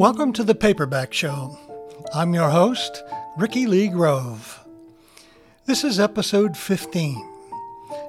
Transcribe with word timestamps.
Welcome 0.00 0.32
to 0.32 0.44
the 0.44 0.54
Paperback 0.54 1.12
Show. 1.12 1.58
I'm 2.14 2.32
your 2.32 2.48
host, 2.48 3.04
Ricky 3.36 3.66
Lee 3.66 3.88
Grove. 3.88 4.64
This 5.66 5.84
is 5.84 6.00
episode 6.00 6.56
15. 6.56 7.22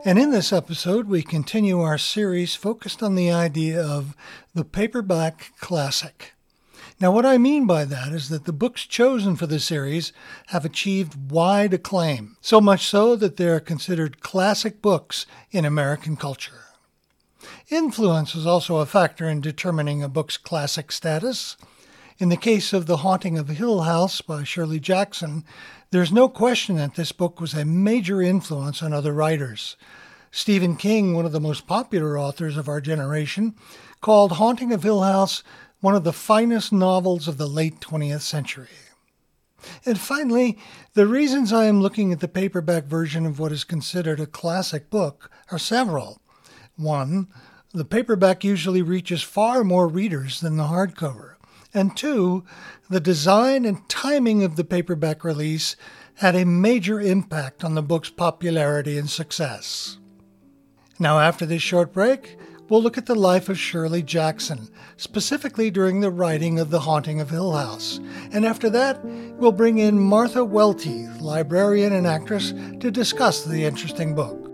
And 0.05 0.18
in 0.18 0.32
this 0.32 0.54
episode, 0.54 1.09
we 1.09 1.22
continue 1.22 1.82
our 1.82 1.98
series 1.98 2.55
focused 2.55 3.04
on 3.04 3.16
the 3.16 3.30
idea 3.30 3.86
of 3.86 4.16
the 4.54 4.64
paperback 4.64 5.52
classic. 5.59 6.34
Now, 7.02 7.12
what 7.12 7.26
I 7.26 7.38
mean 7.38 7.68
by 7.68 7.84
that 7.84 8.13
is 8.13 8.30
that 8.30 8.46
the 8.46 8.54
books 8.54 8.85
chosen 8.85 9.35
for 9.35 9.46
the 9.46 9.60
series 9.60 10.13
have 10.48 10.63
achieved 10.63 11.30
wide 11.30 11.73
acclaim, 11.73 12.38
so 12.40 12.62
much 12.62 12.88
so 12.88 13.18
that 13.18 13.35
they 13.35 13.49
are 13.49 13.60
considered 13.60 14.21
classic 14.21 14.82
books 14.82 15.26
in 15.52 15.66
American 15.66 16.16
culture. 16.16 16.54
Influence 17.70 18.34
is 18.34 18.46
also 18.46 18.77
a 18.77 18.85
factor 18.85 19.27
in 19.27 19.41
determining 19.41 20.02
a 20.02 20.08
book's 20.08 20.38
classic 20.38 20.94
status. 20.94 21.58
In 22.21 22.30
the 22.30 22.38
case 22.38 22.71
of 22.71 22.85
The 22.85 22.98
Haunting 22.98 23.39
of 23.39 23.48
Hill 23.48 23.81
House 23.81 24.21
by 24.21 24.43
Shirley 24.43 24.79
Jackson, 24.79 25.43
there's 25.89 26.12
no 26.12 26.29
question 26.29 26.75
that 26.75 26.93
this 26.93 27.12
book 27.12 27.41
was 27.41 27.55
a 27.55 27.66
major 27.66 28.21
influence 28.21 28.84
on 28.84 28.93
other 28.93 29.12
writers. 29.12 29.75
Stephen 30.29 30.76
King, 30.76 31.15
one 31.15 31.26
of 31.26 31.31
the 31.31 31.39
most 31.39 31.65
popular 31.65 32.20
authors 32.20 32.57
of 32.57 32.70
our 32.70 32.79
generation, 32.79 33.55
called 34.02 34.34
Haunting 34.34 34.71
of 34.71 34.84
Hill 34.84 35.02
House 35.02 35.41
one 35.79 35.95
of 35.95 36.03
the 36.03 36.13
finest 36.13 36.71
novels 36.71 37.27
of 37.27 37.39
the 37.39 37.48
late 37.48 37.79
20th 37.79 38.21
century. 38.21 38.67
And 39.84 39.99
finally, 39.99 40.59
the 40.93 41.07
reasons 41.07 41.51
I 41.51 41.65
am 41.65 41.81
looking 41.81 42.13
at 42.13 42.20
the 42.20 42.27
paperback 42.27 42.84
version 42.84 43.26
of 43.26 43.40
what 43.40 43.51
is 43.51 43.63
considered 43.63 44.20
a 44.20 44.27
classic 44.27 44.91
book 44.91 45.31
are 45.49 45.57
several. 45.57 46.21
One, 46.76 47.29
the 47.74 47.84
paperback 47.84 48.43
usually 48.43 48.84
reaches 48.84 49.24
far 49.24 49.63
more 49.63 49.87
readers 49.87 50.40
than 50.40 50.57
the 50.57 50.65
hardcover. 50.65 51.37
And 51.74 51.96
two, 51.96 52.44
the 52.90 53.00
design 53.00 53.66
and 53.66 53.88
timing 53.88 54.44
of 54.44 54.55
the 54.58 54.64
paperback 54.64 55.24
release 55.24 55.76
had 56.16 56.36
a 56.36 56.46
major 56.46 57.00
impact 57.00 57.64
on 57.64 57.76
the 57.76 57.82
book's 57.82 58.10
popularity 58.10 58.98
and 58.98 59.10
success. 59.10 59.98
Now, 60.99 61.20
after 61.20 61.46
this 61.46 61.62
short 61.62 61.94
break, 61.94 62.38
we'll 62.70 62.84
look 62.84 62.98
at 62.98 63.05
the 63.05 63.16
life 63.16 63.49
of 63.49 63.58
Shirley 63.58 64.03
Jackson, 64.03 64.69
specifically 64.97 65.72
during 65.72 66.02
the 66.02 66.12
writing 66.12 66.59
of 66.59 66.69
The 66.69 66.81
Haunting 66.81 67.22
of 67.22 67.30
Hill 67.30 67.53
House. 67.53 68.00
And 68.31 68.46
after 68.46 68.69
that, 68.69 69.03
we'll 69.03 69.52
bring 69.52 69.78
in 69.78 69.97
Martha 69.97 70.44
Welty, 70.44 71.08
librarian 71.19 71.94
and 71.94 72.06
actress, 72.06 72.53
to 72.81 72.92
discuss 72.92 73.44
the 73.44 73.66
interesting 73.66 74.14
book. 74.14 74.50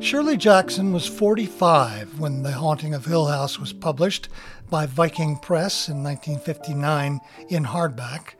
Shirley 0.00 0.38
Jackson 0.38 0.94
was 0.94 1.06
45 1.06 2.18
when 2.18 2.42
The 2.42 2.52
Haunting 2.52 2.94
of 2.94 3.04
Hill 3.04 3.26
House 3.26 3.58
was 3.58 3.74
published 3.74 4.30
by 4.70 4.86
Viking 4.86 5.36
Press 5.36 5.90
in 5.90 6.02
1959 6.02 7.20
in 7.50 7.64
hardback. 7.64 8.34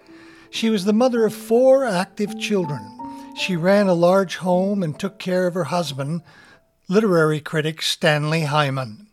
She 0.49 0.71
was 0.71 0.87
the 0.87 0.95
mother 0.95 1.27
of 1.27 1.35
four 1.35 1.85
active 1.85 2.41
children. 2.41 2.99
She 3.37 3.57
ran 3.57 3.89
a 3.89 3.95
large 3.95 4.37
home 4.37 4.83
and 4.83 4.99
took 4.99 5.19
care 5.19 5.47
of 5.47 5.53
her 5.53 5.65
husband, 5.65 6.23
literary 6.89 7.41
critic 7.41 7.83
Stanley 7.83 8.43
Hyman. 8.45 9.09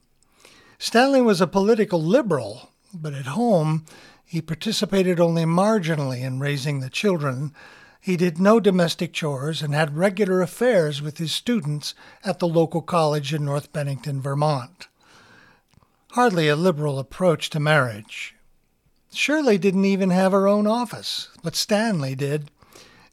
Stanley 0.79 1.21
was 1.21 1.41
a 1.41 1.47
political 1.47 2.01
liberal, 2.01 2.71
but 2.93 3.13
at 3.13 3.25
home 3.25 3.85
he 4.23 4.41
participated 4.41 5.19
only 5.19 5.43
marginally 5.43 6.21
in 6.21 6.39
raising 6.39 6.79
the 6.79 6.89
children 6.89 7.53
he 8.01 8.15
did 8.15 8.39
no 8.39 8.59
domestic 8.59 9.13
chores 9.13 9.61
and 9.61 9.73
had 9.73 9.97
regular 9.97 10.41
affairs 10.41 11.01
with 11.01 11.17
his 11.17 11.31
students 11.31 11.93
at 12.23 12.39
the 12.39 12.47
local 12.47 12.81
college 12.81 13.33
in 13.33 13.43
North 13.43 13.73
Bennington, 13.73 14.21
Vermont. 14.21 14.87
Hardly 16.11 16.47
a 16.47 16.55
liberal 16.55 16.99
approach 16.99 17.49
to 17.51 17.59
marriage. 17.59 18.35
Shirley 19.13 19.57
didn't 19.57 19.85
even 19.85 20.09
have 20.09 20.31
her 20.31 20.47
own 20.47 20.67
office, 20.67 21.29
but 21.43 21.55
Stanley 21.55 22.15
did, 22.15 22.51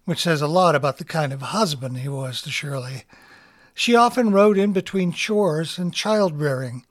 which 0.05 0.22
says 0.22 0.43
a 0.43 0.47
lot 0.47 0.75
about 0.75 0.99
the 0.99 1.05
kind 1.05 1.33
of 1.33 1.41
husband 1.41 1.99
he 1.99 2.09
was 2.09 2.43
to 2.43 2.51
Shirley. 2.51 3.05
She 3.75 3.97
often 3.97 4.31
rode 4.31 4.59
in 4.59 4.72
between 4.72 5.12
chores 5.12 5.78
and 5.78 5.93
child 5.93 6.39
rearing. 6.39 6.84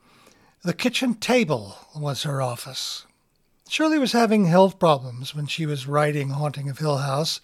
The 0.64 0.74
kitchen 0.74 1.14
table 1.16 1.78
was 1.96 2.24
her 2.24 2.42
office. 2.42 3.06
Shirley 3.70 4.00
was 4.00 4.12
having 4.12 4.46
health 4.46 4.80
problems 4.80 5.34
when 5.34 5.48
she 5.48 5.66
was 5.66 5.88
writing 5.88 6.30
Haunting 6.30 6.70
of 6.70 6.80
Hill 6.80 6.98
House, 6.98 7.40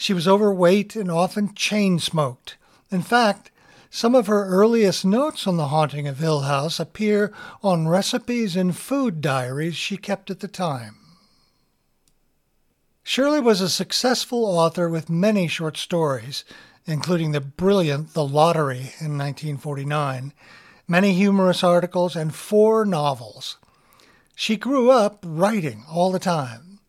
she 0.00 0.14
was 0.14 0.26
overweight 0.26 0.96
and 0.96 1.10
often 1.10 1.54
chain 1.54 1.98
smoked. 1.98 2.56
In 2.90 3.02
fact, 3.02 3.50
some 3.90 4.14
of 4.14 4.28
her 4.28 4.46
earliest 4.46 5.04
notes 5.04 5.46
on 5.46 5.58
the 5.58 5.68
haunting 5.68 6.08
of 6.08 6.18
Hill 6.18 6.40
House 6.40 6.80
appear 6.80 7.34
on 7.62 7.86
recipes 7.86 8.56
and 8.56 8.74
food 8.74 9.20
diaries 9.20 9.76
she 9.76 9.98
kept 9.98 10.30
at 10.30 10.40
the 10.40 10.48
time. 10.48 10.96
Shirley 13.02 13.40
was 13.40 13.60
a 13.60 13.68
successful 13.68 14.46
author 14.46 14.88
with 14.88 15.10
many 15.10 15.46
short 15.46 15.76
stories, 15.76 16.46
including 16.86 17.32
the 17.32 17.42
brilliant 17.42 18.14
The 18.14 18.24
Lottery 18.24 18.94
in 19.00 19.18
1949, 19.18 20.32
many 20.88 21.12
humorous 21.12 21.62
articles, 21.62 22.16
and 22.16 22.34
four 22.34 22.86
novels. 22.86 23.58
She 24.34 24.56
grew 24.56 24.90
up 24.90 25.22
writing 25.26 25.84
all 25.90 26.10
the 26.10 26.18
time. 26.18 26.80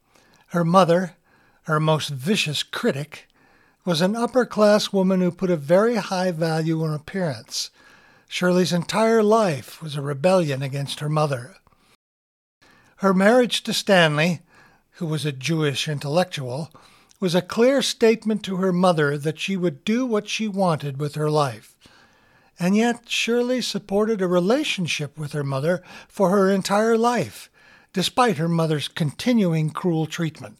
Her 0.48 0.64
mother, 0.64 1.18
her 1.64 1.80
most 1.80 2.10
vicious 2.10 2.64
critic, 2.64 3.28
was 3.86 4.02
an 4.02 4.16
upper 4.16 4.46
class 4.46 4.94
woman 4.94 5.22
who 5.22 5.32
put 5.32 5.50
a 5.50 5.56
very 5.56 5.96
high 5.96 6.32
value 6.32 6.84
on 6.84 6.94
appearance. 6.94 7.72
Shirley's 8.28 8.72
entire 8.72 9.24
life 9.24 9.82
was 9.82 9.96
a 9.96 10.02
rebellion 10.02 10.62
against 10.62 11.00
her 11.00 11.10
mother. 11.10 11.56
Her 12.98 13.14
marriage 13.14 13.64
to 13.64 13.74
Stanley, 13.74 14.42
who 14.92 15.06
was 15.06 15.26
a 15.26 15.32
Jewish 15.32 15.88
intellectual, 15.88 16.72
was 17.20 17.36
a 17.36 17.42
clear 17.42 17.82
statement 17.82 18.44
to 18.44 18.58
her 18.58 18.72
mother 18.72 19.18
that 19.18 19.40
she 19.40 19.58
would 19.58 19.84
do 19.84 20.06
what 20.06 20.30
she 20.30 20.48
wanted 20.48 21.00
with 21.00 21.16
her 21.16 21.30
life. 21.30 21.76
And 22.60 22.76
yet 22.76 23.10
Shirley 23.10 23.62
supported 23.62 24.22
a 24.22 24.28
relationship 24.28 25.18
with 25.18 25.32
her 25.34 25.44
mother 25.44 25.82
for 26.08 26.30
her 26.30 26.52
entire 26.52 26.98
life, 26.98 27.50
despite 27.92 28.38
her 28.38 28.48
mother's 28.48 28.88
continuing 28.88 29.72
cruel 29.72 30.06
treatment. 30.06 30.58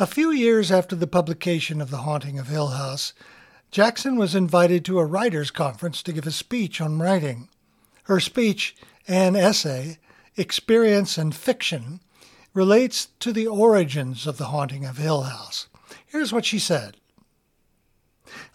A 0.00 0.06
few 0.06 0.30
years 0.30 0.72
after 0.72 0.96
the 0.96 1.06
publication 1.06 1.82
of 1.82 1.90
The 1.90 1.98
Haunting 1.98 2.38
of 2.38 2.48
Hill 2.48 2.68
House, 2.68 3.12
Jackson 3.70 4.16
was 4.16 4.34
invited 4.34 4.86
to 4.86 4.98
a 4.98 5.04
writers' 5.04 5.50
conference 5.50 6.02
to 6.02 6.14
give 6.14 6.26
a 6.26 6.30
speech 6.30 6.80
on 6.80 6.98
writing. 6.98 7.50
Her 8.04 8.18
speech, 8.18 8.74
an 9.06 9.36
essay, 9.36 9.98
Experience 10.34 11.18
and 11.18 11.34
Fiction, 11.34 12.00
relates 12.54 13.08
to 13.20 13.34
the 13.34 13.46
origins 13.46 14.26
of 14.26 14.38
The 14.38 14.46
Haunting 14.46 14.86
of 14.86 14.96
Hill 14.96 15.24
House. 15.24 15.68
Here's 16.06 16.32
what 16.32 16.46
she 16.46 16.58
said. 16.58 16.96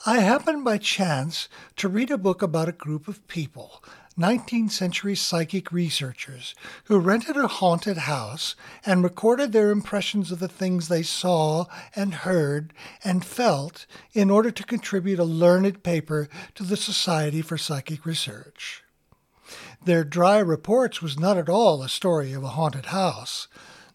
I 0.07 0.21
happened 0.21 0.65
by 0.65 0.79
chance 0.79 1.49
to 1.75 1.87
read 1.87 2.09
a 2.09 2.17
book 2.17 2.41
about 2.41 2.67
a 2.67 2.71
group 2.71 3.07
of 3.07 3.27
people 3.27 3.83
19th 4.17 4.71
century 4.71 5.13
psychic 5.15 5.71
researchers 5.71 6.55
who 6.85 6.97
rented 6.97 7.37
a 7.37 7.47
haunted 7.47 7.97
house 7.97 8.55
and 8.83 9.03
recorded 9.03 9.51
their 9.51 9.69
impressions 9.69 10.31
of 10.31 10.39
the 10.39 10.47
things 10.47 10.87
they 10.87 11.03
saw 11.03 11.65
and 11.95 12.13
heard 12.15 12.73
and 13.03 13.23
felt 13.23 13.85
in 14.13 14.31
order 14.31 14.49
to 14.49 14.63
contribute 14.63 15.19
a 15.19 15.23
learned 15.23 15.83
paper 15.83 16.27
to 16.55 16.63
the 16.63 16.77
Society 16.77 17.43
for 17.43 17.59
Psychic 17.59 18.07
Research. 18.07 18.83
Their 19.85 20.03
dry 20.03 20.39
reports 20.39 20.99
was 20.99 21.19
not 21.19 21.37
at 21.37 21.47
all 21.47 21.83
a 21.83 21.89
story 21.89 22.33
of 22.33 22.43
a 22.43 22.49
haunted 22.49 22.87
house. 22.87 23.47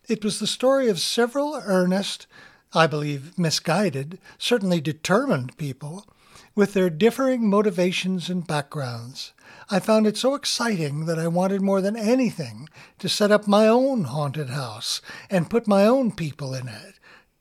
It 0.08 0.22
was 0.22 0.38
the 0.38 0.46
story 0.46 0.88
of 0.88 1.00
several 1.00 1.60
earnest, 1.64 2.28
I 2.72 2.86
believe 2.86 3.36
misguided, 3.36 4.20
certainly 4.38 4.80
determined 4.80 5.58
people 5.58 6.06
with 6.54 6.74
their 6.74 6.90
differing 6.90 7.48
motivations 7.48 8.30
and 8.30 8.46
backgrounds. 8.46 9.32
I 9.72 9.80
found 9.80 10.06
it 10.06 10.18
so 10.18 10.34
exciting 10.34 11.06
that 11.06 11.18
I 11.18 11.28
wanted 11.28 11.62
more 11.62 11.80
than 11.80 11.96
anything 11.96 12.68
to 12.98 13.08
set 13.08 13.30
up 13.30 13.48
my 13.48 13.66
own 13.66 14.04
haunted 14.04 14.50
house 14.50 15.00
and 15.30 15.48
put 15.48 15.66
my 15.66 15.86
own 15.86 16.12
people 16.12 16.52
in 16.52 16.68
it 16.68 16.96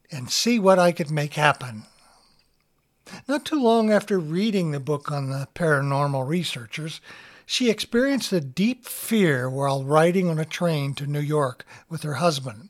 and 0.09 0.31
see 0.31 0.57
what 0.57 0.79
I 0.79 0.93
could 0.93 1.11
make 1.11 1.33
happen. 1.33 1.83
Not 3.27 3.43
too 3.43 3.61
long 3.61 3.91
after 3.91 4.17
reading 4.17 4.71
the 4.71 4.79
book 4.79 5.11
on 5.11 5.29
the 5.29 5.49
paranormal 5.55 6.25
researchers, 6.25 7.01
she 7.45 7.69
experienced 7.69 8.31
a 8.31 8.39
deep 8.39 8.85
fear 8.85 9.49
while 9.49 9.83
riding 9.83 10.29
on 10.29 10.39
a 10.39 10.45
train 10.45 10.93
to 10.95 11.07
New 11.07 11.19
York 11.19 11.65
with 11.89 12.03
her 12.03 12.13
husband 12.13 12.69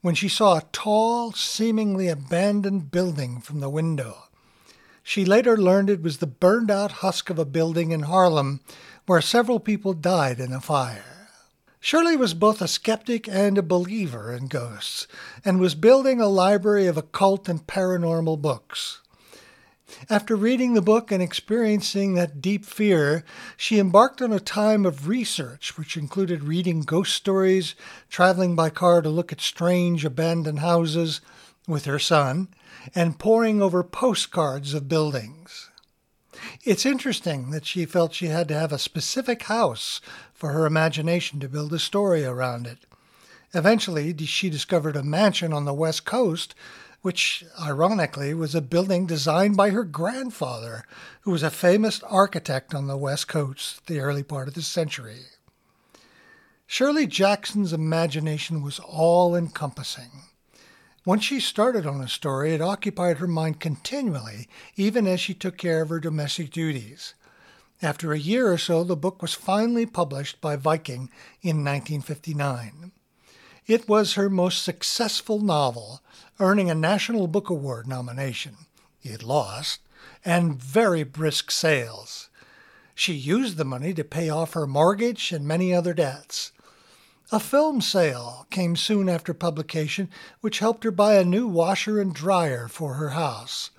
when 0.00 0.16
she 0.16 0.28
saw 0.28 0.58
a 0.58 0.66
tall, 0.72 1.30
seemingly 1.30 2.08
abandoned 2.08 2.90
building 2.90 3.40
from 3.40 3.60
the 3.60 3.70
window. 3.70 4.24
She 5.04 5.24
later 5.24 5.56
learned 5.56 5.88
it 5.88 6.02
was 6.02 6.18
the 6.18 6.26
burned 6.26 6.70
out 6.70 7.00
husk 7.00 7.30
of 7.30 7.38
a 7.38 7.46
building 7.46 7.92
in 7.92 8.02
Harlem 8.02 8.60
where 9.08 9.22
several 9.22 9.58
people 9.58 9.94
died 9.94 10.38
in 10.38 10.52
a 10.52 10.60
fire. 10.60 11.30
Shirley 11.80 12.14
was 12.14 12.34
both 12.34 12.60
a 12.60 12.68
skeptic 12.68 13.26
and 13.26 13.56
a 13.56 13.62
believer 13.62 14.32
in 14.32 14.48
ghosts, 14.48 15.06
and 15.44 15.58
was 15.58 15.74
building 15.74 16.20
a 16.20 16.28
library 16.28 16.86
of 16.86 16.98
occult 16.98 17.48
and 17.48 17.66
paranormal 17.66 18.42
books. 18.42 19.00
After 20.10 20.36
reading 20.36 20.74
the 20.74 20.82
book 20.82 21.10
and 21.10 21.22
experiencing 21.22 22.12
that 22.14 22.42
deep 22.42 22.66
fear, 22.66 23.24
she 23.56 23.78
embarked 23.78 24.20
on 24.20 24.30
a 24.30 24.40
time 24.40 24.84
of 24.84 25.08
research, 25.08 25.78
which 25.78 25.96
included 25.96 26.44
reading 26.44 26.82
ghost 26.82 27.14
stories, 27.14 27.74
traveling 28.10 28.54
by 28.54 28.68
car 28.68 29.00
to 29.00 29.08
look 29.08 29.32
at 29.32 29.40
strange 29.40 30.04
abandoned 30.04 30.58
houses 30.58 31.22
with 31.66 31.86
her 31.86 31.98
son, 31.98 32.48
and 32.94 33.18
poring 33.18 33.62
over 33.62 33.82
postcards 33.82 34.74
of 34.74 34.88
buildings. 34.88 35.67
It's 36.68 36.84
interesting 36.84 37.50
that 37.52 37.64
she 37.64 37.86
felt 37.86 38.12
she 38.12 38.26
had 38.26 38.46
to 38.48 38.54
have 38.54 38.72
a 38.72 38.78
specific 38.78 39.44
house 39.44 40.02
for 40.34 40.52
her 40.52 40.66
imagination 40.66 41.40
to 41.40 41.48
build 41.48 41.72
a 41.72 41.78
story 41.78 42.26
around 42.26 42.66
it. 42.66 42.80
Eventually, 43.54 44.14
she 44.26 44.50
discovered 44.50 44.94
a 44.94 45.02
mansion 45.02 45.54
on 45.54 45.64
the 45.64 45.72
West 45.72 46.04
Coast 46.04 46.54
which 47.00 47.42
ironically 47.58 48.34
was 48.34 48.54
a 48.54 48.60
building 48.60 49.06
designed 49.06 49.56
by 49.56 49.70
her 49.70 49.82
grandfather, 49.82 50.84
who 51.22 51.30
was 51.30 51.42
a 51.42 51.48
famous 51.48 52.02
architect 52.02 52.74
on 52.74 52.86
the 52.86 52.98
West 52.98 53.28
Coast 53.28 53.86
the 53.86 54.00
early 54.00 54.22
part 54.22 54.46
of 54.46 54.52
the 54.52 54.60
century. 54.60 55.20
Shirley 56.66 57.06
Jackson's 57.06 57.72
imagination 57.72 58.60
was 58.60 58.78
all 58.78 59.34
encompassing. 59.34 60.10
Once 61.08 61.24
she 61.24 61.40
started 61.40 61.86
on 61.86 62.02
a 62.02 62.06
story, 62.06 62.52
it 62.52 62.60
occupied 62.60 63.16
her 63.16 63.26
mind 63.26 63.58
continually, 63.58 64.46
even 64.76 65.06
as 65.06 65.18
she 65.18 65.32
took 65.32 65.56
care 65.56 65.80
of 65.80 65.88
her 65.88 65.98
domestic 65.98 66.50
duties. 66.50 67.14
After 67.80 68.12
a 68.12 68.18
year 68.18 68.52
or 68.52 68.58
so, 68.58 68.84
the 68.84 68.94
book 68.94 69.22
was 69.22 69.32
finally 69.32 69.86
published 69.86 70.38
by 70.42 70.56
Viking 70.56 71.08
in 71.40 71.64
1959. 71.64 72.92
It 73.66 73.88
was 73.88 74.16
her 74.16 74.28
most 74.28 74.62
successful 74.62 75.40
novel, 75.40 76.02
earning 76.40 76.70
a 76.70 76.74
National 76.74 77.26
Book 77.26 77.48
Award 77.48 77.88
nomination. 77.88 78.66
It 79.02 79.22
lost, 79.22 79.80
and 80.26 80.60
very 80.60 81.04
brisk 81.04 81.50
sales. 81.50 82.28
She 82.94 83.14
used 83.14 83.56
the 83.56 83.64
money 83.64 83.94
to 83.94 84.04
pay 84.04 84.28
off 84.28 84.52
her 84.52 84.66
mortgage 84.66 85.32
and 85.32 85.48
many 85.48 85.72
other 85.72 85.94
debts. 85.94 86.52
A 87.30 87.40
film 87.40 87.80
sale 87.80 88.46
came 88.50 88.74
soon 88.74 89.08
after 89.08 89.34
publication, 89.34 90.08
which 90.40 90.60
helped 90.60 90.84
her 90.84 90.90
buy 90.90 91.14
a 91.14 91.24
new 91.24 91.46
washer 91.46 92.00
and 92.00 92.14
dryer 92.14 92.68
for 92.68 92.94
her 92.94 93.10
house. 93.10 93.70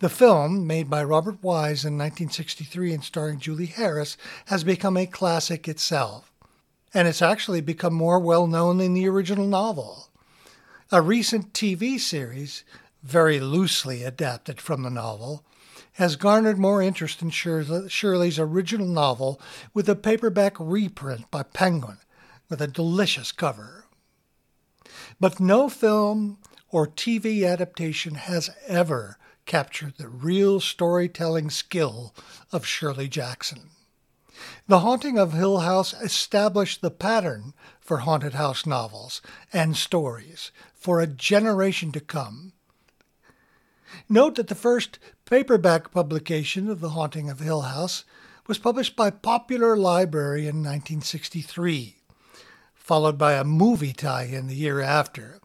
The 0.00 0.08
film, 0.08 0.66
made 0.66 0.90
by 0.90 1.04
Robert 1.04 1.42
Wise 1.42 1.84
in 1.84 1.96
1963 1.96 2.94
and 2.94 3.04
starring 3.04 3.38
Julie 3.38 3.66
Harris, 3.66 4.16
has 4.46 4.64
become 4.64 4.96
a 4.96 5.06
classic 5.06 5.68
itself 5.68 6.30
and 6.92 7.06
it's 7.06 7.22
actually 7.22 7.60
become 7.60 7.94
more 7.94 8.18
well 8.18 8.46
known 8.46 8.78
than 8.78 8.94
the 8.94 9.08
original 9.08 9.46
novel. 9.46 10.08
A 10.90 11.00
recent 11.00 11.52
TV 11.52 11.98
series, 12.00 12.64
very 13.02 13.38
loosely 13.38 14.02
adapted 14.02 14.60
from 14.60 14.82
the 14.82 14.90
novel, 14.90 15.44
has 15.94 16.16
garnered 16.16 16.58
more 16.58 16.82
interest 16.82 17.22
in 17.22 17.30
Shirley's 17.30 18.38
original 18.38 18.86
novel 18.86 19.40
with 19.72 19.88
a 19.88 19.94
paperback 19.94 20.56
reprint 20.58 21.30
by 21.30 21.42
Penguin 21.42 21.98
with 22.50 22.60
a 22.60 22.66
delicious 22.66 23.32
cover. 23.32 23.86
But 25.18 25.40
no 25.40 25.70
film 25.70 26.38
or 26.68 26.86
TV 26.86 27.48
adaptation 27.48 28.16
has 28.16 28.50
ever 28.66 29.16
captured 29.46 29.94
the 29.96 30.08
real 30.08 30.60
storytelling 30.60 31.48
skill 31.48 32.14
of 32.52 32.66
Shirley 32.66 33.08
Jackson. 33.08 33.70
The 34.66 34.80
Haunting 34.80 35.18
of 35.18 35.32
Hill 35.32 35.58
House 35.58 35.92
established 35.94 36.80
the 36.80 36.90
pattern 36.90 37.54
for 37.80 37.98
haunted 37.98 38.34
house 38.34 38.64
novels 38.66 39.20
and 39.52 39.76
stories 39.76 40.50
for 40.74 41.00
a 41.00 41.06
generation 41.06 41.92
to 41.92 42.00
come. 42.00 42.52
Note 44.08 44.36
that 44.36 44.48
the 44.48 44.54
first 44.54 44.98
paperback 45.24 45.90
publication 45.90 46.70
of 46.70 46.80
The 46.80 46.90
Haunting 46.90 47.28
of 47.28 47.40
Hill 47.40 47.62
House 47.62 48.04
was 48.46 48.58
published 48.58 48.96
by 48.96 49.10
Popular 49.10 49.76
Library 49.76 50.42
in 50.42 50.56
1963, 50.62 51.99
followed 52.80 53.16
by 53.16 53.34
a 53.34 53.44
movie 53.44 53.92
tie 53.92 54.24
in 54.24 54.48
the 54.48 54.54
year 54.56 54.80
after. 54.80 55.38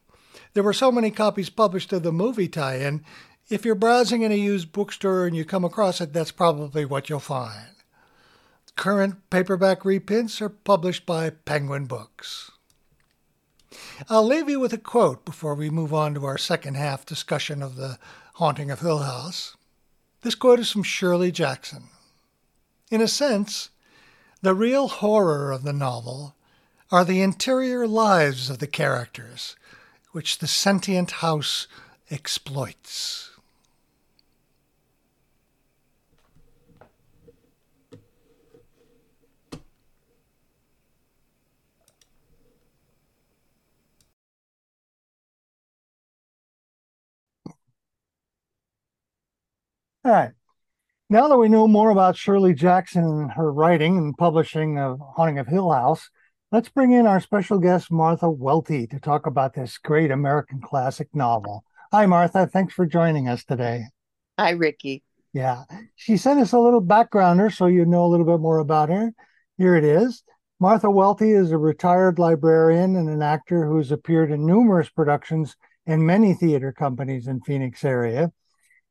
There 0.54 0.64
were 0.64 0.72
so 0.72 0.90
many 0.90 1.10
copies 1.10 1.50
published 1.50 1.92
of 1.92 2.02
the 2.02 2.10
movie 2.10 2.48
tie 2.48 2.78
in, 2.78 3.04
if 3.48 3.64
you're 3.64 3.76
browsing 3.76 4.22
in 4.22 4.32
a 4.32 4.36
used 4.36 4.72
bookstore 4.72 5.26
and 5.26 5.36
you 5.36 5.44
come 5.44 5.64
across 5.64 6.00
it, 6.00 6.12
that's 6.12 6.32
probably 6.32 6.84
what 6.84 7.08
you'll 7.08 7.20
find. 7.20 7.76
Current 8.74 9.30
paperback 9.30 9.84
reprints 9.84 10.42
are 10.42 10.48
published 10.48 11.06
by 11.06 11.30
Penguin 11.30 11.86
Books. 11.86 12.50
I'll 14.10 14.26
leave 14.26 14.48
you 14.48 14.58
with 14.58 14.72
a 14.72 14.78
quote 14.78 15.24
before 15.24 15.54
we 15.54 15.70
move 15.70 15.94
on 15.94 16.14
to 16.14 16.24
our 16.24 16.38
second 16.38 16.76
half 16.76 17.06
discussion 17.06 17.62
of 17.62 17.76
the 17.76 17.98
haunting 18.34 18.70
of 18.70 18.80
Hill 18.80 18.98
House. 18.98 19.56
This 20.22 20.34
quote 20.34 20.58
is 20.58 20.70
from 20.70 20.82
Shirley 20.82 21.30
Jackson. 21.30 21.84
In 22.90 23.00
a 23.00 23.08
sense, 23.08 23.70
the 24.42 24.54
real 24.54 24.88
horror 24.88 25.52
of 25.52 25.62
the 25.62 25.72
novel 25.72 26.35
are 26.90 27.04
the 27.04 27.20
interior 27.20 27.86
lives 27.86 28.48
of 28.48 28.58
the 28.58 28.66
characters, 28.66 29.56
which 30.12 30.38
the 30.38 30.46
sentient 30.46 31.10
house 31.10 31.66
exploits. 32.10 33.30
All 50.04 50.12
right. 50.12 50.30
Now 51.10 51.26
that 51.26 51.36
we 51.36 51.48
know 51.48 51.66
more 51.66 51.90
about 51.90 52.16
Shirley 52.16 52.54
Jackson 52.54 53.02
and 53.02 53.32
her 53.32 53.52
writing 53.52 53.98
and 53.98 54.16
publishing 54.16 54.78
of 54.78 55.00
Haunting 55.00 55.40
of 55.40 55.48
Hill 55.48 55.72
House, 55.72 56.10
let's 56.56 56.70
bring 56.70 56.92
in 56.92 57.06
our 57.06 57.20
special 57.20 57.58
guest, 57.58 57.92
Martha 57.92 58.30
Welty, 58.30 58.86
to 58.86 58.98
talk 58.98 59.26
about 59.26 59.52
this 59.52 59.76
great 59.76 60.10
American 60.10 60.58
classic 60.58 61.06
novel. 61.12 61.62
Hi, 61.92 62.06
Martha. 62.06 62.46
Thanks 62.46 62.72
for 62.72 62.86
joining 62.86 63.28
us 63.28 63.44
today. 63.44 63.84
Hi, 64.38 64.52
Ricky. 64.52 65.02
Yeah. 65.34 65.64
She 65.96 66.16
sent 66.16 66.40
us 66.40 66.54
a 66.54 66.58
little 66.58 66.82
backgrounder 66.82 67.54
so 67.54 67.66
you 67.66 67.84
know 67.84 68.06
a 68.06 68.08
little 68.08 68.24
bit 68.24 68.40
more 68.40 68.60
about 68.60 68.88
her. 68.88 69.12
Here 69.58 69.76
it 69.76 69.84
is. 69.84 70.22
Martha 70.58 70.90
Welty 70.90 71.32
is 71.32 71.50
a 71.50 71.58
retired 71.58 72.18
librarian 72.18 72.96
and 72.96 73.10
an 73.10 73.20
actor 73.20 73.66
who's 73.66 73.92
appeared 73.92 74.30
in 74.30 74.46
numerous 74.46 74.88
productions 74.88 75.56
in 75.84 76.06
many 76.06 76.32
theater 76.32 76.72
companies 76.72 77.26
in 77.26 77.42
Phoenix 77.42 77.84
area. 77.84 78.32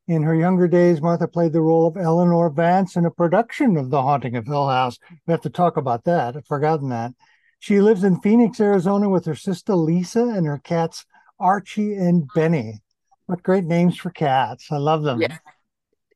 In 0.07 0.21
her 0.21 0.35
younger 0.35 0.67
days, 0.67 1.01
Martha 1.01 1.27
played 1.27 1.53
the 1.53 1.61
role 1.61 1.87
of 1.87 1.97
Eleanor 1.97 2.51
Vance 2.51 2.95
in 2.95 3.05
a 3.05 3.09
production 3.09 3.75
of 3.75 3.89
The 3.89 4.03
Haunting 4.03 4.35
of 4.35 4.45
Hill 4.45 4.69
House. 4.69 4.99
We 5.25 5.31
have 5.31 5.41
to 5.41 5.49
talk 5.49 5.77
about 5.77 6.03
that. 6.03 6.37
I've 6.37 6.45
forgotten 6.45 6.89
that. 6.89 7.13
She 7.59 7.81
lives 7.81 8.03
in 8.03 8.21
Phoenix, 8.21 8.59
Arizona 8.59 9.09
with 9.09 9.25
her 9.25 9.35
sister 9.35 9.75
Lisa 9.75 10.23
and 10.23 10.45
her 10.45 10.59
cats 10.59 11.05
Archie 11.39 11.95
and 11.95 12.27
Benny. 12.35 12.81
What 13.25 13.43
great 13.43 13.63
names 13.63 13.97
for 13.97 14.11
cats. 14.11 14.67
I 14.71 14.77
love 14.77 15.03
them. 15.03 15.21
Yeah, 15.21 15.37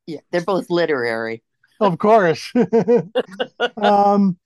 yeah 0.06 0.20
they're 0.32 0.42
both 0.42 0.70
literary. 0.70 1.44
Of 1.80 1.98
course. 1.98 2.52
um, 3.82 4.38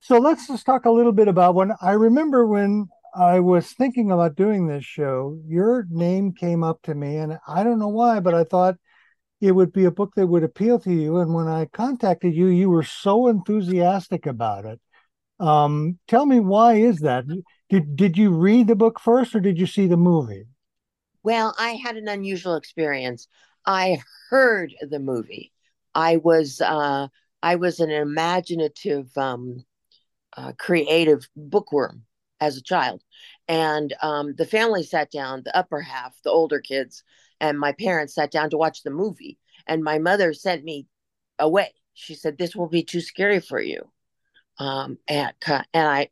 so 0.00 0.18
let's 0.18 0.48
just 0.48 0.66
talk 0.66 0.84
a 0.84 0.90
little 0.90 1.12
bit 1.12 1.28
about 1.28 1.54
when 1.54 1.72
I 1.80 1.92
remember 1.92 2.46
when 2.46 2.88
I 3.14 3.40
was 3.40 3.72
thinking 3.72 4.10
about 4.10 4.36
doing 4.36 4.66
this 4.66 4.84
show, 4.84 5.38
your 5.46 5.86
name 5.90 6.32
came 6.32 6.64
up 6.64 6.82
to 6.82 6.94
me, 6.94 7.16
and 7.16 7.38
I 7.46 7.62
don't 7.62 7.78
know 7.78 7.88
why, 7.88 8.20
but 8.20 8.34
I 8.34 8.44
thought 8.44 8.76
it 9.40 9.52
would 9.52 9.72
be 9.72 9.84
a 9.84 9.90
book 9.90 10.14
that 10.16 10.26
would 10.26 10.44
appeal 10.44 10.78
to 10.80 10.92
you. 10.92 11.18
And 11.18 11.34
when 11.34 11.46
I 11.46 11.66
contacted 11.66 12.34
you, 12.34 12.46
you 12.46 12.70
were 12.70 12.82
so 12.82 13.28
enthusiastic 13.28 14.26
about 14.26 14.64
it. 14.64 14.80
Um, 15.42 15.98
tell 16.06 16.24
me 16.24 16.38
why 16.38 16.74
is 16.74 17.00
that? 17.00 17.24
Did 17.68 17.96
did 17.96 18.16
you 18.16 18.30
read 18.30 18.68
the 18.68 18.76
book 18.76 19.00
first, 19.00 19.34
or 19.34 19.40
did 19.40 19.58
you 19.58 19.66
see 19.66 19.86
the 19.86 19.96
movie? 19.96 20.44
Well, 21.24 21.54
I 21.58 21.70
had 21.70 21.96
an 21.96 22.08
unusual 22.08 22.54
experience. 22.54 23.26
I 23.66 24.02
heard 24.30 24.74
the 24.80 24.98
movie. 25.00 25.52
I 25.94 26.16
was 26.16 26.60
uh, 26.60 27.08
I 27.42 27.56
was 27.56 27.80
an 27.80 27.90
imaginative, 27.90 29.16
um, 29.18 29.64
uh, 30.36 30.52
creative 30.58 31.28
bookworm 31.36 32.04
as 32.40 32.56
a 32.56 32.62
child. 32.62 33.02
And 33.48 33.94
um, 34.02 34.34
the 34.36 34.46
family 34.46 34.82
sat 34.84 35.10
down, 35.10 35.42
the 35.44 35.56
upper 35.56 35.80
half, 35.80 36.14
the 36.22 36.30
older 36.30 36.60
kids, 36.60 37.02
and 37.40 37.58
my 37.58 37.72
parents 37.72 38.14
sat 38.14 38.30
down 38.30 38.50
to 38.50 38.58
watch 38.58 38.82
the 38.82 38.90
movie. 38.90 39.38
And 39.66 39.82
my 39.84 39.98
mother 39.98 40.32
sent 40.34 40.64
me 40.64 40.86
away. 41.38 41.72
She 41.94 42.14
said, 42.14 42.38
This 42.38 42.56
will 42.56 42.68
be 42.68 42.82
too 42.82 43.00
scary 43.00 43.40
for 43.40 43.60
you. 43.60 43.90
Um, 44.58 44.98
and, 45.08 45.32
and 45.46 45.88
I, 45.88 46.08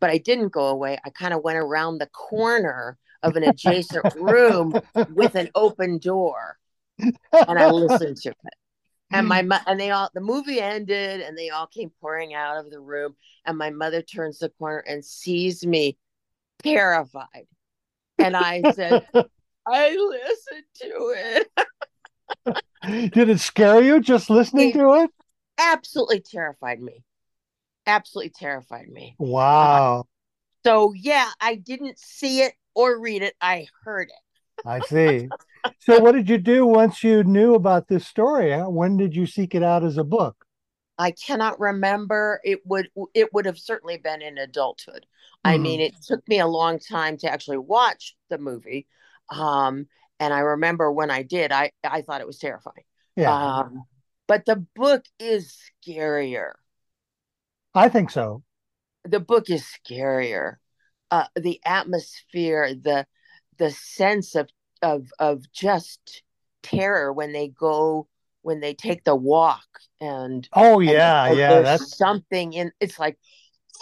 but 0.00 0.10
I 0.10 0.18
didn't 0.18 0.48
go 0.48 0.66
away. 0.66 0.98
I 1.04 1.10
kind 1.10 1.32
of 1.32 1.42
went 1.42 1.58
around 1.58 1.98
the 1.98 2.06
corner 2.08 2.98
of 3.22 3.36
an 3.36 3.42
adjacent 3.42 4.04
room 4.16 4.74
with 5.14 5.34
an 5.34 5.50
open 5.54 5.98
door 5.98 6.58
and 6.98 7.58
I 7.58 7.70
listened 7.70 8.18
to 8.18 8.30
it 8.30 8.54
and 9.10 9.28
my 9.28 9.46
and 9.66 9.78
they 9.78 9.90
all 9.90 10.10
the 10.14 10.20
movie 10.20 10.60
ended 10.60 11.20
and 11.20 11.36
they 11.36 11.50
all 11.50 11.66
came 11.66 11.90
pouring 12.00 12.34
out 12.34 12.58
of 12.58 12.70
the 12.70 12.80
room 12.80 13.14
and 13.44 13.56
my 13.56 13.70
mother 13.70 14.02
turns 14.02 14.38
the 14.38 14.48
corner 14.50 14.78
and 14.86 15.04
sees 15.04 15.64
me 15.64 15.96
terrified 16.62 17.46
and 18.18 18.36
i 18.36 18.62
said 18.72 19.06
i 19.66 19.90
listened 19.90 20.64
to 20.74 21.14
it 21.16 23.12
Did 23.12 23.28
it 23.28 23.40
scare 23.40 23.82
you 23.82 24.00
just 24.00 24.30
listening 24.30 24.70
It- 24.70 24.74
to 24.74 24.92
it? 25.04 25.10
Absolutely 25.58 26.20
terrified 26.20 26.80
me. 26.82 27.04
Absolutely 27.86 28.30
terrified 28.30 28.88
me. 28.88 29.18
Wow. 29.18 30.06
So 30.64 30.92
yeah, 30.94 31.30
I 31.40 31.54
didn't 31.54 31.98
see 31.98 32.40
it 32.40 32.54
or 32.74 32.98
read 32.98 33.22
it. 33.22 33.36
I 33.40 33.66
heard 33.84 34.08
it. 34.08 34.14
I 34.64 34.80
see. 34.82 35.32
So, 35.78 35.98
what 35.98 36.12
did 36.12 36.28
you 36.28 36.36
do 36.38 36.66
once 36.66 37.02
you 37.02 37.24
knew 37.24 37.54
about 37.54 37.88
this 37.88 38.06
story? 38.06 38.54
When 38.62 38.96
did 38.96 39.14
you 39.16 39.26
seek 39.26 39.54
it 39.54 39.62
out 39.62 39.84
as 39.84 39.96
a 39.98 40.04
book? 40.04 40.46
I 40.98 41.10
cannot 41.10 41.58
remember. 41.58 42.40
It 42.44 42.64
would 42.66 42.90
it 43.14 43.32
would 43.32 43.46
have 43.46 43.58
certainly 43.58 43.96
been 43.98 44.22
in 44.22 44.38
adulthood. 44.38 45.06
I 45.44 45.58
Mhm. 45.58 45.58
mean, 45.58 45.80
it 45.80 45.94
took 46.02 46.26
me 46.28 46.38
a 46.40 46.46
long 46.46 46.78
time 46.78 47.16
to 47.18 47.30
actually 47.30 47.58
watch 47.58 48.16
the 48.28 48.38
movie. 48.38 48.86
Um, 49.30 49.88
and 50.20 50.32
I 50.32 50.40
remember 50.40 50.90
when 50.92 51.10
I 51.10 51.22
did, 51.22 51.50
I 51.52 51.72
I 51.82 52.02
thought 52.02 52.20
it 52.20 52.26
was 52.26 52.38
terrifying. 52.38 52.84
Yeah, 53.16 53.38
Um, 53.38 53.84
but 54.28 54.46
the 54.46 54.56
book 54.74 55.04
is 55.18 55.56
scarier. 55.84 56.52
I 57.74 57.88
think 57.88 58.10
so. 58.10 58.42
The 59.04 59.20
book 59.20 59.50
is 59.50 59.64
scarier. 59.64 60.56
Uh, 61.10 61.26
the 61.36 61.60
atmosphere, 61.64 62.74
the 62.74 63.06
the 63.58 63.70
sense 63.70 64.34
of 64.34 64.48
of 64.82 65.10
of 65.18 65.50
just 65.52 66.22
terror 66.62 67.12
when 67.12 67.32
they 67.32 67.48
go 67.48 68.08
when 68.42 68.60
they 68.60 68.74
take 68.74 69.04
the 69.04 69.14
walk 69.14 69.66
and 70.00 70.48
Oh, 70.52 70.80
yeah, 70.80 71.26
and 71.26 71.38
yeah. 71.38 71.48
there's 71.48 71.70
That's 71.70 71.96
something 71.96 72.52
in 72.52 72.72
it's 72.80 72.98
like 72.98 73.18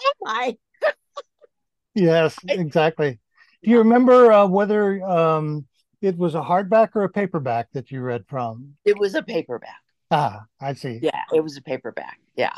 oh 0.00 0.12
my 0.22 0.56
yes, 1.94 2.38
exactly. 2.48 3.18
Do 3.62 3.70
you 3.70 3.78
remember 3.78 4.32
uh, 4.32 4.46
whether 4.46 5.02
um, 5.04 5.66
it 6.00 6.16
was 6.16 6.34
a 6.34 6.40
hardback 6.42 6.90
or 6.94 7.04
a 7.04 7.08
paperback 7.08 7.68
that 7.72 7.90
you 7.90 8.00
read 8.02 8.24
from? 8.28 8.74
it 8.84 8.98
was 8.98 9.14
a 9.14 9.22
paperback 9.22 9.80
Ah, 10.10 10.44
I 10.60 10.74
see. 10.74 11.00
yeah 11.00 11.22
it 11.32 11.40
was 11.40 11.56
a 11.56 11.62
paperback 11.62 12.18
yeah. 12.34 12.56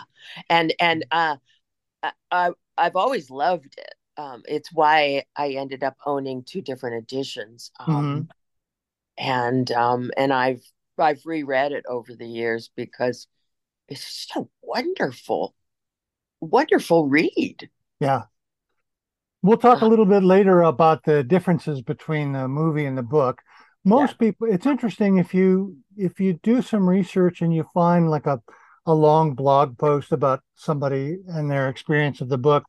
And 0.48 0.74
and 0.78 1.04
uh 1.10 1.36
I, 2.30 2.50
i've 2.76 2.96
always 2.96 3.30
loved 3.30 3.74
it. 3.78 3.94
Um 4.16 4.42
it's 4.46 4.72
why 4.72 5.24
i 5.36 5.50
ended 5.50 5.82
up 5.82 5.96
owning 6.04 6.44
two 6.44 6.60
different 6.60 7.02
editions 7.02 7.70
um 7.80 8.28
and 9.16 9.70
um 9.72 10.10
and 10.16 10.32
i've 10.32 10.62
i've 10.98 11.22
reread 11.24 11.72
it 11.72 11.84
over 11.88 12.14
the 12.14 12.26
years 12.26 12.70
because 12.76 13.26
it's 13.88 14.26
just 14.26 14.36
a 14.36 14.46
wonderful 14.62 15.54
wonderful 16.40 17.08
read. 17.08 17.68
Yeah. 18.00 18.22
We'll 19.42 19.58
talk 19.58 19.82
a 19.82 19.86
little 19.86 20.06
bit 20.06 20.22
later 20.22 20.62
about 20.62 21.04
the 21.04 21.22
differences 21.22 21.82
between 21.82 22.32
the 22.32 22.48
movie 22.48 22.86
and 22.86 22.96
the 22.96 23.02
book. 23.02 23.42
Most 23.84 24.18
people, 24.18 24.48
it's 24.50 24.64
interesting 24.64 25.18
if 25.18 25.34
you 25.34 25.76
if 25.96 26.18
you 26.18 26.38
do 26.42 26.62
some 26.62 26.88
research 26.88 27.42
and 27.42 27.54
you 27.54 27.64
find 27.74 28.10
like 28.10 28.26
a 28.26 28.40
a 28.86 28.94
long 28.94 29.34
blog 29.34 29.78
post 29.78 30.12
about 30.12 30.40
somebody 30.54 31.18
and 31.28 31.50
their 31.50 31.68
experience 31.68 32.20
of 32.20 32.28
the 32.28 32.38
book, 32.38 32.64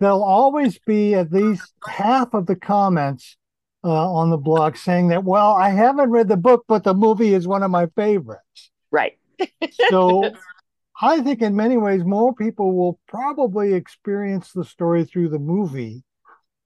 there'll 0.00 0.24
always 0.24 0.78
be 0.80 1.14
at 1.14 1.32
least 1.32 1.72
half 1.86 2.34
of 2.34 2.46
the 2.46 2.56
comments 2.56 3.36
uh, 3.84 4.12
on 4.12 4.30
the 4.30 4.36
blog 4.36 4.76
saying 4.76 5.08
that, 5.08 5.24
well, 5.24 5.52
I 5.52 5.70
haven't 5.70 6.10
read 6.10 6.28
the 6.28 6.36
book, 6.36 6.64
but 6.66 6.84
the 6.84 6.94
movie 6.94 7.34
is 7.34 7.46
one 7.46 7.62
of 7.62 7.70
my 7.70 7.86
favorites. 7.94 8.70
right 8.90 9.18
So 9.70 10.34
I 11.00 11.20
think 11.20 11.42
in 11.42 11.56
many 11.56 11.76
ways, 11.76 12.04
more 12.04 12.34
people 12.34 12.74
will 12.76 12.98
probably 13.08 13.74
experience 13.74 14.52
the 14.52 14.64
story 14.64 15.04
through 15.04 15.28
the 15.30 15.38
movie 15.38 16.02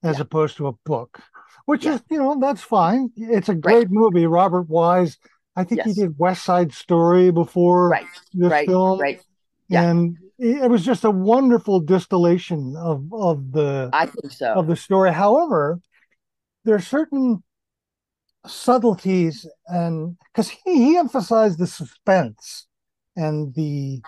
as 0.02 0.16
Yeah. 0.16 0.22
opposed 0.22 0.56
to 0.58 0.68
a 0.68 0.72
book, 0.84 1.20
which 1.66 1.84
Yeah. 1.84 1.94
is, 1.94 2.02
you 2.10 2.18
know, 2.18 2.38
that's 2.40 2.62
fine. 2.62 3.10
It's 3.16 3.48
a 3.48 3.54
great 3.54 3.90
movie. 3.90 4.26
Robert 4.26 4.68
Wise, 4.68 5.18
I 5.58 5.64
think 5.64 5.82
he 5.82 5.92
did 5.92 6.18
West 6.18 6.44
Side 6.44 6.72
Story 6.72 7.32
before 7.32 7.88
right 7.88 8.06
this 8.32 8.50
right 8.50 8.68
film. 8.68 9.00
right 9.00 9.20
Yeah. 9.68 9.90
And 9.90 10.16
it 10.38 10.62
it 10.62 10.70
was 10.70 10.84
just 10.84 11.04
a 11.04 11.10
wonderful 11.10 11.80
distillation 11.80 12.76
of, 12.76 13.12
of 13.12 13.50
the 13.50 13.90
i 13.92 14.06
think 14.06 14.32
so 14.32 14.52
of 14.54 14.68
the 14.68 14.76
story. 14.76 15.12
However, 15.12 15.80
there 16.64 16.76
are 16.76 16.80
certain 16.80 17.42
subtleties 18.46 19.46
and 19.66 20.16
because 20.32 20.48
he, 20.48 20.74
he 20.74 20.96
emphasized 20.96 21.58
the 21.58 21.66
suspense 21.66 22.68
and 23.16 23.52
the 23.54 24.00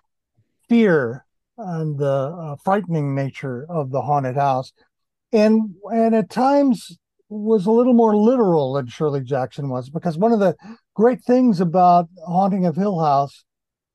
fear 0.69 1.27
and 1.59 1.99
the 1.99 2.07
uh, 2.07 2.57
frightening 2.65 3.15
nature 3.15 3.67
of 3.69 3.91
the 3.91 4.01
haunted 4.01 4.37
house 4.37 4.73
and 5.33 5.75
and 5.93 6.15
at 6.15 6.31
times 6.31 6.97
was 7.29 7.67
a 7.67 7.71
little 7.71 7.93
more 7.93 8.17
literal 8.17 8.73
than 8.75 8.87
Shirley 8.87 9.23
Jackson 9.23 9.69
was 9.69 9.89
because 9.89 10.19
one 10.19 10.33
of 10.33 10.41
the 10.41 10.57
great 11.01 11.23
things 11.23 11.61
about 11.63 12.11
Haunting 12.27 12.67
of 12.67 12.77
Hill 12.77 13.01
House 13.01 13.45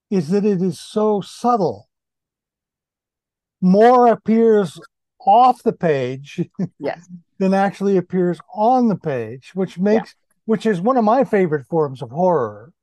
is 0.10 0.30
that 0.30 0.44
it 0.44 0.60
is 0.60 0.80
so 0.80 1.22
subtle. 1.22 1.88
More 3.62 4.08
appears 4.08 4.80
off 5.24 5.62
the 5.62 5.72
page 5.72 6.50
yes 6.80 7.08
than 7.38 7.54
actually 7.54 7.98
appears 7.98 8.40
on 8.56 8.88
the 8.88 8.96
page, 8.96 9.52
which 9.54 9.78
makes 9.78 10.16
which 10.46 10.66
is 10.66 10.82
one 10.82 10.98
of 10.98 11.04
my 11.04 11.24
favorite 11.24 11.68
forms 11.68 12.02
of 12.02 12.10
horror 12.10 12.74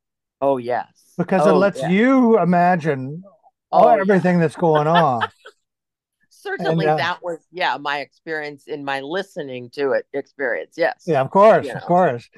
oh 0.41 0.57
yes 0.57 1.14
because 1.19 1.45
it 1.45 1.50
Oh, 1.50 1.59
lets 1.59 1.81
yeah. 1.81 1.91
you 1.91 2.38
imagine 2.38 3.25
all 3.73 3.88
Oh, 3.88 3.97
yeah. 3.97 4.02
everything 4.02 4.38
that's 4.38 4.57
going 4.57 4.87
on. 4.87 5.29
certainly 6.31 6.87
uh, 6.87 6.97
that 6.97 7.21
was 7.25 7.38
yeah 7.50 7.76
my 7.76 7.99
experience 7.99 8.69
in 8.69 8.85
my 8.85 9.00
listening 9.00 9.69
to 9.71 9.93
it 9.93 10.07
experience 10.12 10.75
yes 10.76 11.02
yeah, 11.07 11.21
of 11.21 11.31
course, 11.31 11.67
of 11.69 11.75
know. 11.75 11.87
course. 11.87 12.29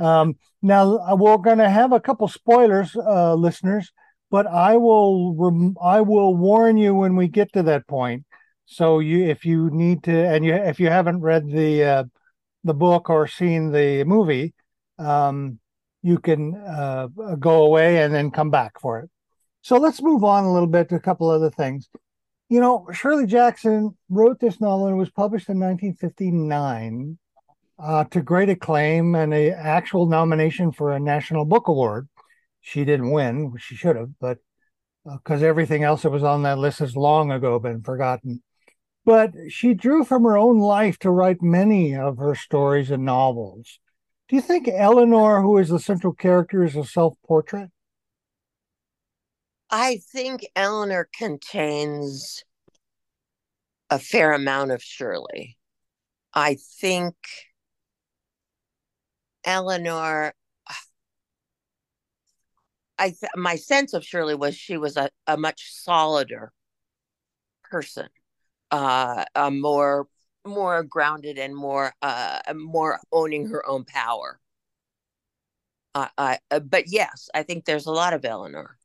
Um, 0.00 0.36
now 0.62 0.98
uh, 0.98 1.14
we're 1.14 1.36
going 1.36 1.58
to 1.58 1.68
have 1.68 1.92
a 1.92 2.00
couple 2.00 2.26
spoilers, 2.28 2.96
uh, 2.96 3.34
listeners, 3.34 3.92
but 4.30 4.46
I 4.46 4.76
will 4.76 5.34
rem- 5.34 5.76
I 5.82 6.00
will 6.00 6.34
warn 6.34 6.76
you 6.76 6.94
when 6.94 7.16
we 7.16 7.28
get 7.28 7.52
to 7.52 7.62
that 7.64 7.86
point. 7.86 8.24
So 8.66 9.00
you, 9.00 9.24
if 9.24 9.44
you 9.44 9.70
need 9.70 10.04
to, 10.04 10.12
and 10.12 10.44
you 10.44 10.54
if 10.54 10.80
you 10.80 10.88
haven't 10.88 11.20
read 11.20 11.50
the 11.50 11.84
uh, 11.84 12.04
the 12.64 12.74
book 12.74 13.10
or 13.10 13.26
seen 13.26 13.72
the 13.72 14.04
movie, 14.04 14.54
um, 14.98 15.58
you 16.02 16.18
can 16.18 16.54
uh, 16.54 17.08
go 17.38 17.64
away 17.64 18.02
and 18.02 18.14
then 18.14 18.30
come 18.30 18.50
back 18.50 18.80
for 18.80 19.00
it. 19.00 19.10
So 19.62 19.76
let's 19.76 20.02
move 20.02 20.24
on 20.24 20.44
a 20.44 20.52
little 20.52 20.68
bit 20.68 20.88
to 20.88 20.94
a 20.96 21.00
couple 21.00 21.28
other 21.28 21.50
things. 21.50 21.88
You 22.48 22.60
know, 22.60 22.86
Shirley 22.92 23.26
Jackson 23.26 23.96
wrote 24.08 24.40
this 24.40 24.60
novel 24.60 24.86
and 24.86 24.96
it 24.96 24.98
was 24.98 25.10
published 25.10 25.48
in 25.48 25.60
1959 25.60 27.18
uh, 27.82 28.04
to 28.04 28.22
great 28.22 28.48
acclaim 28.48 29.14
and 29.14 29.32
a 29.32 29.50
actual 29.50 30.06
nomination 30.06 30.72
for 30.72 30.92
a 30.92 31.00
National 31.00 31.44
Book 31.44 31.68
Award. 31.68 32.08
She 32.60 32.84
didn't 32.84 33.10
win, 33.10 33.54
she 33.58 33.74
should 33.74 33.96
have, 33.96 34.10
but 34.20 34.38
because 35.04 35.42
everything 35.42 35.82
else 35.82 36.02
that 36.02 36.10
was 36.10 36.22
on 36.22 36.42
that 36.42 36.58
list 36.58 36.80
has 36.80 36.94
long 36.94 37.32
ago 37.32 37.58
been 37.58 37.82
forgotten. 37.82 38.42
But 39.04 39.32
she 39.48 39.72
drew 39.72 40.04
from 40.04 40.24
her 40.24 40.36
own 40.36 40.58
life 40.58 40.98
to 40.98 41.10
write 41.10 41.40
many 41.40 41.96
of 41.96 42.18
her 42.18 42.34
stories 42.34 42.90
and 42.90 43.04
novels. 43.04 43.80
Do 44.28 44.36
you 44.36 44.42
think 44.42 44.68
Eleanor, 44.68 45.40
who 45.40 45.56
is 45.58 45.70
the 45.70 45.80
central 45.80 46.12
character, 46.12 46.62
is 46.62 46.76
a 46.76 46.84
self 46.84 47.14
portrait? 47.26 47.70
I 49.70 50.00
think 50.12 50.46
Eleanor 50.54 51.08
contains 51.16 52.44
a 53.88 53.98
fair 53.98 54.32
amount 54.32 54.70
of 54.70 54.82
Shirley. 54.82 55.56
I 56.34 56.58
think 56.80 57.14
Eleanor, 59.44 60.34
I 62.98 63.08
th- 63.08 63.32
my 63.34 63.56
sense 63.56 63.94
of 63.94 64.04
Shirley 64.04 64.34
was 64.34 64.54
she 64.54 64.76
was 64.76 64.96
a, 64.96 65.08
a 65.26 65.36
much 65.36 65.72
solider 65.72 66.52
person, 67.64 68.08
uh, 68.70 69.24
a 69.34 69.50
more 69.50 70.06
more 70.46 70.82
grounded 70.82 71.38
and 71.38 71.54
more 71.54 71.92
uh 72.00 72.40
more 72.54 72.98
owning 73.12 73.48
her 73.48 73.66
own 73.66 73.84
power. 73.84 74.40
Uh, 75.94 76.08
I, 76.16 76.38
uh, 76.50 76.60
but 76.60 76.84
yes, 76.86 77.28
I 77.34 77.42
think 77.42 77.64
there's 77.64 77.86
a 77.86 77.92
lot 77.92 78.12
of 78.12 78.24
Eleanor 78.24 78.78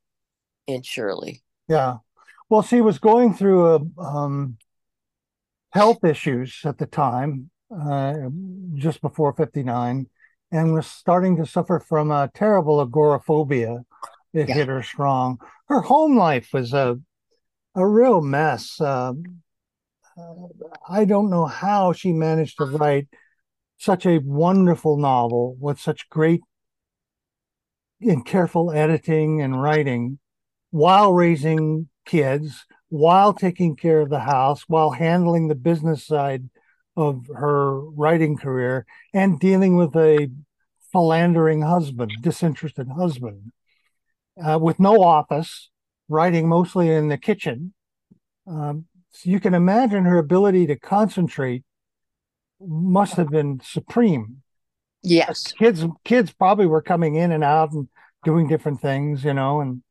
in 0.66 0.82
Shirley. 0.82 1.44
Yeah. 1.68 1.98
Well, 2.50 2.62
she 2.62 2.82
was 2.82 3.00
going 3.00 3.34
through 3.34 3.68
a, 3.76 4.02
um, 4.02 4.58
health 5.72 6.04
issues 6.04 6.62
at 6.64 6.78
the 6.78 6.86
time, 6.86 7.50
uh, 7.76 8.14
just 8.76 9.02
before 9.02 9.34
59, 9.34 10.08
and 10.52 10.74
was 10.74 10.88
starting 10.88 11.36
to 11.38 11.46
suffer 11.46 11.80
from 11.80 12.12
a 12.12 12.30
terrible 12.34 12.82
agoraphobia. 12.82 13.84
It 14.34 14.50
Yeah. 14.50 14.56
hit 14.56 14.68
her 14.68 14.84
strong. 14.84 15.40
Her 15.68 15.82
home 15.82 16.18
life 16.18 16.50
was 16.54 16.74
a 16.74 17.00
a 17.78 17.86
real 17.86 18.22
mess. 18.22 18.80
Um, 18.80 19.42
uh, 20.18 20.48
I 20.88 21.04
don't 21.04 21.30
know 21.30 21.46
how 21.46 21.92
she 21.92 22.14
managed 22.14 22.58
to 22.60 22.66
write 22.66 23.10
such 23.78 24.06
a 24.06 24.20
wonderful 24.20 24.96
novel 24.98 25.58
with 25.60 25.78
such 25.80 26.10
great 26.10 26.42
and 28.00 28.26
careful 28.26 28.72
editing 28.72 29.42
and 29.42 29.62
writing 29.62 30.20
while 30.72 31.14
raising 31.14 31.90
kids, 32.06 32.66
while 32.90 33.34
taking 33.34 33.76
care 33.76 34.00
of 34.00 34.10
the 34.10 34.22
house, 34.22 34.64
while 34.68 34.92
handling 34.92 35.48
the 35.48 35.56
business 35.56 36.06
side 36.06 36.50
of 36.96 37.26
her 37.34 37.80
writing 37.80 38.38
career, 38.38 38.86
and 39.14 39.40
dealing 39.40 39.76
with 39.76 39.96
a 39.96 40.30
philandering 40.92 41.62
husband, 41.62 42.12
disinterested 42.22 42.88
husband, 42.90 43.52
uh, 44.44 44.58
with 44.60 44.80
no 44.80 45.04
office, 45.04 45.70
writing 46.08 46.48
mostly 46.48 46.90
in 46.90 47.10
the 47.10 47.18
kitchen. 47.18 47.74
Um, 48.48 48.86
so 49.12 49.30
you 49.30 49.40
can 49.40 49.54
imagine 49.54 50.06
her 50.06 50.18
ability 50.18 50.68
to 50.68 50.78
concentrate 50.78 51.64
must 52.60 53.16
have 53.16 53.30
been 53.30 53.60
supreme. 53.64 54.42
Yes. 55.04 55.52
Kids 55.52 55.86
kids 56.04 56.32
probably 56.32 56.66
were 56.66 56.82
coming 56.82 57.16
in 57.16 57.32
and 57.32 57.44
out 57.44 57.72
and 57.74 57.88
doing 58.24 58.48
different 58.48 58.82
things, 58.82 59.24
you 59.24 59.34
know, 59.34 59.62
and 59.62 59.84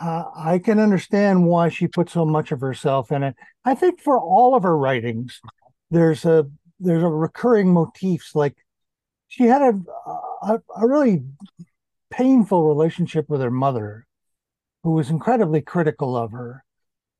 uh, 0.00 0.24
I 0.34 0.58
can 0.58 0.78
understand 0.78 1.46
why 1.46 1.68
she 1.68 1.86
put 1.86 2.08
so 2.08 2.24
much 2.24 2.50
of 2.50 2.60
herself 2.60 3.12
in 3.12 3.22
it. 3.22 3.36
I 3.64 3.74
think 3.74 4.00
for 4.00 4.18
all 4.18 4.54
of 4.54 4.62
her 4.62 4.76
writings, 4.76 5.40
there's 5.92 6.24
a 6.24 6.46
there's 6.80 7.02
a 7.02 7.08
recurring 7.08 7.72
motifs 7.72 8.34
like 8.34 8.56
she 9.28 9.44
had 9.44 9.62
a, 9.62 9.80
a, 10.42 10.60
a 10.76 10.86
really 10.86 11.22
painful 12.10 12.66
relationship 12.66 13.28
with 13.28 13.40
her 13.40 13.50
mother, 13.50 14.06
who 14.82 14.90
was 14.90 15.10
incredibly 15.10 15.60
critical 15.60 16.16
of 16.16 16.32
her, 16.32 16.64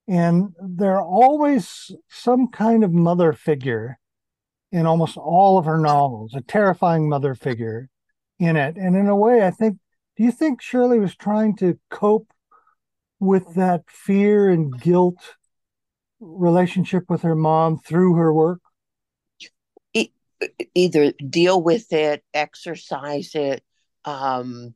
and 0.09 0.55
there 0.61 1.01
always 1.01 1.91
some 2.09 2.49
kind 2.49 2.83
of 2.83 2.93
mother 2.93 3.33
figure 3.33 3.99
in 4.73 4.87
almost 4.87 5.17
all 5.17 5.59
of 5.59 5.67
her 5.67 5.79
novels, 5.79 6.35
a 6.35 6.41
terrifying 6.41 7.09
mother 7.09 7.35
figure 7.35 7.91
in 8.39 8.57
it. 8.57 8.77
And 8.77 8.97
in 8.97 9.07
a 9.07 9.17
way, 9.17 9.47
I 9.47 9.51
think, 9.51 9.79
do 10.17 10.25
you 10.25 10.33
think 10.33 10.63
Shirley 10.63 10.99
was 10.99 11.15
trying 11.15 11.57
to 11.57 11.79
cope 11.91 12.33
with 13.21 13.55
that 13.55 13.85
fear 13.87 14.49
and 14.49 14.81
guilt 14.81 15.37
relationship 16.21 17.05
with 17.09 17.23
her 17.23 17.35
mom 17.35 17.79
through 17.79 18.15
her 18.15 18.33
work? 18.33 18.62
Either 20.75 21.13
deal 21.13 21.63
with 21.63 21.93
it, 21.93 22.25
exorcise 22.35 23.35
it, 23.35 23.63
um, 24.05 24.75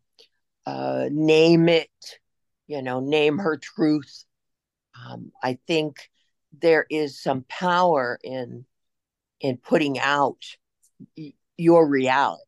uh, 0.64 1.08
name 1.10 1.68
it, 1.68 1.90
you 2.66 2.82
know, 2.82 3.00
name 3.00 3.38
her 3.38 3.56
truth. 3.56 4.24
Um, 4.94 5.32
I 5.42 5.58
think 5.66 6.10
there 6.58 6.86
is 6.90 7.20
some 7.20 7.44
power 7.48 8.18
in 8.22 8.64
in 9.40 9.58
putting 9.58 9.98
out 9.98 10.42
your 11.56 11.86
reality. 11.86 12.42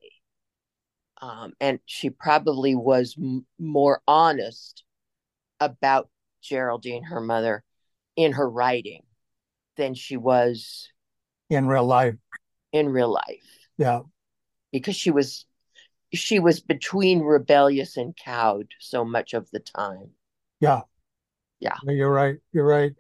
Um, 1.21 1.53
and 1.61 1.81
she 1.85 2.11
probably 2.11 2.75
was 2.75 3.17
m- 3.19 3.45
more 3.59 4.01
honest 4.07 4.85
about 5.61 6.09
Geraldine, 6.43 7.03
her 7.05 7.21
mother, 7.21 7.65
in 8.17 8.33
her 8.33 8.49
writing 8.49 9.03
than 9.77 9.95
she 9.95 10.17
was 10.17 10.89
in 11.51 11.67
real 11.67 11.85
life. 11.85 12.15
In 12.79 12.89
real 12.89 13.13
life, 13.13 13.45
yeah, 13.77 14.01
because 14.73 14.97
she 14.97 15.11
was 15.11 15.47
she 16.13 16.39
was 16.39 16.61
between 16.61 17.21
rebellious 17.21 17.97
and 17.97 18.17
cowed 18.17 18.69
so 18.81 19.05
much 19.05 19.35
of 19.35 19.51
the 19.51 19.61
time. 19.61 20.11
Yeah, 20.61 20.83
yeah, 21.61 21.77
you're 21.85 22.13
right. 22.13 22.37
You're 22.53 22.67
right. 22.67 22.93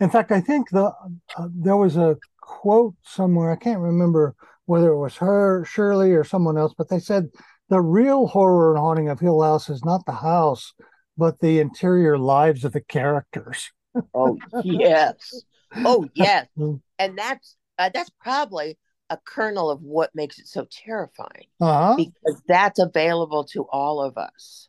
In 0.00 0.10
fact, 0.10 0.32
I 0.32 0.40
think 0.40 0.70
the 0.70 0.92
uh, 1.36 1.48
there 1.54 1.76
was 1.76 1.96
a 1.96 2.16
quote 2.40 2.94
somewhere. 3.04 3.50
I 3.50 3.56
can't 3.56 3.80
remember 3.80 4.34
whether 4.66 4.90
it 4.90 4.98
was 4.98 5.16
her, 5.16 5.64
Shirley, 5.64 6.12
or 6.12 6.24
someone 6.24 6.58
else, 6.58 6.74
but 6.76 6.88
they 6.88 6.98
said 6.98 7.28
the 7.68 7.80
real 7.80 8.26
horror 8.26 8.74
and 8.74 8.80
haunting 8.80 9.08
of 9.08 9.20
Hill 9.20 9.42
House 9.42 9.68
is 9.68 9.84
not 9.84 10.04
the 10.06 10.12
house, 10.12 10.72
but 11.16 11.40
the 11.40 11.60
interior 11.60 12.18
lives 12.18 12.64
of 12.64 12.72
the 12.72 12.80
characters. 12.80 13.70
oh 14.14 14.38
yes, 14.62 15.42
oh 15.76 16.08
yes, 16.14 16.46
mm. 16.58 16.80
and 16.98 17.18
that's 17.18 17.56
uh, 17.78 17.90
that's 17.92 18.10
probably 18.20 18.78
a 19.10 19.18
kernel 19.24 19.70
of 19.70 19.82
what 19.82 20.14
makes 20.14 20.38
it 20.38 20.48
so 20.48 20.66
terrifying 20.70 21.46
uh-huh. 21.60 21.96
because 21.96 22.42
that's 22.46 22.78
available 22.78 23.44
to 23.44 23.62
all 23.64 24.02
of 24.02 24.18
us. 24.18 24.68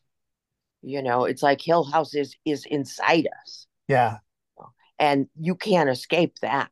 You 0.82 1.02
know, 1.02 1.25
it's 1.25 1.43
like 1.43 1.62
Hill 1.62 1.84
House 1.84 2.15
is 2.15 2.36
is 2.45 2.65
inside 2.65 3.28
us. 3.41 3.67
Yeah, 3.88 4.17
and 4.97 5.28
you 5.38 5.56
can't 5.56 5.89
escape 5.89 6.36
that. 6.41 6.71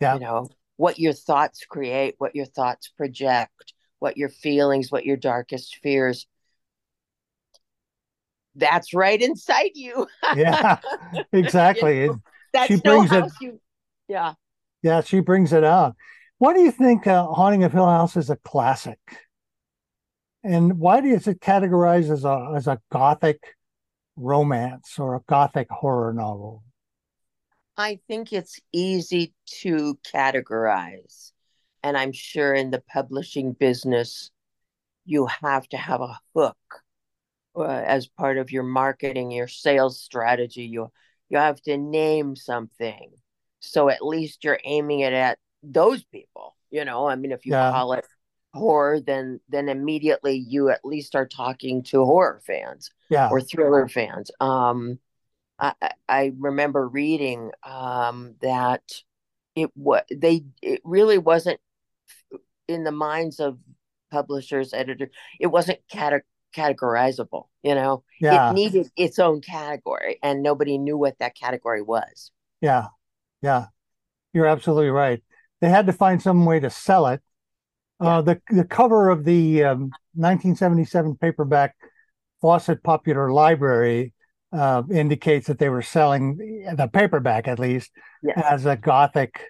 Yeah, 0.00 0.14
you 0.14 0.20
know 0.20 0.48
what 0.76 0.98
your 0.98 1.12
thoughts 1.12 1.64
create, 1.64 2.16
what 2.18 2.36
your 2.36 2.46
thoughts 2.46 2.88
project, 2.88 3.72
what 3.98 4.16
your 4.16 4.28
feelings, 4.28 4.92
what 4.92 5.06
your 5.06 5.16
darkest 5.16 5.78
fears 5.82 6.26
that's 8.56 8.94
right 8.94 9.20
inside 9.20 9.70
you. 9.74 10.06
yeah, 10.36 10.78
exactly. 11.32 12.02
you 12.02 12.06
know, 12.08 12.22
that's 12.52 12.68
she 12.68 12.80
brings 12.80 13.10
no 13.10 13.24
it. 13.24 13.32
You, 13.40 13.60
yeah. 14.08 14.34
Yeah, 14.82 15.02
she 15.02 15.20
brings 15.20 15.52
it 15.52 15.64
out. 15.64 15.96
Why 16.40 16.54
do 16.54 16.60
you 16.60 16.70
think 16.70 17.06
uh, 17.06 17.26
Haunting 17.26 17.64
of 17.64 17.72
Hill 17.72 17.84
House 17.84 18.16
is 18.16 18.30
a 18.30 18.36
classic? 18.36 18.98
And 20.42 20.78
why 20.78 21.00
is 21.00 21.28
it 21.28 21.38
categorized 21.38 22.10
as 22.10 22.24
a 22.24 22.54
as 22.56 22.66
a 22.66 22.80
gothic 22.90 23.56
romance 24.16 24.98
or 24.98 25.16
a 25.16 25.20
gothic 25.28 25.68
horror 25.70 26.14
novel? 26.14 26.64
I 27.76 27.98
think 28.08 28.32
it's 28.32 28.58
easy 28.72 29.34
to 29.60 29.98
categorize. 30.14 31.32
And 31.82 31.94
I'm 31.94 32.12
sure 32.12 32.54
in 32.54 32.70
the 32.70 32.82
publishing 32.90 33.52
business, 33.52 34.30
you 35.04 35.26
have 35.26 35.68
to 35.68 35.76
have 35.76 36.00
a 36.00 36.18
hook 36.34 36.56
uh, 37.54 37.64
as 37.64 38.06
part 38.06 38.38
of 38.38 38.50
your 38.50 38.62
marketing, 38.62 39.30
your 39.30 39.46
sales 39.46 40.00
strategy. 40.00 40.62
You 40.62 40.90
you 41.28 41.36
have 41.36 41.60
to 41.64 41.76
name 41.76 42.34
something, 42.34 43.10
so 43.60 43.90
at 43.90 44.02
least 44.02 44.42
you're 44.42 44.60
aiming 44.64 45.00
it 45.00 45.12
at 45.12 45.38
those 45.62 46.02
people. 46.04 46.56
You 46.70 46.84
know, 46.84 47.08
I 47.08 47.16
mean, 47.16 47.32
if 47.32 47.44
you 47.44 47.52
yeah. 47.52 47.70
call 47.70 47.94
it 47.94 48.06
horror, 48.54 49.00
then 49.00 49.40
then 49.48 49.68
immediately 49.68 50.36
you 50.36 50.70
at 50.70 50.84
least 50.84 51.14
are 51.14 51.26
talking 51.26 51.82
to 51.84 52.04
horror 52.04 52.40
fans, 52.46 52.90
yeah, 53.08 53.28
or 53.28 53.40
thriller 53.40 53.88
fans. 53.88 54.30
Um, 54.40 54.98
I 55.58 55.74
I 56.08 56.32
remember 56.38 56.88
reading 56.88 57.50
um 57.64 58.34
that 58.40 58.82
it 59.54 59.70
what 59.74 60.06
they 60.14 60.44
it 60.62 60.80
really 60.84 61.18
wasn't 61.18 61.60
in 62.68 62.84
the 62.84 62.92
minds 62.92 63.40
of 63.40 63.58
publishers 64.10 64.72
editors 64.72 65.10
it 65.38 65.46
wasn't 65.48 65.78
cate- 65.88 66.22
categorizable 66.56 67.46
you 67.62 67.74
know 67.74 68.02
yeah. 68.20 68.50
it 68.50 68.54
needed 68.54 68.90
its 68.96 69.18
own 69.18 69.40
category 69.40 70.18
and 70.22 70.42
nobody 70.42 70.78
knew 70.78 70.96
what 70.96 71.18
that 71.18 71.36
category 71.36 71.82
was 71.82 72.32
yeah 72.60 72.86
yeah 73.42 73.66
you're 74.32 74.46
absolutely 74.46 74.90
right 74.90 75.22
they 75.60 75.68
had 75.68 75.86
to 75.86 75.92
find 75.92 76.22
some 76.22 76.44
way 76.44 76.60
to 76.60 76.70
sell 76.70 77.06
it 77.06 77.20
uh, 78.00 78.22
the 78.22 78.40
the 78.50 78.64
cover 78.64 79.10
of 79.10 79.24
the 79.24 79.62
um, 79.64 79.80
1977 80.14 81.16
paperback 81.16 81.76
Fawcett 82.40 82.82
Popular 82.82 83.30
Library 83.30 84.14
uh, 84.52 84.82
indicates 84.90 85.46
that 85.48 85.58
they 85.58 85.68
were 85.68 85.82
selling 85.82 86.36
the 86.74 86.88
paperback 86.88 87.46
at 87.46 87.58
least 87.58 87.90
yes. 88.22 88.42
as 88.50 88.66
a 88.66 88.76
gothic 88.76 89.42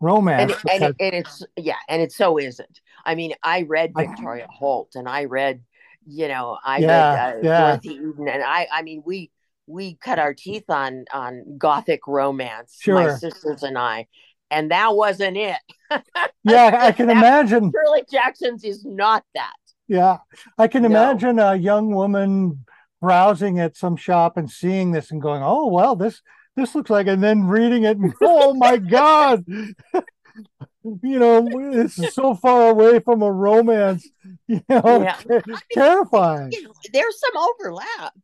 romance. 0.00 0.52
And, 0.52 0.62
because... 0.62 0.80
and, 0.82 0.94
and, 1.00 1.14
it's 1.14 1.42
yeah, 1.56 1.76
and 1.88 2.02
it 2.02 2.12
so 2.12 2.38
isn't. 2.38 2.80
I 3.06 3.14
mean, 3.14 3.32
I 3.42 3.62
read 3.62 3.92
Victoria 3.96 4.44
I, 4.50 4.54
Holt, 4.54 4.90
and 4.94 5.08
I 5.08 5.24
read 5.24 5.62
you 6.06 6.28
know, 6.28 6.58
I 6.62 6.78
yeah, 6.78 7.14
read 7.14 7.34
uh, 7.34 7.38
yeah. 7.42 7.58
Dorothy 7.60 7.94
Eden, 7.94 8.28
and 8.28 8.42
I, 8.42 8.68
I 8.70 8.82
mean, 8.82 9.02
we 9.06 9.30
we 9.66 9.94
cut 9.94 10.18
our 10.18 10.34
teeth 10.34 10.68
on 10.68 11.06
on 11.14 11.56
gothic 11.56 12.06
romance, 12.06 12.76
sure. 12.78 12.94
my 12.94 13.14
sisters 13.14 13.62
and 13.62 13.78
I, 13.78 14.06
and 14.50 14.70
that 14.70 14.94
wasn't 14.94 15.36
it. 15.36 15.58
yeah, 16.44 16.78
I 16.80 16.92
can 16.92 17.10
imagine. 17.10 17.72
Shirley 17.72 18.04
Jackson's 18.10 18.64
is 18.64 18.84
not 18.84 19.24
that. 19.34 19.52
Yeah, 19.88 20.18
I 20.58 20.68
can 20.68 20.82
no. 20.82 20.88
imagine 20.88 21.38
a 21.38 21.54
young 21.54 21.94
woman 21.94 22.64
browsing 23.00 23.60
at 23.60 23.76
some 23.76 23.96
shop 23.96 24.36
and 24.36 24.50
seeing 24.50 24.92
this 24.92 25.10
and 25.10 25.20
going, 25.20 25.42
"Oh 25.42 25.68
well, 25.68 25.94
this 25.94 26.22
this 26.56 26.74
looks 26.74 26.90
like," 26.90 27.06
and 27.06 27.22
then 27.22 27.44
reading 27.44 27.84
it, 27.84 27.98
and 27.98 28.14
oh 28.22 28.54
my 28.54 28.78
god, 28.78 29.44
you 30.84 31.18
know, 31.18 31.46
it's 31.50 32.14
so 32.14 32.34
far 32.34 32.70
away 32.70 33.00
from 33.00 33.22
a 33.22 33.30
romance, 33.30 34.08
you 34.46 34.62
know, 34.68 35.02
yeah. 35.02 35.16
ter- 35.16 35.42
I 35.46 35.48
mean, 35.48 35.58
terrifying. 35.72 36.52
You 36.52 36.62
know, 36.62 36.72
there's 36.92 37.20
some 37.20 37.42
overlap. 37.42 38.14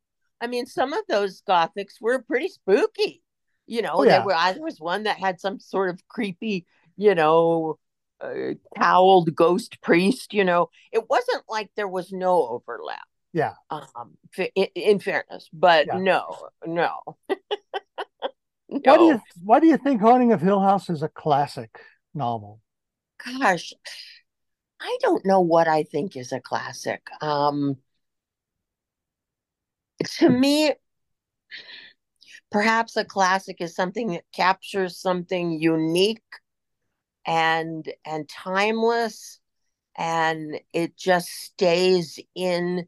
I 0.41 0.47
mean, 0.47 0.65
some 0.67 0.93
of 0.93 1.03
those 1.09 1.43
gothics 1.47 2.01
were 2.01 2.23
pretty 2.23 2.49
spooky. 2.49 3.23
You 3.71 3.83
know, 3.83 3.93
oh, 3.95 4.03
yeah. 4.03 4.19
there 4.19 4.25
were 4.25 4.53
there 4.53 4.63
was 4.63 4.81
one 4.81 5.05
that 5.05 5.19
had 5.19 5.41
some 5.41 5.61
sort 5.61 5.91
of 5.91 6.01
creepy, 6.09 6.67
you 6.97 7.15
know, 7.15 7.79
uh, 8.21 8.55
cowled 8.77 9.35
ghost 9.35 9.81
priest. 9.81 10.35
You 10.35 10.45
know, 10.45 10.71
it 10.93 11.09
wasn't 11.09 11.45
like 11.49 11.71
there 11.77 11.89
was 11.89 12.13
no 12.13 12.47
overlap. 12.49 13.07
Yeah. 13.33 13.55
Um, 13.71 14.17
in, 14.37 14.67
in 14.75 14.99
fairness, 14.99 15.49
but 15.53 15.87
yeah. 15.87 15.99
no, 15.99 16.37
no. 16.67 16.99
no. 17.29 17.37
Why 18.67 18.97
do 18.97 19.05
you 19.05 19.21
Why 19.45 19.61
do 19.61 19.67
you 19.69 19.77
think 19.77 20.01
Haunting 20.01 20.33
of 20.33 20.41
Hill 20.41 20.61
House 20.61 20.91
is 20.91 21.03
a 21.03 21.09
classic? 21.09 21.79
novel? 22.15 22.61
Gosh, 23.25 23.73
I 24.81 24.97
don't 25.01 25.25
know 25.25 25.41
what 25.41 25.69
I 25.69 25.83
think 25.83 26.17
is 26.17 26.33
a 26.33 26.41
classic. 26.41 27.03
Um, 27.21 27.77
to 30.19 30.29
me, 30.29 30.73
perhaps 32.51 32.97
a 32.97 33.05
classic 33.05 33.57
is 33.61 33.75
something 33.75 34.09
that 34.09 34.25
captures 34.33 34.99
something 34.99 35.53
unique 35.53 36.23
and 37.27 37.93
and 38.05 38.29
timeless 38.29 39.41
and 39.97 40.61
it 40.73 40.97
just 40.97 41.29
stays 41.29 42.19
in 42.35 42.87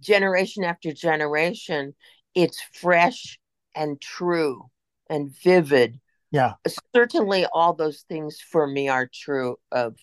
generation 0.00 0.64
after 0.64 0.92
generation. 0.92 1.94
It's 2.34 2.60
fresh 2.72 3.38
and 3.74 4.00
true 4.00 4.66
and 5.08 5.34
vivid. 5.42 6.00
Yeah. 6.30 6.54
Certainly 6.94 7.46
all 7.52 7.72
those 7.72 8.04
things 8.08 8.40
for 8.40 8.66
me 8.66 8.88
are 8.88 9.08
true 9.12 9.56
of 9.72 9.96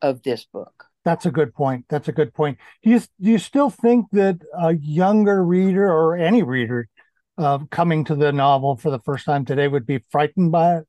of 0.00 0.22
this 0.22 0.46
book. 0.46 0.86
That's 1.04 1.26
a 1.26 1.30
good 1.30 1.54
point. 1.54 1.86
That's 1.88 2.08
a 2.08 2.12
good 2.12 2.32
point. 2.34 2.58
Do 2.82 2.90
you 2.90 3.00
do 3.00 3.30
you 3.30 3.38
still 3.38 3.70
think 3.70 4.06
that 4.12 4.40
a 4.58 4.74
younger 4.74 5.44
reader 5.44 5.86
or 5.86 6.16
any 6.16 6.42
reader 6.42 6.88
uh, 7.40 7.58
coming 7.70 8.04
to 8.04 8.14
the 8.14 8.32
novel 8.32 8.76
for 8.76 8.90
the 8.90 8.98
first 9.00 9.24
time 9.24 9.44
today 9.44 9.66
would 9.66 9.86
be 9.86 10.04
frightened 10.10 10.52
by 10.52 10.78
it? 10.78 10.86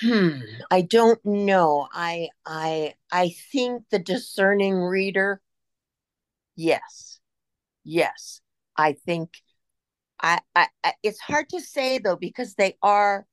Hmm. 0.00 0.40
I 0.70 0.82
don't 0.82 1.24
know. 1.24 1.88
I 1.92 2.28
I 2.46 2.94
I 3.10 3.30
think 3.52 3.84
the 3.90 3.98
discerning 3.98 4.76
reader. 4.76 5.40
Yes. 6.56 7.20
Yes. 7.84 8.40
I 8.76 8.92
think 8.92 9.30
I, 10.20 10.40
I, 10.54 10.68
I 10.84 10.94
it's 11.02 11.20
hard 11.20 11.48
to 11.50 11.60
say 11.60 11.98
though 11.98 12.16
because 12.16 12.54
they 12.54 12.76
are 12.82 13.26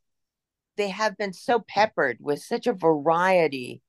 they 0.77 0.89
have 0.89 1.17
been 1.17 1.33
so 1.33 1.59
peppered 1.59 2.17
with 2.19 2.41
such 2.41 2.67
a 2.67 2.73
variety 2.73 3.81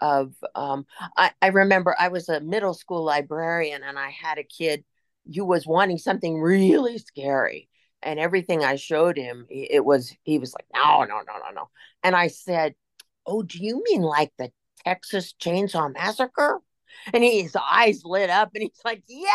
of 0.00 0.34
um 0.54 0.86
I, 1.16 1.32
I 1.40 1.48
remember 1.48 1.96
I 1.98 2.08
was 2.08 2.28
a 2.28 2.40
middle 2.40 2.74
school 2.74 3.04
librarian 3.04 3.82
and 3.82 3.98
I 3.98 4.10
had 4.10 4.38
a 4.38 4.44
kid 4.44 4.84
who 5.32 5.44
was 5.44 5.66
wanting 5.66 5.98
something 5.98 6.40
really 6.40 6.98
scary 6.98 7.68
and 8.02 8.18
everything 8.20 8.62
I 8.64 8.76
showed 8.76 9.16
him 9.16 9.46
it 9.48 9.84
was 9.84 10.14
he 10.22 10.38
was 10.38 10.54
like 10.54 10.66
no 10.74 11.04
no 11.04 11.16
no 11.18 11.32
no 11.38 11.50
no. 11.54 11.68
And 12.02 12.14
I 12.14 12.28
said 12.28 12.74
oh 13.26 13.42
do 13.42 13.58
you 13.58 13.82
mean 13.88 14.02
like 14.02 14.32
the 14.38 14.50
Texas 14.84 15.34
Chainsaw 15.40 15.92
Massacre? 15.92 16.60
And 17.12 17.24
he, 17.24 17.42
his 17.42 17.56
eyes 17.56 18.02
lit 18.04 18.30
up 18.30 18.50
and 18.54 18.62
he's 18.62 18.80
like 18.84 19.02
yeah 19.08 19.28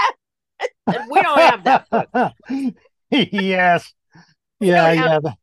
we 1.09 1.21
don't 1.21 1.39
have 1.39 1.63
that 1.63 2.33
yes. 3.11 3.93
Yeah 4.59 4.91
yeah 4.91 5.19
the, 5.19 5.35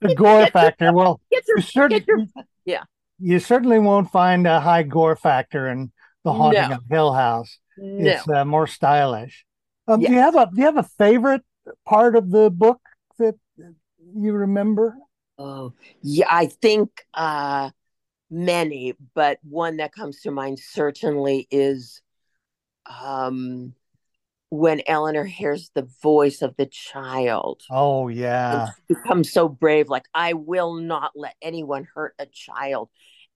the 0.00 0.14
gore 0.14 0.46
factor. 0.52 0.92
Well 0.92 1.20
your, 1.30 1.42
you 1.56 1.62
certain, 1.62 2.04
your, 2.06 2.26
yeah. 2.64 2.84
you 3.18 3.38
certainly 3.38 3.78
won't 3.78 4.10
find 4.10 4.46
a 4.46 4.60
high 4.60 4.84
gore 4.84 5.16
factor 5.16 5.68
in 5.68 5.92
the 6.24 6.32
haunting 6.32 6.70
No. 6.70 6.76
of 6.76 6.82
Hill 6.88 7.12
House. 7.12 7.58
No 7.78 8.10
It's 8.10 8.28
uh, 8.28 8.44
more 8.44 8.66
stylish. 8.66 9.44
Um, 9.88 10.00
Do 10.00 10.12
you 10.12 10.18
have 10.18 10.34
a 10.34 10.46
Do 10.46 10.60
you 10.60 10.64
have 10.64 10.76
a 10.76 10.88
favorite 10.98 11.42
part 11.86 12.16
of 12.16 12.30
the 12.30 12.50
book 12.50 12.80
that 13.18 13.34
you 14.14 14.32
remember? 14.32 14.96
Oh, 15.38 15.72
yeah, 16.02 16.26
I 16.30 16.46
think 16.46 16.90
uh 17.14 17.70
many, 18.30 18.94
but 19.14 19.38
one 19.42 19.78
that 19.78 19.92
comes 19.92 20.20
to 20.22 20.30
mind 20.30 20.58
certainly 20.58 21.46
is 21.50 22.00
um 22.86 23.74
when 24.50 24.82
Eleanor 24.86 25.24
hears 25.24 25.70
the 25.74 25.88
voice 26.02 26.42
of 26.42 26.54
the 26.56 26.66
child 26.66 27.62
Oh 27.70 28.08
yeah, 28.08 28.68
becomes 28.88 29.32
so 29.32 29.48
brave, 29.48 29.88
like 29.88 30.04
I 30.14 30.34
will 30.34 30.74
not 30.74 31.12
let 31.14 31.34
anyone 31.40 31.88
hurt 31.94 32.14
a 32.18 32.26
child. 32.26 32.90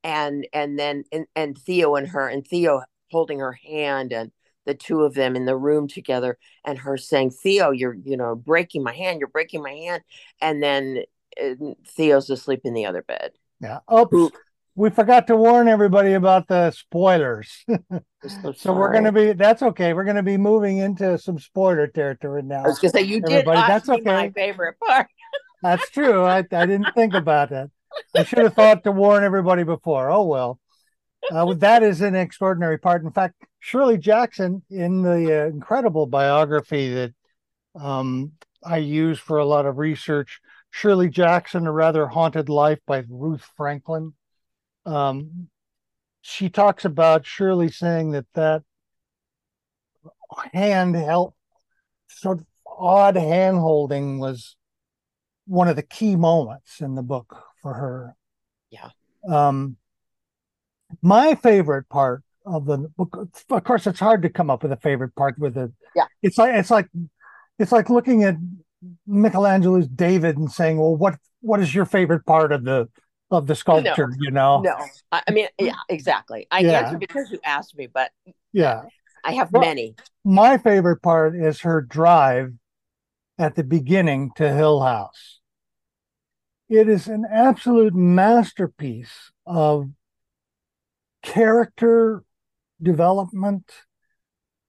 And 0.05 0.47
and 0.53 0.79
then 0.79 1.05
and, 1.11 1.27
and 1.35 1.59
Theo 1.59 1.97
and 1.97 2.07
her 2.09 2.29
and 2.29 2.47
Theo 2.47 2.83
holding 3.11 3.39
her 3.41 3.53
hand 3.53 4.13
and 4.13 4.33
the 4.65 4.75
two 4.75 5.03
of 5.03 5.15
them 5.15 5.37
in 5.37 5.45
the 5.47 5.57
room 5.57 5.87
together 5.89 6.39
and 6.65 6.79
her 6.79 6.97
saying, 6.97 7.31
Theo, 7.31 7.71
you're 7.71 7.95
you 8.05 8.17
know 8.17 8.35
breaking 8.35 8.83
my 8.83 8.93
hand, 8.93 9.21
you're 9.21 9.29
breaking 9.29 9.63
my 9.63 9.73
hand. 9.73 10.03
And 10.41 10.63
then 10.63 11.05
uh, 11.41 11.55
Theo's 11.89 12.29
asleep 12.31 12.63
in 12.65 12.75
the 12.75 12.87
other 12.87 13.03
bed. 13.03 13.33
yeah. 13.61 13.79
Oops, 13.93 14.13
Ooh. 14.15 14.31
we 14.75 14.91
forgot 14.91 15.27
to 15.29 15.37
warn 15.37 15.69
everybody 15.69 16.15
about 16.15 16.49
the 16.49 16.71
spoilers. 16.73 17.65
So 18.43 18.51
so 18.51 18.73
we're 18.73 18.91
going 18.91 19.05
to 19.05 19.13
be. 19.13 19.35
That's 19.35 19.63
okay. 19.63 19.93
We're 19.93 20.03
going 20.03 20.17
to 20.17 20.23
be 20.25 20.37
moving 20.37 20.79
into 20.79 21.17
some 21.17 21.39
spoiler 21.39 21.87
territory 21.87 22.43
now. 22.43 22.65
I 22.65 22.67
was 22.67 22.81
gonna 22.81 22.91
say 22.91 23.03
you 23.03 23.21
did 23.21 23.31
Everybody, 23.31 23.59
ask 23.59 23.87
that's 23.87 23.89
me 23.89 24.01
my 24.05 24.31
favorite 24.31 24.81
part. 24.85 25.07
That's 25.63 25.89
true. 25.91 26.25
I, 26.25 26.39
I 26.39 26.67
didn't 26.67 26.93
think 26.95 27.15
about 27.15 27.51
that. 27.51 27.71
I 28.17 28.25
should 28.25 28.41
have 28.41 28.55
thought 28.55 28.83
to 28.83 28.91
warn 28.91 29.23
everybody 29.23 29.63
before. 29.63 30.11
Oh 30.11 30.25
well. 30.25 30.59
Uh, 31.33 31.55
that 31.55 31.83
is 31.83 32.01
an 32.01 32.15
extraordinary 32.15 32.79
part. 32.79 33.03
In 33.03 33.11
fact, 33.11 33.35
Shirley 33.61 33.99
Jackson, 33.99 34.63
in 34.71 35.03
the 35.03 35.43
uh, 35.43 35.47
incredible 35.47 36.07
biography 36.07 36.95
that 36.95 37.15
um, 37.75 38.33
I 38.65 38.79
use 38.79 39.19
for 39.19 39.39
a 39.39 39.45
lot 39.45 39.67
of 39.67 39.79
research, 39.79 40.41
Shirley 40.71 41.09
Jackson, 41.09 41.67
A 41.67 41.73
Rather 41.73 42.07
Haunted 42.07 42.49
Life 42.49 42.81
by 42.87 43.05
Ruth 43.09 43.49
Franklin. 43.57 44.15
Um, 44.85 45.49
she 46.23 46.49
talks 46.49 46.85
about 46.85 47.27
Shirley 47.27 47.71
saying 47.71 48.13
that 48.13 48.27
that 48.35 48.63
handheld, 50.55 51.33
sort 52.09 52.41
of 52.41 52.47
odd 52.67 53.17
hand 53.17 53.59
holding 53.59 54.19
was 54.19 54.57
one 55.47 55.69
of 55.69 55.77
the 55.77 55.83
key 55.83 56.17
moments 56.17 56.81
in 56.81 56.95
the 56.95 57.03
book 57.03 57.37
for 57.63 57.75
her. 57.75 58.17
Yeah. 58.71 58.91
Um, 59.29 59.77
my 61.03 61.35
favorite 61.35 61.89
part 61.89 62.23
of 62.45 62.67
the 62.67 62.79
book, 62.97 63.29
of 63.51 63.65
course, 63.65 63.87
it's 63.87 64.01
hard 64.01 64.23
to 64.23 64.31
come 64.31 64.51
up 64.51 64.63
with 64.63 64.73
a 64.73 64.77
favorite 64.77 65.15
part 65.17 65.39
with 65.39 65.57
it. 65.57 65.71
Yeah. 65.95 66.05
It's 66.23 66.39
like 66.39 66.55
it's 66.55 66.71
like 66.71 66.89
it's 67.59 67.73
like 67.73 67.91
looking 67.91 68.23
at 68.25 68.37
Michelangelo's 69.07 69.89
David 69.89 70.37
and 70.37 70.51
saying, 70.51 70.79
"Well, 70.79 70.95
what 70.97 71.17
what 71.41 71.61
is 71.61 71.75
your 71.75 71.85
favorite 71.87 72.25
part 72.27 72.53
of 72.53 72.65
the 72.65 72.89
of 73.31 73.47
the 73.47 73.55
sculpture?" 73.55 74.11
You 74.21 74.31
know? 74.31 74.61
No, 74.61 74.77
I, 75.11 75.23
I 75.27 75.31
mean, 75.33 75.49
yeah, 75.59 75.73
exactly. 75.89 76.47
I 76.51 76.61
Yeah. 76.61 76.81
answered 76.81 77.01
because 77.01 77.31
you 77.31 77.41
asked 77.45 77.77
me, 77.77 77.89
but 77.89 78.11
Yeah. 78.53 78.83
I 79.25 79.33
have 79.33 79.51
Well- 79.53 79.63
many. 79.63 79.97
My 80.25 80.57
favorite 80.59 81.03
part 81.03 81.35
is 81.35 81.63
her 81.63 81.81
drive 81.81 82.53
at 83.39 83.57
the 83.57 83.65
beginning 83.65 84.31
to 84.37 84.53
Hill 84.53 84.83
House. 84.83 85.41
It 86.69 86.89
is 86.89 87.07
an 87.09 87.25
absolute 87.31 87.95
masterpiece 87.95 89.31
of 89.47 89.91
character 91.27 92.23
development, 92.81 93.71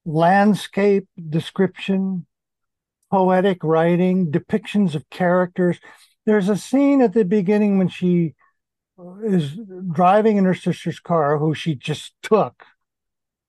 landscape 0.06 1.08
description, 1.30 2.26
poetic 3.12 3.63
writing, 3.63 4.32
depictions 4.32 4.96
of 4.96 5.10
characters. 5.10 5.80
There's 6.26 6.50
a 6.50 6.58
scene 6.58 7.02
at 7.02 7.13
the 7.13 7.24
beginning 7.24 7.78
when 7.78 7.88
she 7.88 8.34
is 9.24 9.58
driving 9.91 10.38
in 10.38 10.46
her 10.46 10.56
sister's 10.56 11.00
car, 11.00 11.38
who 11.38 11.54
she 11.54 11.76
just 11.76 12.13
took, 12.24 12.65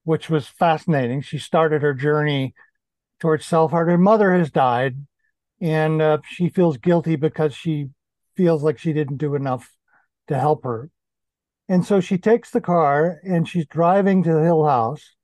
which 0.04 0.28
was 0.28 0.46
fascinating. 0.46 1.22
She 1.22 1.38
started 1.38 1.80
her 1.80 1.94
journey 1.94 2.54
towards 3.20 3.46
self 3.46 3.70
harm. 3.70 3.88
Her 3.88 3.98
mother 3.98 4.34
has 4.34 4.50
died, 4.50 4.96
and 5.60 6.02
uh, 6.02 6.18
she 6.28 6.50
feels 6.50 6.76
guilty 6.76 7.16
because 7.16 7.54
she 7.54 7.88
feels 8.36 8.62
like 8.62 8.78
she 8.78 8.92
didn't 8.92 9.16
do 9.16 9.34
enough 9.34 9.74
to 10.28 10.38
help 10.38 10.64
her. 10.64 10.90
And 11.68 11.84
so 11.84 12.00
she 12.00 12.16
takes 12.16 12.50
the 12.50 12.60
car 12.60 13.20
and 13.22 13.46
she's 13.48 13.66
driving 13.66 14.22
to 14.22 14.32
the 14.32 14.42
Hill 14.42 14.64
House, 14.64 15.14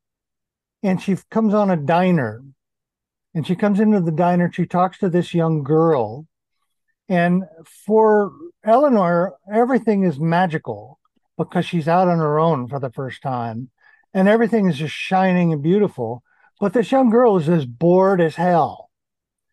and 0.83 1.00
she 1.00 1.16
comes 1.30 1.54
on 1.54 1.70
a 1.70 1.76
diner. 1.76 2.42
And 3.37 3.44
she 3.44 3.57
comes 3.57 3.80
into 3.80 4.00
the 4.00 4.12
diner. 4.12 4.52
She 4.52 4.64
talks 4.64 4.98
to 4.98 5.09
this 5.09 5.35
young 5.35 5.64
girl, 5.64 6.26
and 7.09 7.42
for 7.85 8.33
Eleanor, 8.64 9.35
everything 9.52 10.04
is 10.04 10.20
magical 10.20 11.00
because 11.37 11.66
she's 11.66 11.88
out 11.88 12.07
on 12.07 12.18
her 12.18 12.38
own 12.38 12.68
for 12.68 12.78
the 12.78 12.92
first 12.92 13.22
time, 13.22 13.70
and 14.12 14.28
everything 14.28 14.68
is 14.68 14.78
just 14.78 14.94
shining 14.94 15.52
and 15.52 15.62
beautiful. 15.62 16.22
But 16.61 16.74
this 16.74 16.92
young 16.92 17.11
girl 17.11 17.37
is 17.37 17.48
as 17.48 17.66
bored 17.66 18.20
as 18.20 18.37
hell 18.37 18.88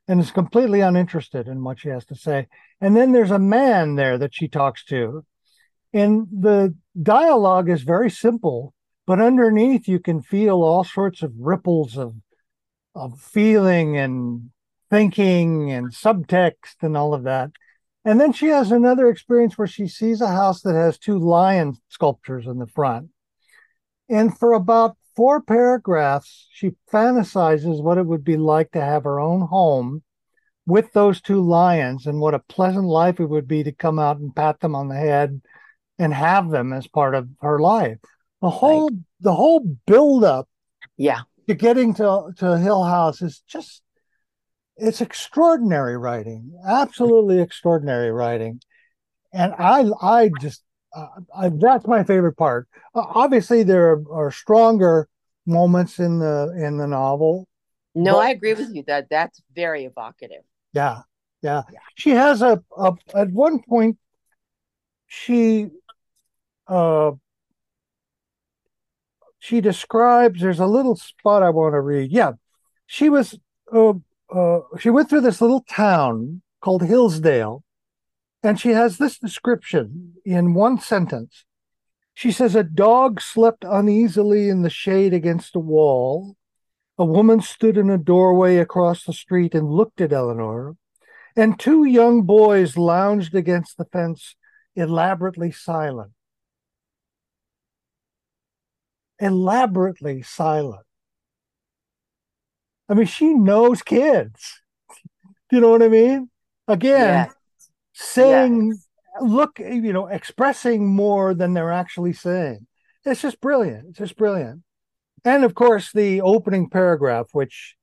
and 0.08 0.19
is 0.19 0.30
completely 0.30 0.82
uninterested 0.82 1.47
in 1.47 1.63
what 1.63 1.80
she 1.80 1.89
has 1.89 2.06
to 2.06 2.15
say. 2.15 2.47
And 2.80 2.95
then 2.95 3.12
there's 3.12 3.32
a 3.32 3.39
man 3.39 3.95
there 3.95 4.19
that 4.19 4.36
she 4.36 4.47
talks 4.47 4.86
to. 4.86 5.25
And 5.91 6.27
the 6.32 6.75
dialogue 6.99 7.69
is 7.69 7.84
very 7.84 8.10
simple, 8.10 8.73
but 9.06 9.21
underneath 9.21 9.88
you 9.88 9.99
can 9.99 10.21
feel 10.21 10.63
all 10.63 10.84
sorts 10.84 11.21
of 11.21 11.34
ripples 11.38 11.97
of 11.97 12.15
of 12.93 13.19
feeling 13.21 13.97
and 13.97 14.49
thinking 14.89 15.71
and 15.71 15.91
subtext 15.91 16.75
and 16.82 16.97
all 16.97 17.13
of 17.13 17.23
that. 17.23 17.51
And 18.04 18.19
then 18.19 18.34
she 18.34 18.47
has 18.47 18.71
another 18.71 19.10
experience 19.10 19.58
where 19.58 19.67
she 19.67 19.88
sees 19.88 20.19
a 20.19 20.27
house 20.27 20.62
that 20.63 20.75
has 20.75 20.97
two 20.97 21.17
lion 21.17 21.77
sculptures 21.88 22.47
in 22.47 22.58
the 22.58 22.67
front. 22.67 23.10
And 24.10 24.38
for 24.38 24.54
about 24.54 24.97
four 25.15 25.41
paragraphs, 25.41 26.47
she 26.51 26.71
fantasizes 26.91 27.82
what 27.82 27.97
it 27.97 28.06
would 28.06 28.25
be 28.25 28.38
like 28.38 28.71
to 28.71 28.82
have 28.82 29.06
her 29.06 29.19
own 29.19 29.47
home 29.47 30.04
with 30.65 30.91
those 30.93 31.21
two 31.21 31.41
lions 31.41 32.06
and 32.06 32.19
what 32.19 32.34
a 32.34 32.39
pleasant 32.39 32.86
life 32.86 33.19
it 33.19 33.27
would 33.27 33.47
be 33.47 33.63
to 33.63 33.71
come 33.71 33.99
out 33.99 34.17
and 34.17 34.36
pat 34.36 34.60
them 34.60 34.75
on 34.75 34.89
the 34.89 34.95
head 34.95 35.41
and 36.02 36.12
have 36.12 36.50
them 36.50 36.74
as 36.74 36.88
part 36.88 37.14
of 37.14 37.30
her 37.42 37.60
life. 37.60 38.00
The 38.42 38.50
whole 38.50 38.90
the 39.20 39.36
whole 39.36 39.60
build 39.86 40.24
up 40.24 40.50
Yeah. 40.98 41.22
to 41.48 41.54
getting 41.54 41.94
to 41.96 42.34
to 42.38 42.58
Hill 42.58 42.84
House 42.84 43.22
is 43.22 43.44
just 43.48 43.84
it's 44.78 45.00
extraordinary 45.00 45.96
writing, 45.96 46.60
absolutely 46.68 47.40
extraordinary 47.40 48.12
writing. 48.12 48.62
And 49.32 49.54
I 49.60 49.86
I 50.02 50.32
just 50.40 50.64
uh, 50.96 51.08
I, 51.38 51.50
that's 51.50 51.86
my 51.86 52.04
favorite 52.04 52.36
part. 52.36 52.68
Uh, 52.96 53.04
obviously, 53.14 53.62
there 53.62 53.92
are, 53.92 54.04
are, 54.12 54.32
stronger 54.32 55.08
moments 55.46 56.00
in 56.00 56.18
the 56.18 56.52
in 56.58 56.78
the 56.78 56.88
novel. 56.88 57.48
No, 57.94 58.16
but, 58.16 58.26
I 58.26 58.30
agree 58.32 58.56
with 58.56 58.74
you 58.74 58.84
that 58.88 59.08
that's 59.10 59.40
very 59.56 59.86
evocative. 59.86 60.44
Yeah, 60.74 61.04
yeah. 61.44 61.62
yeah. 61.72 61.80
She 61.96 62.10
has 62.10 62.42
a, 62.42 62.62
a 62.76 62.94
at 63.14 63.30
one 63.30 63.62
point 63.62 63.98
she 65.14 65.68
uh 66.67 67.12
she 69.41 69.60
describes 69.60 70.39
there's 70.39 70.60
a 70.60 70.67
little 70.67 70.95
spot 70.95 71.41
I 71.41 71.50
want 71.50 71.74
to 71.74 71.82
read. 71.82 72.12
Yeah, 72.12 72.34
she 72.86 73.10
was 73.10 73.38
uh, 73.74 73.93
uh, 74.32 74.60
she 74.80 74.91
went 74.91 75.10
through 75.10 75.21
this 75.21 75.41
little 75.41 75.65
town 75.67 76.43
called 76.62 76.84
Hillsdale, 76.84 77.63
and 78.43 78.60
she 78.60 78.69
has 78.69 78.97
this 78.97 79.17
description 79.17 80.13
in 80.24 80.54
one 80.54 80.80
sentence. 80.80 81.43
She 82.13 82.32
says 82.32 82.56
a 82.56 82.63
dog 82.63 83.19
slept 83.19 83.65
uneasily 83.67 84.47
in 84.47 84.62
the 84.62 84.69
shade 84.69 85.12
against 85.12 85.56
a 85.56 85.60
wall. 85.60 86.36
A 87.00 87.06
woman 87.06 87.41
stood 87.41 87.78
in 87.78 87.89
a 87.89 87.97
doorway 87.97 88.58
across 88.58 89.06
the 89.06 89.13
street 89.13 89.56
and 89.56 89.71
looked 89.71 90.02
at 90.02 90.13
Eleanor, 90.13 90.76
and 91.36 91.60
two 91.60 91.84
young 91.84 92.21
boys 92.21 92.78
lounged 92.78 93.34
against 93.34 93.78
the 93.78 93.86
fence, 93.86 94.36
elaborately 94.76 95.52
silent 95.52 96.12
elaborately 99.22 100.22
silent. 100.22 100.86
I 102.90 102.94
mean, 102.94 103.06
she 103.06 103.34
knows 103.34 103.82
kids. 103.82 104.62
Do 105.50 105.56
you 105.58 105.62
know 105.62 105.70
what 105.70 105.84
I 105.84 105.88
mean? 105.88 106.30
Again, 106.68 107.28
yes. 107.28 107.34
saying, 107.94 108.68
yes. 108.68 108.88
look, 109.22 109.60
you 109.60 109.94
know, 109.94 110.08
expressing 110.08 110.88
more 110.88 111.34
than 111.34 111.54
they're 111.54 111.72
actually 111.72 112.14
saying. 112.14 112.68
It's 113.06 113.22
just 113.22 113.40
brilliant. 113.42 113.88
It's 113.90 114.00
just 114.00 114.18
brilliant. 114.18 114.64
And 115.24 115.44
of 115.44 115.56
course, 115.56 115.92
the 115.92 116.22
opening 116.22 116.70
paragraph, 116.70 117.28
which 117.32 117.76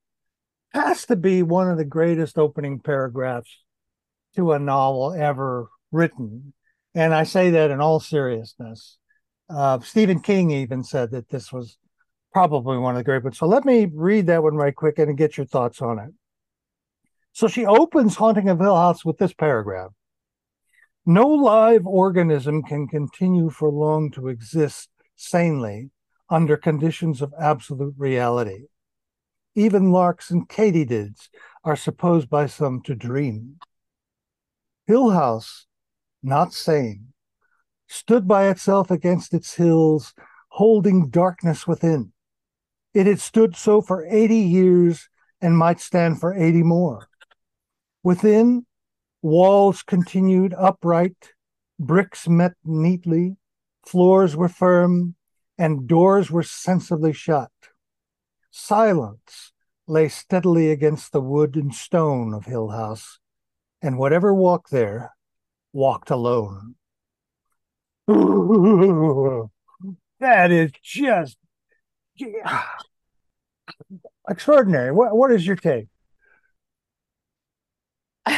has 0.73 1.07
to 1.07 1.17
be 1.17 1.43
one 1.43 1.71
of 1.71 1.79
the 1.79 1.85
greatest 1.85 2.39
opening 2.39 2.81
paragraphs 2.81 3.63
to 4.37 4.53
a 4.53 4.59
novel 4.59 5.15
ever 5.15 5.69
written. 5.91 6.53
And 6.95 7.15
I 7.15 7.25
say 7.25 7.51
that 7.51 7.71
in 7.71 7.81
all 7.81 8.01
seriousness. 8.01 8.99
Uh, 9.49 9.81
Stephen 9.81 10.21
King 10.21 10.51
even 10.51 10.85
said 10.85 11.11
that 11.11 11.29
this 11.29 11.53
was 11.53 11.79
probably 12.33 12.77
one 12.77 12.95
of 12.95 12.99
the 12.99 13.05
great 13.05 13.25
ones. 13.25 13.39
So 13.39 13.47
let 13.47 13.65
me 13.65 13.91
read 13.93 14.27
that 14.27 14.43
one 14.43 14.57
right 14.57 14.75
quick 14.75 14.99
and 14.99 15.17
get 15.17 15.37
your 15.37 15.47
thoughts 15.47 15.81
on 15.81 15.99
it. 15.99 16.11
So 17.33 17.49
she 17.49 17.65
opens 17.65 18.17
Haunting 18.17 18.49
of 18.49 18.61
Hill 18.61 18.77
House 18.77 19.05
with 19.05 19.19
this 19.19 19.33
paragraph. 19.33 19.93
No 21.07 21.27
live 21.27 21.87
organism 21.87 22.63
can 22.63 22.87
continue 22.87 23.49
for 23.49 23.71
long 23.71 24.11
to 24.11 24.29
exist 24.29 24.91
sanely 25.17 25.91
under 26.29 26.57
conditions 26.57 27.23
of 27.23 27.33
absolute 27.41 27.95
reality. 27.97 28.67
Even 29.55 29.91
larks 29.91 30.31
and 30.31 30.49
katydids 30.49 31.29
are 31.65 31.77
supposed 31.77 32.29
by 32.29 32.47
some 32.47 32.83
to 32.83 32.95
dream. 32.95 33.57
Hill 34.87 35.11
House, 35.11 35.67
not 36.23 36.53
sane, 36.53 37.13
stood 37.89 38.29
by 38.29 38.49
itself 38.49 38.91
against 38.91 39.35
its 39.35 39.55
hills, 39.55 40.15
holding 40.49 41.09
darkness 41.09 41.67
within. 41.67 42.13
It 42.95 43.07
had 43.07 43.21
stood 43.21 43.57
so 43.57 43.81
for 43.81 44.07
80 44.07 44.37
years 44.37 45.09
and 45.41 45.57
might 45.57 45.81
stand 45.81 46.21
for 46.21 46.35
80 46.35 46.63
more. 46.63 47.09
Within, 48.03 48.67
walls 49.23 49.83
continued 49.83 50.55
upright, 50.55 51.33
bricks 51.79 52.29
met 52.29 52.53
neatly, 52.65 53.37
floors 53.87 54.37
were 54.37 54.49
firm, 54.49 55.15
and 55.57 55.89
doors 55.89 56.31
were 56.31 56.43
sensibly 56.43 57.13
shut. 57.13 57.51
Silence 58.51 59.53
lay 59.87 60.09
steadily 60.09 60.71
against 60.71 61.13
the 61.13 61.21
wood 61.21 61.57
and 61.57 61.75
stone 61.75 62.35
of 62.35 62.45
Hill 62.45 62.69
House, 62.69 63.19
and 63.81 63.99
whatever 63.99 64.35
walked 64.35 64.71
there 64.71 65.15
walked 65.73 66.11
alone. 66.11 66.75
that 70.21 70.51
is 70.51 70.73
just 70.83 71.37
extraordinary. 74.29 74.93
What 74.93 75.15
what 75.15 75.31
is 75.31 75.47
your 75.47 75.57
take? 75.57 75.89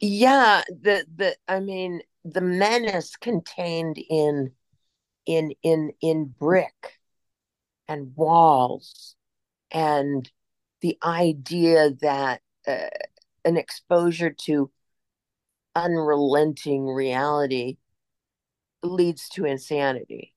yeah, 0.00 0.62
the 0.68 1.04
the 1.12 1.36
I 1.48 1.58
mean 1.58 2.02
the 2.24 2.40
menace 2.40 3.16
contained 3.16 3.98
in 3.98 4.52
in 5.26 5.52
in 5.64 5.92
in 6.00 6.26
brick 6.38 7.00
and 7.88 8.14
walls 8.14 9.16
and 9.72 10.30
the 10.82 10.96
idea 11.02 11.90
that 12.00 12.42
uh, 12.68 12.90
an 13.44 13.56
exposure 13.56 14.30
to 14.30 14.70
unrelenting 15.74 16.86
reality 16.86 17.76
leads 18.82 19.28
to 19.30 19.44
insanity. 19.44 20.34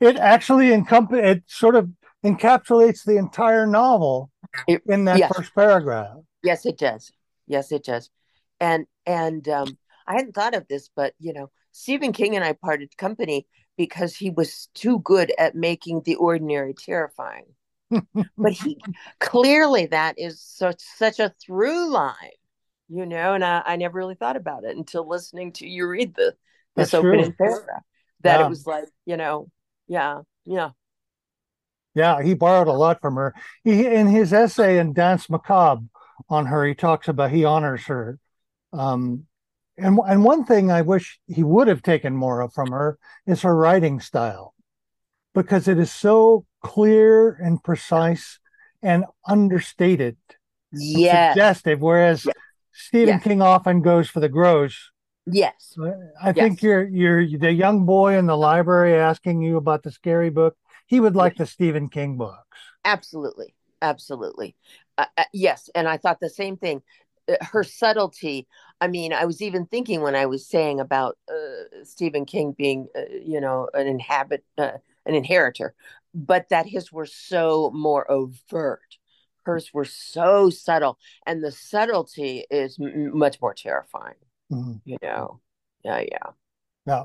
it 0.00 0.16
actually 0.16 0.72
encompass 0.72 1.20
it 1.22 1.42
sort 1.46 1.76
of 1.76 1.90
encapsulates 2.24 3.04
the 3.04 3.16
entire 3.16 3.66
novel 3.66 4.30
it, 4.66 4.82
in 4.86 5.04
that 5.04 5.18
yes. 5.18 5.32
first 5.34 5.54
paragraph. 5.54 6.16
Yes, 6.42 6.66
it 6.66 6.78
does. 6.78 7.12
Yes, 7.46 7.72
it 7.72 7.84
does. 7.84 8.10
And 8.60 8.86
and 9.06 9.48
um, 9.48 9.76
I 10.06 10.14
hadn't 10.14 10.34
thought 10.34 10.54
of 10.54 10.68
this, 10.68 10.88
but 10.94 11.14
you 11.18 11.32
know, 11.32 11.50
Stephen 11.72 12.12
King 12.12 12.36
and 12.36 12.44
I 12.44 12.52
parted 12.52 12.96
company 12.96 13.46
because 13.76 14.14
he 14.16 14.30
was 14.30 14.68
too 14.74 15.00
good 15.00 15.32
at 15.38 15.54
making 15.54 16.02
the 16.04 16.14
ordinary 16.16 16.74
terrifying. 16.74 17.46
but 18.38 18.52
he 18.52 18.78
clearly 19.20 19.86
that 19.86 20.14
is 20.16 20.40
such 20.40 20.80
such 20.96 21.18
a 21.18 21.34
through 21.44 21.90
line 21.90 22.14
you 22.92 23.06
know, 23.06 23.34
and 23.34 23.44
I, 23.44 23.62
I 23.64 23.76
never 23.76 23.98
really 23.98 24.14
thought 24.14 24.36
about 24.36 24.64
it 24.64 24.76
until 24.76 25.08
listening 25.08 25.52
to 25.54 25.66
you 25.66 25.86
read 25.86 26.14
the 26.14 26.34
this 26.76 26.90
That's 26.90 26.94
opening 26.94 27.26
true. 27.26 27.34
paragraph. 27.38 27.82
That 28.22 28.40
yeah. 28.40 28.46
it 28.46 28.48
was 28.48 28.66
like, 28.66 28.84
you 29.06 29.16
know, 29.16 29.48
yeah, 29.88 30.22
yeah. 30.44 30.70
Yeah, 31.94 32.22
he 32.22 32.34
borrowed 32.34 32.68
a 32.68 32.72
lot 32.72 33.00
from 33.00 33.16
her. 33.16 33.34
He 33.64 33.86
in 33.86 34.06
his 34.06 34.32
essay 34.32 34.78
in 34.78 34.92
Danse 34.92 35.28
Macabre 35.28 35.86
on 36.28 36.46
her, 36.46 36.64
he 36.66 36.74
talks 36.74 37.08
about 37.08 37.30
he 37.30 37.44
honors 37.44 37.84
her. 37.86 38.18
Um, 38.72 39.26
and 39.76 39.98
and 40.06 40.24
one 40.24 40.44
thing 40.44 40.70
I 40.70 40.82
wish 40.82 41.18
he 41.26 41.42
would 41.42 41.68
have 41.68 41.82
taken 41.82 42.14
more 42.14 42.40
of 42.40 42.52
from 42.52 42.70
her 42.70 42.98
is 43.26 43.42
her 43.42 43.54
writing 43.54 44.00
style, 44.00 44.54
because 45.34 45.68
it 45.68 45.78
is 45.78 45.90
so 45.90 46.46
clear 46.62 47.32
and 47.32 47.62
precise 47.62 48.38
and 48.82 49.04
understated, 49.26 50.16
yeah, 50.72 51.32
suggestive. 51.32 51.80
Whereas 51.80 52.24
yeah. 52.24 52.32
Stephen 52.72 53.08
yes. 53.08 53.22
King 53.22 53.42
often 53.42 53.82
goes 53.82 54.08
for 54.08 54.20
the 54.20 54.28
gross. 54.28 54.90
Yes. 55.26 55.76
I 56.20 56.28
yes. 56.28 56.34
think 56.36 56.62
you're 56.62 56.84
you're 56.84 57.38
the 57.38 57.52
young 57.52 57.86
boy 57.86 58.18
in 58.18 58.26
the 58.26 58.36
library 58.36 58.94
asking 58.94 59.42
you 59.42 59.56
about 59.56 59.82
the 59.82 59.92
scary 59.92 60.30
book. 60.30 60.56
He 60.86 61.00
would 61.00 61.14
like 61.14 61.34
yes. 61.34 61.38
the 61.38 61.52
Stephen 61.52 61.88
King 61.88 62.16
books. 62.16 62.58
Absolutely. 62.84 63.54
Absolutely. 63.80 64.54
Uh, 64.96 65.06
uh, 65.18 65.24
yes, 65.32 65.68
and 65.74 65.88
I 65.88 65.96
thought 65.96 66.20
the 66.20 66.30
same 66.30 66.56
thing. 66.56 66.82
Uh, 67.28 67.36
her 67.40 67.64
subtlety. 67.64 68.46
I 68.80 68.88
mean, 68.88 69.12
I 69.12 69.24
was 69.24 69.42
even 69.42 69.66
thinking 69.66 70.02
when 70.02 70.14
I 70.14 70.26
was 70.26 70.46
saying 70.46 70.80
about 70.80 71.18
uh, 71.28 71.84
Stephen 71.84 72.24
King 72.24 72.52
being, 72.56 72.88
uh, 72.96 73.02
you 73.24 73.40
know, 73.40 73.68
an 73.74 73.86
inhabit, 73.86 74.44
uh, 74.58 74.72
an 75.06 75.14
inheritor, 75.14 75.74
but 76.14 76.48
that 76.50 76.66
his 76.66 76.92
were 76.92 77.06
so 77.06 77.70
more 77.74 78.10
overt 78.10 78.98
hers 79.44 79.70
were 79.72 79.84
so 79.84 80.50
subtle 80.50 80.98
and 81.26 81.42
the 81.42 81.50
subtlety 81.50 82.44
is 82.50 82.78
m- 82.80 83.16
much 83.16 83.40
more 83.40 83.54
terrifying 83.54 84.14
mm-hmm. 84.50 84.74
you 84.84 84.96
know? 85.02 85.40
Yeah 85.84 86.00
yeah. 86.00 86.30
Yeah. 86.86 87.04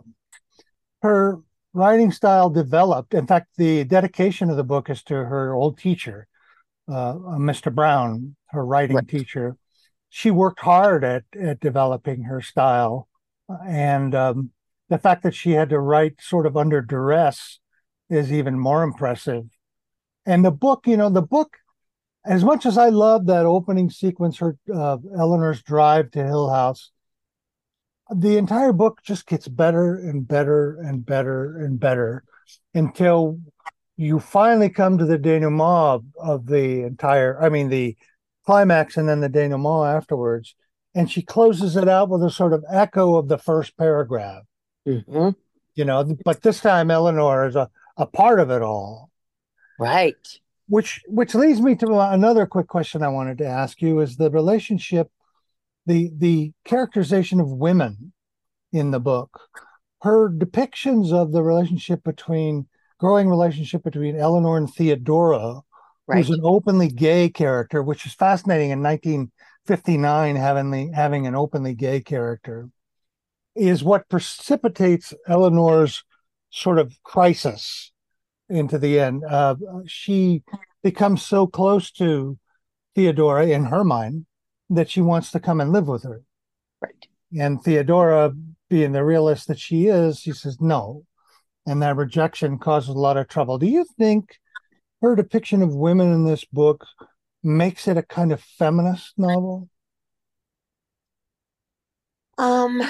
Her 1.01 1.39
writing 1.73 2.11
style 2.11 2.49
developed 2.49 3.13
in 3.13 3.27
fact 3.27 3.47
the 3.57 3.83
dedication 3.83 4.49
of 4.49 4.57
the 4.57 4.63
book 4.63 4.89
is 4.89 5.03
to 5.03 5.13
her 5.13 5.53
old 5.53 5.77
teacher 5.77 6.27
uh, 6.89 7.11
uh 7.11 7.37
mr 7.37 7.73
brown 7.73 8.35
her 8.49 8.65
writing 8.65 8.95
right. 8.95 9.07
teacher. 9.07 9.57
She 10.09 10.31
worked 10.31 10.61
hard 10.61 11.03
at, 11.03 11.23
at 11.39 11.59
developing 11.59 12.23
her 12.23 12.41
style 12.41 13.07
and 13.65 14.15
um, 14.15 14.51
the 14.89 14.97
fact 14.97 15.23
that 15.23 15.35
she 15.35 15.51
had 15.51 15.69
to 15.69 15.79
write 15.79 16.21
sort 16.21 16.45
of 16.45 16.57
under 16.57 16.81
duress 16.81 17.59
is 18.09 18.31
even 18.31 18.57
more 18.57 18.83
impressive. 18.83 19.45
And 20.25 20.43
the 20.43 20.51
book 20.51 20.87
you 20.87 20.97
know 20.97 21.09
the 21.09 21.21
book 21.21 21.57
as 22.27 22.43
much 22.43 22.65
as 22.65 22.77
I 22.77 22.89
love 22.89 23.25
that 23.27 23.45
opening 23.45 23.89
sequence, 23.89 24.37
her 24.39 24.57
uh, 24.73 24.97
Eleanor's 25.17 25.63
drive 25.63 26.11
to 26.11 26.23
Hill 26.23 26.49
House, 26.49 26.91
the 28.13 28.37
entire 28.37 28.73
book 28.73 29.01
just 29.03 29.25
gets 29.25 29.47
better 29.47 29.95
and 29.95 30.27
better 30.27 30.79
and 30.81 31.05
better 31.05 31.57
and 31.57 31.79
better 31.79 32.23
until 32.73 33.39
you 33.97 34.19
finally 34.19 34.69
come 34.69 34.97
to 34.97 35.05
the 35.05 35.17
denouement 35.17 36.03
of, 36.19 36.45
the 36.45 36.83
entire. 36.83 37.41
I 37.41 37.49
mean, 37.49 37.69
the 37.69 37.97
climax 38.45 38.97
and 38.97 39.09
then 39.09 39.21
the 39.21 39.29
denouement 39.29 39.95
afterwards, 39.95 40.55
and 40.93 41.09
she 41.09 41.21
closes 41.21 41.75
it 41.75 41.89
out 41.89 42.09
with 42.09 42.23
a 42.23 42.29
sort 42.29 42.53
of 42.53 42.63
echo 42.71 43.15
of 43.15 43.27
the 43.27 43.37
first 43.37 43.77
paragraph. 43.77 44.43
hmm 44.85 45.29
You 45.75 45.85
know, 45.85 46.15
but 46.23 46.41
this 46.41 46.61
time 46.61 46.91
Eleanor 46.91 47.47
is 47.47 47.55
a, 47.55 47.69
a 47.97 48.05
part 48.05 48.39
of 48.39 48.51
it 48.51 48.61
all. 48.61 49.09
Right. 49.79 50.39
Which 50.69 51.01
which 51.07 51.33
leads 51.33 51.61
me 51.61 51.75
to 51.75 51.99
another 51.99 52.45
quick 52.45 52.67
question 52.67 53.01
I 53.01 53.07
wanted 53.07 53.37
to 53.39 53.45
ask 53.47 53.81
you 53.81 53.99
is 54.01 54.17
the 54.17 54.29
relationship, 54.29 55.09
the 55.85 56.11
the 56.15 56.51
characterization 56.65 57.39
of 57.39 57.49
women 57.49 58.11
in 58.73 58.91
the 58.91 58.99
book. 58.99 59.39
Her 60.01 60.29
depictions 60.29 61.11
of 61.13 61.31
the 61.31 61.41
relationship 61.41 62.03
between 62.03 62.67
growing 62.99 63.29
relationship 63.29 63.83
between 63.83 64.17
Eleanor 64.17 64.57
and 64.57 64.71
Theodora, 64.71 65.61
Right. 66.05 66.17
who's 66.17 66.29
an 66.29 66.41
openly 66.43 66.87
gay 66.87 67.29
character, 67.29 67.83
which 67.83 68.05
is 68.05 68.13
fascinating 68.13 68.69
in 68.71 68.81
1959 68.81 70.35
having 70.37 70.71
the 70.71 70.91
having 70.93 71.27
an 71.27 71.35
openly 71.35 71.75
gay 71.75 71.99
character, 72.01 72.69
is 73.55 73.83
what 73.83 74.07
precipitates 74.09 75.13
Eleanor's 75.27 76.03
sort 76.49 76.79
of 76.79 77.01
crisis 77.03 77.91
into 78.49 78.77
the 78.77 78.99
end. 78.99 79.23
Uh, 79.25 79.55
she 79.85 80.43
becomes 80.83 81.21
so 81.23 81.47
close 81.47 81.91
to 81.91 82.37
Theodora 82.95 83.47
in 83.47 83.65
her 83.65 83.83
mind 83.83 84.25
that 84.69 84.89
she 84.89 85.01
wants 85.01 85.31
to 85.31 85.39
come 85.39 85.61
and 85.61 85.71
live 85.71 85.87
with 85.87 86.03
her. 86.03 86.21
Right. 86.81 87.07
And 87.37 87.61
Theodora, 87.61 88.33
being 88.69 88.91
the 88.91 89.03
realist 89.03 89.47
that 89.47 89.59
she 89.59 89.87
is, 89.87 90.19
she 90.19 90.31
says 90.31 90.59
no. 90.59 91.05
And 91.65 91.81
that 91.81 91.97
rejection 91.97 92.57
causes 92.57 92.89
a 92.89 92.93
lot 92.93 93.17
of 93.17 93.27
trouble. 93.27 93.57
Do 93.57 93.67
you 93.67 93.85
think 93.97 94.37
her 95.01 95.15
depiction 95.15 95.61
of 95.61 95.75
women 95.75 96.11
in 96.13 96.25
this 96.25 96.45
book 96.45 96.85
makes 97.43 97.87
it 97.87 97.97
a 97.97 98.03
kind 98.03 98.31
of 98.31 98.41
feminist 98.41 99.13
novel? 99.17 99.69
Um, 102.37 102.81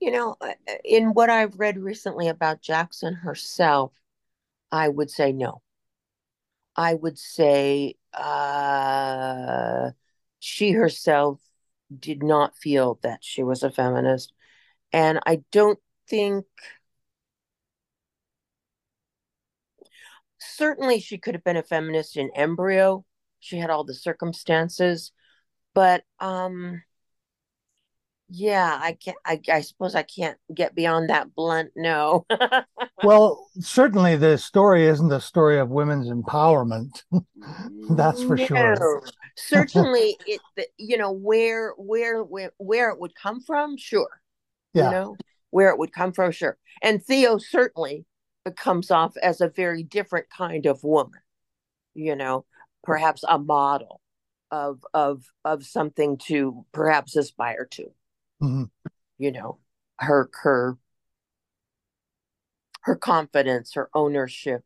you 0.00 0.10
know, 0.10 0.36
uh, 0.40 0.52
in 0.84 1.14
what 1.14 1.30
I've 1.30 1.58
read 1.58 1.78
recently 1.78 2.28
about 2.28 2.62
Jackson 2.62 3.14
herself, 3.14 3.92
I 4.70 4.88
would 4.88 5.10
say 5.10 5.32
no. 5.32 5.62
I 6.76 6.94
would 6.94 7.18
say 7.18 7.96
uh, 8.14 9.90
she 10.38 10.70
herself 10.72 11.40
did 11.96 12.22
not 12.22 12.56
feel 12.56 12.98
that 13.02 13.18
she 13.22 13.42
was 13.42 13.62
a 13.62 13.70
feminist. 13.70 14.32
And 14.92 15.18
I 15.26 15.42
don't 15.50 15.80
think, 16.08 16.46
certainly 20.38 21.00
she 21.00 21.18
could 21.18 21.34
have 21.34 21.44
been 21.44 21.56
a 21.56 21.62
feminist 21.62 22.16
in 22.16 22.30
embryo. 22.36 23.04
She 23.40 23.58
had 23.58 23.70
all 23.70 23.84
the 23.84 23.94
circumstances, 23.94 25.12
but 25.74 26.04
um, 26.20 26.82
yeah, 28.28 28.78
I 28.80 28.92
can't, 28.92 29.16
I, 29.24 29.40
I 29.50 29.60
suppose 29.62 29.94
I 29.94 30.02
can't 30.02 30.36
get 30.54 30.74
beyond 30.74 31.10
that 31.10 31.34
blunt 31.34 31.70
no. 31.76 32.26
Well, 33.04 33.48
certainly 33.60 34.16
the 34.16 34.36
story 34.38 34.86
isn't 34.86 35.12
a 35.12 35.20
story 35.20 35.60
of 35.60 35.70
women's 35.70 36.08
empowerment. 36.08 37.04
That's 37.90 38.24
for 38.24 38.36
sure. 38.36 39.04
Certainly 39.36 40.16
it 40.26 40.40
you 40.78 40.98
know 40.98 41.12
where 41.12 41.74
where 41.76 42.24
where 42.24 42.50
where 42.58 42.90
it 42.90 42.98
would 42.98 43.14
come 43.14 43.40
from, 43.40 43.76
sure. 43.76 44.20
yeah. 44.74 44.86
You 44.86 44.90
know, 44.90 45.16
where 45.50 45.70
it 45.70 45.78
would 45.78 45.92
come 45.92 46.12
from, 46.12 46.32
sure. 46.32 46.58
And 46.82 47.02
Theo 47.02 47.38
certainly 47.38 48.04
comes 48.56 48.90
off 48.90 49.16
as 49.18 49.40
a 49.40 49.48
very 49.48 49.84
different 49.84 50.26
kind 50.36 50.66
of 50.66 50.82
woman, 50.82 51.20
you 51.94 52.16
know, 52.16 52.46
perhaps 52.82 53.22
a 53.28 53.38
model 53.38 54.00
of 54.50 54.84
of 54.92 55.24
of 55.44 55.64
something 55.64 56.18
to 56.26 56.64
perhaps 56.72 57.14
aspire 57.14 57.66
to, 57.72 57.92
Mhm. 58.40 58.70
you 59.18 59.32
know, 59.32 59.58
her 59.98 60.30
her 60.42 60.78
her 62.82 62.96
confidence, 62.96 63.74
her 63.74 63.90
ownership 63.94 64.64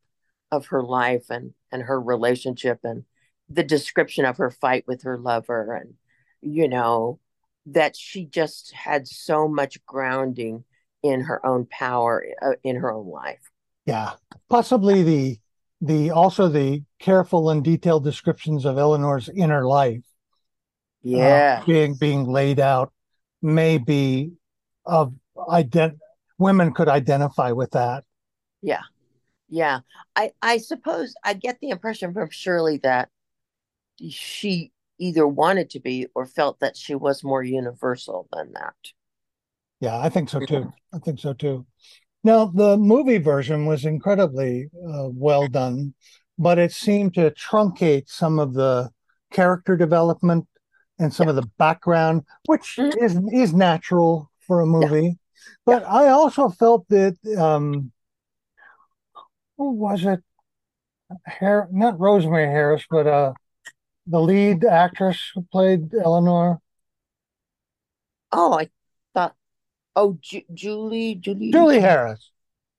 of 0.51 0.67
her 0.67 0.83
life 0.83 1.31
and 1.31 1.55
and 1.71 1.83
her 1.83 2.01
relationship 2.01 2.81
and 2.85 3.05
the 3.49 3.63
description 3.65 4.25
of 4.25 4.37
her 4.37 4.51
fight 4.51 4.85
with 4.87 5.03
her 5.03 5.19
lover 5.19 5.75
and 5.75 5.95
you 6.41 6.69
know 6.69 7.19
that 7.67 7.97
she 7.97 8.25
just 8.25 8.73
had 8.73 9.07
so 9.07 9.49
much 9.49 9.85
grounding 9.87 10.65
in 11.03 11.23
her 11.23 11.45
own 11.47 11.67
power 11.67 12.25
uh, 12.41 12.53
in 12.63 12.77
her 12.77 12.93
own 12.93 13.09
life. 13.09 13.51
Yeah. 13.87 14.13
Possibly 14.49 15.03
the 15.03 15.39
the 15.81 16.11
also 16.11 16.49
the 16.49 16.83
careful 16.99 17.51
and 17.51 17.65
detailed 17.65 18.05
descriptions 18.05 18.65
of 18.65 18.79
Eleanor's 18.79 19.29
inner 19.29 19.67
life 19.67 20.05
uh, 21.05 21.09
Yeah. 21.11 21.65
being 21.67 21.95
being 21.95 22.25
laid 22.31 22.61
out 22.61 22.93
may 23.43 23.79
be 23.79 24.33
of 24.87 25.13
ident 25.37 25.99
women 26.39 26.73
could 26.73 26.89
identify 26.89 27.53
with 27.53 27.73
that. 27.73 28.05
Yeah. 28.63 28.83
Yeah. 29.49 29.81
I 30.17 30.33
I 30.41 30.59
suppose 30.59 31.15
I 31.25 31.35
get 31.35 31.59
the 31.61 31.71
impression 31.71 32.13
from 32.13 32.31
Shirley 32.31 32.79
that 32.79 33.11
she 34.11 34.73
either 34.99 35.27
wanted 35.27 35.71
to 35.71 35.81
be 35.81 36.07
or 36.15 36.27
felt 36.27 36.61
that 36.61 36.77
she 36.77 36.95
was 36.95 37.25
more 37.25 37.43
universal 37.43 38.29
than 38.33 38.53
that. 38.53 38.75
Yeah, 39.81 39.99
I 39.99 40.09
think 40.09 40.29
so 40.29 40.41
too. 40.41 40.73
I 40.95 40.99
think 40.99 41.19
so 41.19 41.33
too. 41.33 41.67
Now, 42.25 42.47
the 42.47 42.77
movie 42.77 43.19
version 43.19 43.67
was 43.67 43.85
incredibly 43.85 44.71
uh, 44.89 45.09
well 45.09 45.49
done, 45.49 45.95
but 46.39 46.59
it 46.59 46.71
seemed 46.73 47.15
to 47.15 47.33
truncate 47.33 48.09
some 48.09 48.39
of 48.39 48.55
the 48.55 48.91
character 49.33 49.77
development 49.77 50.47
and 51.03 51.13
some 51.13 51.29
of 51.29 51.37
the 51.37 51.49
background, 51.59 52.23
which 52.47 52.77
Mhm. 52.79 52.97
is 53.03 53.21
is 53.33 53.53
natural 53.53 54.31
for 54.41 54.61
a 54.61 54.67
movie. 54.67 55.19
But 55.67 55.85
I 55.85 56.09
also 56.09 56.49
felt 56.49 56.89
that 56.89 57.17
um, 57.37 57.93
who 59.59 59.73
was 59.73 60.05
it? 60.05 60.21
Har- 61.27 61.69
not 61.71 62.01
Rosemary 62.01 62.47
Harris, 62.47 62.85
but 62.91 63.07
uh, 63.07 63.35
the 64.07 64.21
lead 64.21 64.65
actress 64.65 65.31
who 65.35 65.43
played 65.53 65.93
Eleanor, 65.95 66.61
Oh, 68.35 68.55
I 68.59 68.71
thought 69.13 69.35
oh 69.95 70.17
Ju- 70.23 70.43
Julie 70.55 71.17
Julie 71.17 71.51
Julie 71.53 71.81
Harris. 71.81 72.31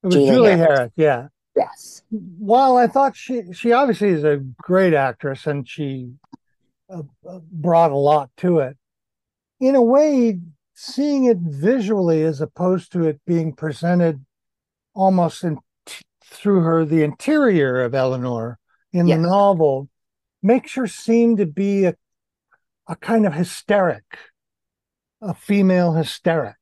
It 0.01 0.07
was 0.07 0.15
Julie 0.15 0.27
Julie 0.31 0.49
Harris. 0.57 0.77
Harris, 0.79 0.91
yeah. 0.95 1.27
Yes. 1.55 2.01
While 2.09 2.77
I 2.77 2.87
thought 2.87 3.15
she 3.15 3.53
she 3.53 3.71
obviously 3.71 4.09
is 4.09 4.23
a 4.23 4.37
great 4.57 4.93
actress 4.95 5.45
and 5.45 5.69
she 5.69 6.13
Uh, 6.93 7.01
uh, 7.27 7.39
brought 7.51 7.91
a 7.91 7.95
lot 7.97 8.29
to 8.37 8.59
it. 8.59 8.77
In 9.59 9.75
a 9.75 9.81
way, 9.81 10.39
seeing 10.75 11.25
it 11.25 11.37
visually 11.39 12.23
as 12.23 12.39
opposed 12.39 12.91
to 12.91 13.05
it 13.05 13.19
being 13.25 13.53
presented 13.53 14.23
almost 14.93 15.43
in, 15.43 15.57
through 16.25 16.61
her 16.61 16.85
the 16.85 17.01
interior 17.03 17.81
of 17.81 17.95
Eleanor 17.95 18.59
in 18.91 19.07
Yes. 19.07 19.17
the 19.17 19.23
novel 19.27 19.89
makes 20.43 20.75
her 20.75 20.85
seem 20.87 21.37
to 21.37 21.45
be 21.45 21.85
a 21.85 21.95
a 22.85 22.97
kind 22.97 23.25
of 23.25 23.33
hysteric, 23.33 24.03
a 25.21 25.33
female 25.33 25.93
hysteric 25.93 26.57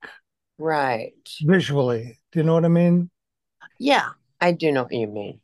Right. 0.60 1.28
visually. 1.42 2.20
Do 2.32 2.40
you 2.40 2.44
know 2.44 2.54
what 2.54 2.64
I 2.64 2.70
mean? 2.70 3.10
Yeah, 3.80 4.10
I 4.40 4.52
do 4.52 4.72
know 4.72 4.84
what 4.84 4.94
you 4.94 5.08
mean. 5.08 5.41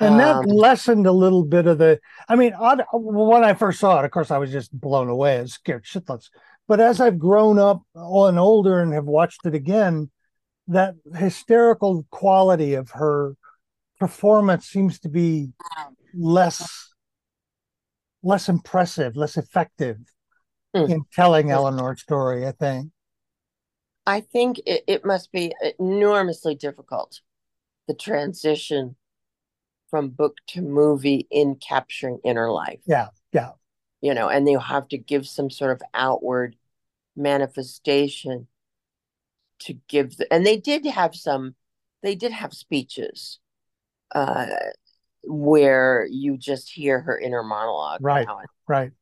And 0.00 0.18
that 0.18 0.36
Um, 0.36 0.44
lessened 0.46 1.06
a 1.06 1.12
little 1.12 1.44
bit 1.44 1.66
of 1.66 1.78
the. 1.78 2.00
I 2.28 2.36
mean, 2.36 2.54
I, 2.58 2.76
when 2.92 3.44
I 3.44 3.54
first 3.54 3.80
saw 3.80 4.00
it, 4.00 4.04
of 4.04 4.10
course, 4.10 4.30
I 4.30 4.38
was 4.38 4.50
just 4.50 4.72
blown 4.72 5.08
away 5.08 5.38
and 5.38 5.50
scared 5.50 5.84
shitless. 5.84 6.30
But 6.66 6.80
as 6.80 7.00
I've 7.00 7.18
grown 7.18 7.58
up 7.58 7.82
and 7.94 8.38
older 8.38 8.80
and 8.80 8.92
have 8.94 9.04
watched 9.04 9.44
it 9.44 9.54
again, 9.54 10.10
that 10.68 10.94
hysterical 11.14 12.06
quality 12.10 12.74
of 12.74 12.90
her 12.92 13.36
performance 13.98 14.66
seems 14.66 15.00
to 15.00 15.08
be 15.08 15.52
less 16.14 16.88
less 18.22 18.48
impressive, 18.48 19.16
less 19.16 19.36
effective 19.36 19.98
Hmm. 20.74 20.90
in 20.90 21.04
telling 21.12 21.50
Eleanor's 21.50 22.00
story. 22.00 22.46
I 22.46 22.52
think. 22.52 22.92
I 24.06 24.20
think 24.20 24.60
it, 24.66 24.84
it 24.86 25.04
must 25.04 25.32
be 25.32 25.52
enormously 25.78 26.54
difficult, 26.54 27.20
the 27.88 27.94
transition 27.94 28.96
from 29.90 30.08
book 30.08 30.36
to 30.48 30.62
movie 30.62 31.26
in 31.30 31.56
capturing 31.56 32.18
inner 32.24 32.50
life. 32.50 32.80
Yeah, 32.86 33.08
yeah. 33.32 33.50
You 34.00 34.14
know, 34.14 34.28
and 34.28 34.48
you 34.48 34.58
have 34.58 34.88
to 34.88 34.98
give 34.98 35.26
some 35.26 35.50
sort 35.50 35.72
of 35.72 35.82
outward 35.92 36.56
manifestation 37.16 38.46
to 39.60 39.74
give 39.88 40.16
the, 40.16 40.32
and 40.32 40.46
they 40.46 40.56
did 40.56 40.86
have 40.86 41.14
some, 41.14 41.54
they 42.02 42.14
did 42.14 42.32
have 42.32 42.52
speeches 42.54 43.38
uh 44.14 44.46
where 45.22 46.06
you 46.10 46.36
just 46.38 46.70
hear 46.70 46.98
her 47.00 47.18
inner 47.18 47.42
monologue 47.42 48.00
Right. 48.02 48.26
Right. 48.66 48.92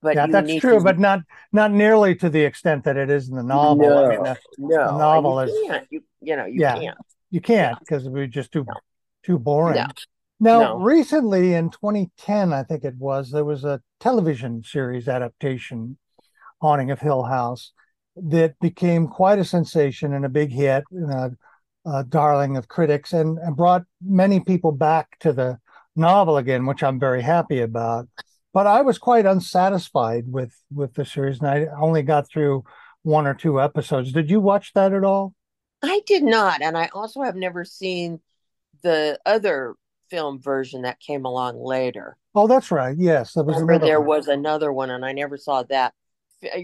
But 0.00 0.14
yeah, 0.14 0.26
that's 0.28 0.54
true, 0.60 0.78
to- 0.78 0.84
but 0.84 0.96
not 1.00 1.22
not 1.50 1.72
nearly 1.72 2.14
to 2.16 2.30
the 2.30 2.42
extent 2.42 2.84
that 2.84 2.96
it 2.96 3.10
is 3.10 3.28
in 3.28 3.34
the 3.34 3.42
novel. 3.42 3.88
No, 3.88 4.04
I 4.04 4.08
mean, 4.10 4.22
the, 4.22 4.38
no, 4.58 4.68
the 4.68 4.98
novel 4.98 5.44
you 5.44 5.52
is- 5.52 5.68
can't. 5.68 5.86
You, 5.90 6.02
you 6.20 6.36
know, 6.36 6.44
you 6.44 6.60
Yeah. 6.60 6.78
can't. 6.78 6.98
you 7.30 7.40
can't 7.40 7.80
because 7.80 8.04
would 8.04 8.14
be 8.14 8.28
just 8.28 8.52
do 8.52 8.62
No. 8.62 8.74
Too 9.28 9.38
boring. 9.38 9.76
No. 9.76 9.86
Now, 10.40 10.60
No. 10.60 10.78
recently 10.78 11.54
in 11.54 11.70
2010, 11.70 12.52
I 12.52 12.62
think 12.62 12.84
it 12.84 12.94
was, 12.96 13.30
there 13.30 13.44
was 13.44 13.64
a 13.64 13.82
television 14.00 14.62
series 14.64 15.08
adaptation, 15.08 15.98
Haunting 16.62 16.90
of 16.90 17.00
Hill 17.00 17.24
House, 17.24 17.72
that 18.16 18.58
became 18.60 19.06
quite 19.06 19.38
a 19.38 19.44
sensation 19.44 20.14
and 20.14 20.24
a 20.24 20.28
big 20.28 20.50
hit 20.50 20.84
and 20.90 21.12
a, 21.12 21.36
a 21.84 22.04
darling 22.04 22.56
of 22.56 22.68
critics 22.68 23.12
and, 23.12 23.38
and 23.38 23.56
brought 23.56 23.84
many 24.02 24.40
people 24.40 24.72
back 24.72 25.18
to 25.20 25.32
the 25.32 25.58
novel 25.94 26.36
again, 26.36 26.66
which 26.66 26.82
I'm 26.82 26.98
very 26.98 27.22
happy 27.22 27.60
about. 27.60 28.08
But 28.54 28.66
I 28.66 28.80
was 28.82 28.98
quite 28.98 29.26
unsatisfied 29.26 30.24
with 30.26 30.52
with 30.74 30.94
the 30.94 31.04
series, 31.04 31.38
and 31.40 31.48
I 31.48 31.66
only 31.80 32.02
got 32.02 32.28
through 32.28 32.64
one 33.02 33.26
or 33.26 33.34
two 33.34 33.60
episodes. 33.60 34.10
Did 34.12 34.30
you 34.30 34.40
watch 34.40 34.72
that 34.72 34.92
at 34.92 35.04
all? 35.04 35.34
I 35.82 36.00
did 36.06 36.24
not, 36.24 36.62
and 36.62 36.76
I 36.76 36.88
also 36.92 37.22
have 37.22 37.36
never 37.36 37.64
seen 37.64 38.20
the 38.82 39.18
other 39.26 39.74
film 40.10 40.40
version 40.40 40.82
that 40.82 41.00
came 41.00 41.24
along 41.24 41.62
later. 41.62 42.16
Oh, 42.34 42.46
that's 42.46 42.70
right. 42.70 42.96
Yes, 42.96 43.32
there 43.34 43.44
was 43.44 43.56
Remember, 43.56 43.72
another 43.74 43.86
there 43.86 44.00
one. 44.00 44.08
was 44.08 44.28
another 44.28 44.72
one, 44.72 44.90
and 44.90 45.04
I 45.04 45.12
never 45.12 45.36
saw 45.36 45.62
that. 45.64 45.94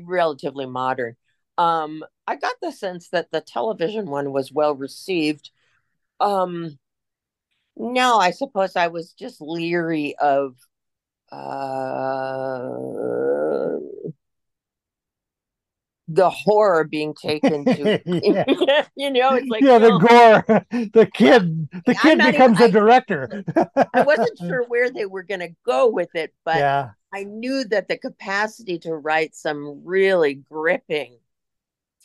Relatively 0.04 0.66
modern. 0.66 1.16
Um, 1.58 2.04
I 2.26 2.36
got 2.36 2.54
the 2.62 2.72
sense 2.72 3.08
that 3.10 3.30
the 3.30 3.40
television 3.40 4.06
one 4.06 4.32
was 4.32 4.52
well 4.52 4.74
received. 4.74 5.50
Um, 6.20 6.78
no, 7.76 8.18
I 8.18 8.30
suppose 8.30 8.76
I 8.76 8.86
was 8.88 9.12
just 9.12 9.40
leery 9.40 10.14
of 10.20 10.56
uh 11.32 12.68
the 16.08 16.28
horror 16.28 16.84
being 16.84 17.14
taken 17.14 17.64
to 17.64 18.00
you 18.96 19.10
know 19.10 19.34
it's 19.34 19.48
like 19.48 19.62
yeah, 19.62 19.78
the 19.78 19.88
no, 19.88 19.98
gore. 19.98 20.66
The 20.70 21.10
kid, 21.12 21.68
the 21.86 21.94
kid 21.94 22.18
becomes 22.18 22.60
even- 22.60 22.70
a 22.70 22.72
director. 22.72 23.44
I 23.94 24.02
wasn't 24.02 24.38
sure 24.38 24.64
where 24.68 24.90
they 24.90 25.06
were 25.06 25.22
going 25.22 25.40
to 25.40 25.54
go 25.64 25.88
with 25.88 26.10
it, 26.14 26.34
but 26.44 26.56
yeah, 26.56 26.90
I 27.12 27.24
knew 27.24 27.64
that 27.64 27.88
the 27.88 27.96
capacity 27.96 28.78
to 28.80 28.94
write 28.94 29.34
some 29.34 29.82
really 29.84 30.34
gripping 30.34 31.18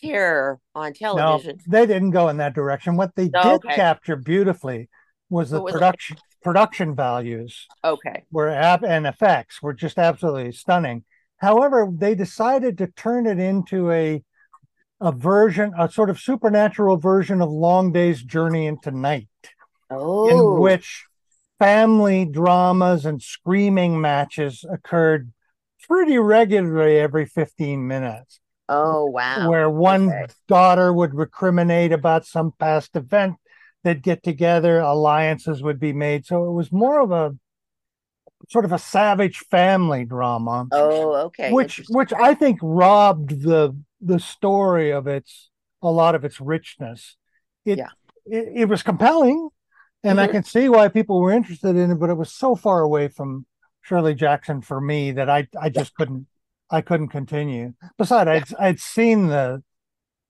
terror 0.01 0.59
on 0.73 0.93
television 0.93 1.57
no, 1.67 1.79
they 1.79 1.85
didn't 1.85 2.11
go 2.11 2.29
in 2.29 2.37
that 2.37 2.53
direction. 2.55 2.95
What 2.95 3.15
they 3.15 3.29
Oh, 3.35 3.43
did 3.59 3.65
okay. 3.65 3.75
capture 3.75 4.15
beautifully 4.15 4.87
was 5.29 5.49
the 5.49 5.61
was 5.61 5.71
it? 5.71 5.77
production 5.77 6.17
production 6.41 6.95
values 6.95 7.67
Okay. 7.83 8.23
were 8.31 8.47
ab- 8.47 8.85
and 8.85 9.05
effects 9.05 9.61
were 9.61 9.73
just 9.73 9.97
absolutely 9.99 10.53
stunning. 10.53 11.03
However, 11.39 11.87
they 11.91 12.15
decided 12.15 12.77
to 12.77 12.87
turn 12.87 13.25
it 13.27 13.39
into 13.39 13.91
a 13.91 14.23
a 15.01 15.11
version, 15.11 15.71
a 15.77 15.89
sort 15.89 16.09
of 16.09 16.19
supernatural 16.19 16.97
version 16.97 17.41
of 17.41 17.49
Long 17.49 17.91
Day's 17.91 18.23
Journey 18.23 18.67
into 18.67 18.91
Night. 18.91 19.29
Oh, 19.91 20.29
in 20.29 20.59
which 20.61 21.05
family 21.59 22.25
dramas 22.25 23.05
and 23.05 23.21
screaming 23.21 23.99
matches 23.99 24.65
occurred 24.71 25.31
pretty 25.87 26.17
regularly 26.17 26.97
every 26.99 27.25
15 27.25 27.87
minutes, 27.87 28.39
oh 28.67 29.05
wow. 29.05 29.49
where 29.49 29.69
one 29.69 30.09
Okay. 30.09 30.27
daughter 30.47 30.93
would 30.93 31.11
recriminate 31.11 31.91
about 31.93 32.25
some 32.25 32.53
past 32.59 32.95
event. 32.95 33.35
They'd 33.83 34.03
get 34.03 34.23
together, 34.23 34.79
alliances 34.79 35.63
would 35.63 35.79
be 35.79 35.93
made. 35.93 36.25
So 36.25 36.45
it 36.45 36.51
was 36.53 36.71
more 36.71 36.99
of 37.01 37.11
a 37.11 37.35
sort 38.47 38.65
of 38.65 38.71
a 38.71 38.79
savage 38.79 39.39
family 39.51 40.05
drama, 40.05 40.67
Oh, 40.71 41.13
okay. 41.27 41.51
which 41.51 41.81
which 41.89 42.13
I 42.13 42.33
think 42.33 42.59
robbed 42.61 43.41
the 43.41 43.75
the 44.01 44.19
story 44.19 44.91
of 44.91 45.07
its 45.07 45.49
a 45.81 45.91
lot 45.91 46.15
of 46.15 46.23
its 46.23 46.39
richness. 46.39 47.17
It 47.65 47.77
Yeah. 47.79 47.89
it, 48.25 48.47
it 48.61 48.65
was 48.69 48.81
compelling, 48.83 49.49
and 50.03 50.19
I 50.21 50.27
Mhm. 50.27 50.31
can 50.31 50.43
see 50.43 50.69
why 50.69 50.87
people 50.87 51.19
were 51.19 51.31
interested 51.31 51.75
in 51.75 51.91
it, 51.91 51.95
but 51.95 52.09
it 52.09 52.17
was 52.17 52.31
so 52.31 52.55
far 52.55 52.81
away 52.81 53.07
from 53.09 53.45
Shirley 53.81 54.15
Jackson 54.15 54.61
for 54.61 54.79
me 54.79 55.11
that 55.11 55.29
I 55.29 55.47
I 55.59 55.69
just 55.69 55.93
couldn't 55.95 56.27
I 56.71 56.81
couldn't 56.81 57.09
continue. 57.09 57.73
Besides, 57.97 58.29
I'd 58.29 58.55
I'd 58.59 58.79
seen 58.79 59.27
the 59.27 59.63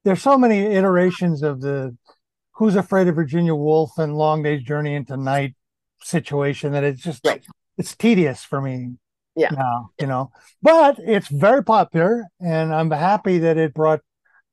there's 0.03 0.21
so 0.21 0.37
many 0.37 0.59
iterations 0.59 1.43
of 1.43 1.61
the 1.61 1.95
Who's 2.53 2.75
Afraid 2.75 3.07
of 3.07 3.15
Virginia 3.15 3.55
Woolf 3.55 3.97
and 3.97 4.17
Long 4.17 4.43
Day's 4.43 4.63
Journey 4.63 4.93
into 4.95 5.15
Night 5.17 5.55
situation 6.01 6.71
that 6.73 6.83
it's 6.83 7.01
just 7.01 7.25
Right. 7.25 7.45
It's 7.79 7.95
tedious 7.95 8.43
for 8.43 8.61
me 8.61 8.97
Yeah. 9.35 9.51
now, 9.51 9.91
you 9.99 10.05
know. 10.05 10.31
But 10.61 10.99
it's 10.99 11.29
very 11.29 11.63
popular, 11.63 12.25
and 12.39 12.73
I'm 12.73 12.91
happy 12.91 13.39
that 13.39 13.57
it 13.57 13.73
brought 13.73 14.01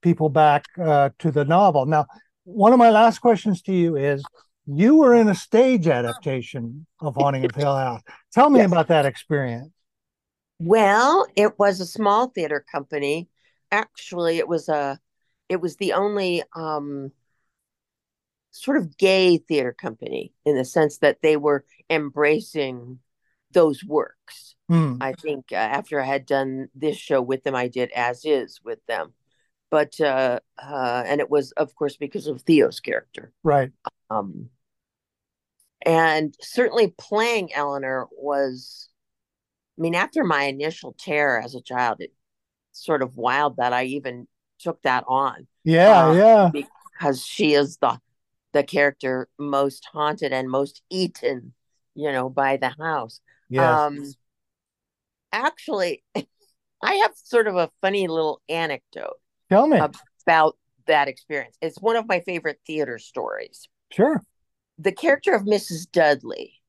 people 0.00 0.30
back 0.30 0.64
uh, 0.82 1.10
to 1.18 1.30
the 1.30 1.44
novel. 1.44 1.84
Now, 1.86 2.06
one 2.44 2.72
of 2.72 2.78
my 2.78 2.90
last 2.90 3.18
questions 3.18 3.60
to 3.62 3.72
you 3.72 3.96
is: 3.96 4.24
You 4.66 4.96
were 4.96 5.14
in 5.14 5.28
a 5.28 5.34
stage 5.34 5.88
adaptation 5.88 6.86
of 7.00 7.16
Haunting 7.16 7.44
of 7.44 7.54
Hill 7.54 7.76
House. 7.76 8.02
Tell 8.32 8.48
me 8.48 8.60
Yes. 8.60 8.70
about 8.70 8.88
that 8.88 9.04
experience. 9.06 9.70
Well, 10.58 11.26
it 11.36 11.58
was 11.58 11.80
a 11.80 11.86
small 11.86 12.28
theater 12.28 12.64
company. 12.72 13.28
Actually, 13.70 14.38
it 14.38 14.48
was 14.48 14.68
a 14.68 14.98
it 15.48 15.60
was 15.60 15.76
the 15.76 15.92
only 15.92 16.42
um 16.54 17.12
sort 18.52 18.78
of 18.78 18.96
gay 18.96 19.36
theater 19.36 19.72
company 19.72 20.32
in 20.46 20.56
the 20.56 20.64
sense 20.64 20.98
that 20.98 21.18
they 21.22 21.36
were 21.36 21.64
embracing 21.90 22.98
those 23.56 23.82
works. 23.82 24.54
Hmm. 24.68 24.98
I 25.00 25.14
think 25.14 25.46
uh, 25.50 25.54
after 25.56 25.98
I 25.98 26.04
had 26.04 26.26
done 26.26 26.68
this 26.74 26.98
show 26.98 27.22
with 27.22 27.42
them, 27.42 27.54
I 27.54 27.68
did 27.68 27.90
as 27.92 28.24
is 28.24 28.60
with 28.62 28.84
them. 28.86 29.14
But 29.70 29.98
uh, 29.98 30.40
uh, 30.62 31.02
and 31.06 31.20
it 31.20 31.30
was 31.30 31.52
of 31.52 31.74
course 31.74 31.96
because 31.96 32.26
of 32.26 32.42
Theo's 32.42 32.80
character. 32.80 33.32
Right. 33.42 33.70
Um, 34.10 34.50
and 35.86 36.34
certainly 36.42 36.94
playing 36.98 37.54
Eleanor 37.54 38.08
was, 38.12 38.88
I 39.78 39.82
mean, 39.82 39.94
after 39.94 40.22
my 40.22 40.44
initial 40.44 40.94
terror 40.98 41.40
as 41.40 41.54
a 41.54 41.62
child, 41.62 42.00
it 42.00 42.12
sort 42.72 43.00
of 43.02 43.16
wild 43.16 43.56
that 43.56 43.72
I 43.72 43.84
even 43.84 44.28
took 44.58 44.82
that 44.82 45.04
on 45.08 45.46
Yeah. 45.64 46.08
Uh, 46.08 46.12
yeah. 46.12 46.50
because 46.52 47.24
she 47.24 47.54
is 47.54 47.78
the 47.78 47.98
the 48.52 48.62
character 48.62 49.28
most 49.38 49.86
haunted 49.92 50.32
and 50.32 50.50
most 50.50 50.82
eaten, 50.90 51.54
you 51.94 52.12
know, 52.12 52.28
by 52.28 52.56
the 52.56 52.70
house. 52.70 53.20
Yes. 53.48 53.80
Um, 53.80 54.12
actually, 55.32 56.02
I 56.82 56.94
have 56.94 57.12
sort 57.16 57.46
of 57.46 57.56
a 57.56 57.70
funny 57.80 58.06
little 58.08 58.40
anecdote 58.48 59.18
Tell 59.50 59.66
me. 59.66 59.78
uh, 59.78 59.88
about 60.26 60.56
that 60.86 61.08
experience. 61.08 61.56
It's 61.60 61.80
one 61.80 61.96
of 61.96 62.06
my 62.08 62.20
favorite 62.20 62.60
theater 62.66 62.98
stories. 62.98 63.68
sure. 63.92 64.22
The 64.78 64.92
character 64.92 65.34
of 65.34 65.42
Mrs. 65.46 65.86
Dudley, 65.86 66.60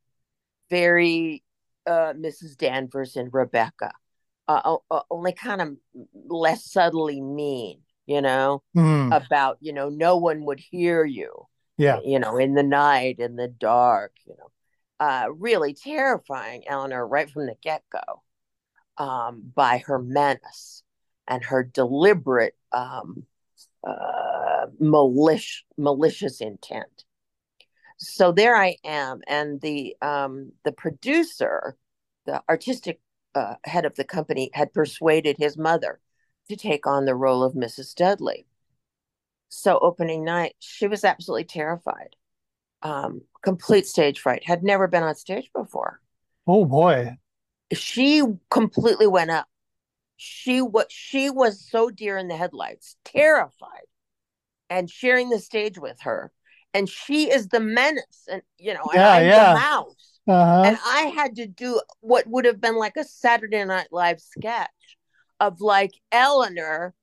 very 0.69 1.43
uh, 1.85 2.13
Mrs. 2.15 2.55
Danvers 2.57 3.15
and 3.17 3.33
Rebecca, 3.33 3.91
uh, 4.47 4.77
o- 4.89 5.03
only 5.11 5.33
kind 5.33 5.61
of 5.61 5.75
less 6.27 6.71
subtly 6.71 7.19
mean, 7.21 7.81
you 8.05 8.21
know, 8.21 8.63
Hmm. 8.73 9.11
about, 9.11 9.57
you 9.59 9.73
know, 9.73 9.89
no 9.89 10.17
one 10.17 10.45
would 10.45 10.59
hear 10.59 11.03
you, 11.03 11.47
yeah. 11.77 11.99
you 12.05 12.17
know, 12.19 12.37
in 12.37 12.53
the 12.53 12.63
night, 12.63 13.19
in 13.19 13.35
the 13.35 13.47
dark, 13.49 14.13
you 14.25 14.35
know, 14.37 14.51
uh, 14.99 15.27
really 15.31 15.73
terrifying 15.73 16.63
Eleanor 16.67 17.07
right 17.07 17.29
from 17.29 17.45
the 17.45 17.55
get 17.61 17.83
go 17.91 18.23
um, 18.97 19.51
by 19.53 19.79
her 19.85 19.99
menace 19.99 20.83
and 21.27 21.43
her 21.43 21.63
deliberate, 21.63 22.55
um, 22.71 23.25
uh, 23.85 24.67
malicious, 24.79 25.63
malicious 25.77 26.41
intent. 26.41 27.03
So 27.97 28.31
there 28.31 28.55
I 28.55 28.77
am, 28.83 29.21
and 29.27 29.59
the 29.61 29.95
um, 30.01 30.51
the 30.63 30.71
producer, 30.71 31.75
the 32.25 32.43
artistic 32.47 32.99
uh, 33.33 33.55
head 33.63 33.85
of 33.85 33.95
the 33.95 34.03
company, 34.03 34.51
had 34.53 34.73
persuaded 34.73 35.37
his 35.39 35.57
mother 35.57 35.99
to 36.49 36.55
take 36.55 36.85
on 36.85 37.05
the 37.05 37.15
role 37.15 37.43
of 37.43 37.53
Mrs. 37.53 37.95
Dudley. 37.95 38.45
So 39.49 39.79
opening 39.79 40.23
night, 40.23 40.55
she 40.59 40.87
was 40.87 41.03
absolutely 41.03 41.45
terrified, 41.45 42.15
um, 42.87 43.21
complete 43.43 43.85
stage 43.85 44.19
fright. 44.19 44.45
Had 44.45 44.63
never 44.63 44.87
been 44.87 45.03
on 45.03 45.15
stage 45.15 45.49
before. 45.53 45.99
Oh 46.45 46.65
boy. 46.65 47.17
She 47.73 48.23
completely 48.49 49.07
went 49.07 49.31
up. 49.31 49.47
She 50.15 50.61
what 50.61 50.91
she 50.91 51.29
was 51.29 51.69
so 51.69 51.89
deer 51.89 52.17
in 52.17 52.27
the 52.27 52.37
headlights, 52.37 52.95
terrified, 53.03 53.87
and 54.69 54.89
sharing 54.89 55.29
the 55.29 55.39
stage 55.39 55.77
with 55.77 55.97
her. 56.01 56.31
And 56.73 56.89
she 56.89 57.29
is 57.29 57.47
the 57.49 57.59
menace, 57.59 58.27
and 58.31 58.41
you 58.57 58.73
know, 58.73 58.83
and 58.85 58.95
Yeah, 58.95 59.11
I'm 59.11 59.25
yeah. 59.25 59.53
the 59.53 59.59
mouse. 59.59 60.19
Uh-huh. 60.27 60.63
And 60.65 60.77
I 60.85 61.01
had 61.15 61.35
to 61.37 61.47
do 61.47 61.81
what 62.01 62.25
would 62.27 62.45
have 62.45 62.59
been 62.59 62.77
like 62.77 62.97
a 62.97 63.03
Saturday 63.03 63.63
Night 63.63 63.87
Live 63.91 64.19
sketch 64.19 64.97
of 65.39 65.61
like 65.61 65.91
Eleanor 66.11 66.93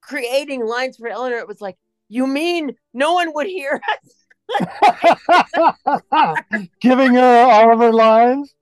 creating 0.00 0.64
lines 0.64 0.96
for 0.96 1.08
Eleanor. 1.08 1.38
It 1.38 1.48
was 1.48 1.60
like, 1.60 1.76
you 2.08 2.26
mean 2.26 2.74
no 2.92 3.14
one 3.14 3.32
would 3.34 3.46
hear 3.46 3.80
us? 3.92 4.14
Giving 6.80 7.14
her 7.14 7.42
all 7.44 7.72
of 7.72 7.78
her 7.80 7.92
lines. 7.92 8.54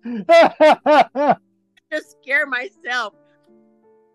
Just 1.93 2.17
scare 2.23 2.47
myself. 2.47 3.15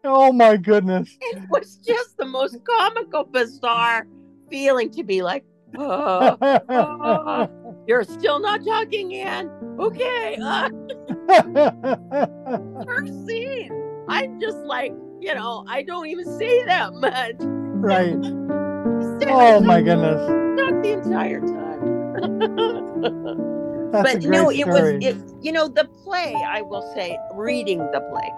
oh 0.03 0.31
my 0.31 0.57
goodness. 0.57 1.15
It 1.21 1.43
was 1.49 1.77
just 1.77 2.17
the 2.17 2.25
most 2.25 2.57
comical, 2.65 3.25
bizarre 3.25 4.07
feeling 4.49 4.89
to 4.91 5.03
be 5.03 5.21
like, 5.21 5.45
oh, 5.77 6.37
oh. 6.41 7.49
You're 7.87 8.03
still 8.03 8.39
not 8.39 8.65
talking, 8.65 9.13
Anne. 9.15 9.49
Okay. 9.79 10.37
Uh, 10.43 10.69
first 12.85 13.27
scene. 13.27 13.71
I'm 14.09 14.39
just 14.41 14.57
like, 14.57 14.93
you 15.21 15.33
know, 15.33 15.65
I 15.69 15.83
don't 15.83 16.07
even 16.07 16.25
say 16.37 16.65
that 16.65 16.93
much. 16.93 17.35
right. 17.39 18.66
Oh 19.25 19.59
my 19.61 19.81
goodness. 19.81 20.21
Not 20.59 20.83
the 20.83 20.91
entire 20.91 21.41
time. 21.41 21.57
but 23.91 24.23
no, 24.23 24.49
it 24.51 24.67
was 24.67 24.89
it. 25.03 25.15
You 25.41 25.51
know, 25.51 25.67
the 25.67 25.85
play. 26.03 26.35
I 26.47 26.61
will 26.61 26.81
say, 26.93 27.17
reading 27.33 27.79
the 27.79 28.01
play, 28.11 28.31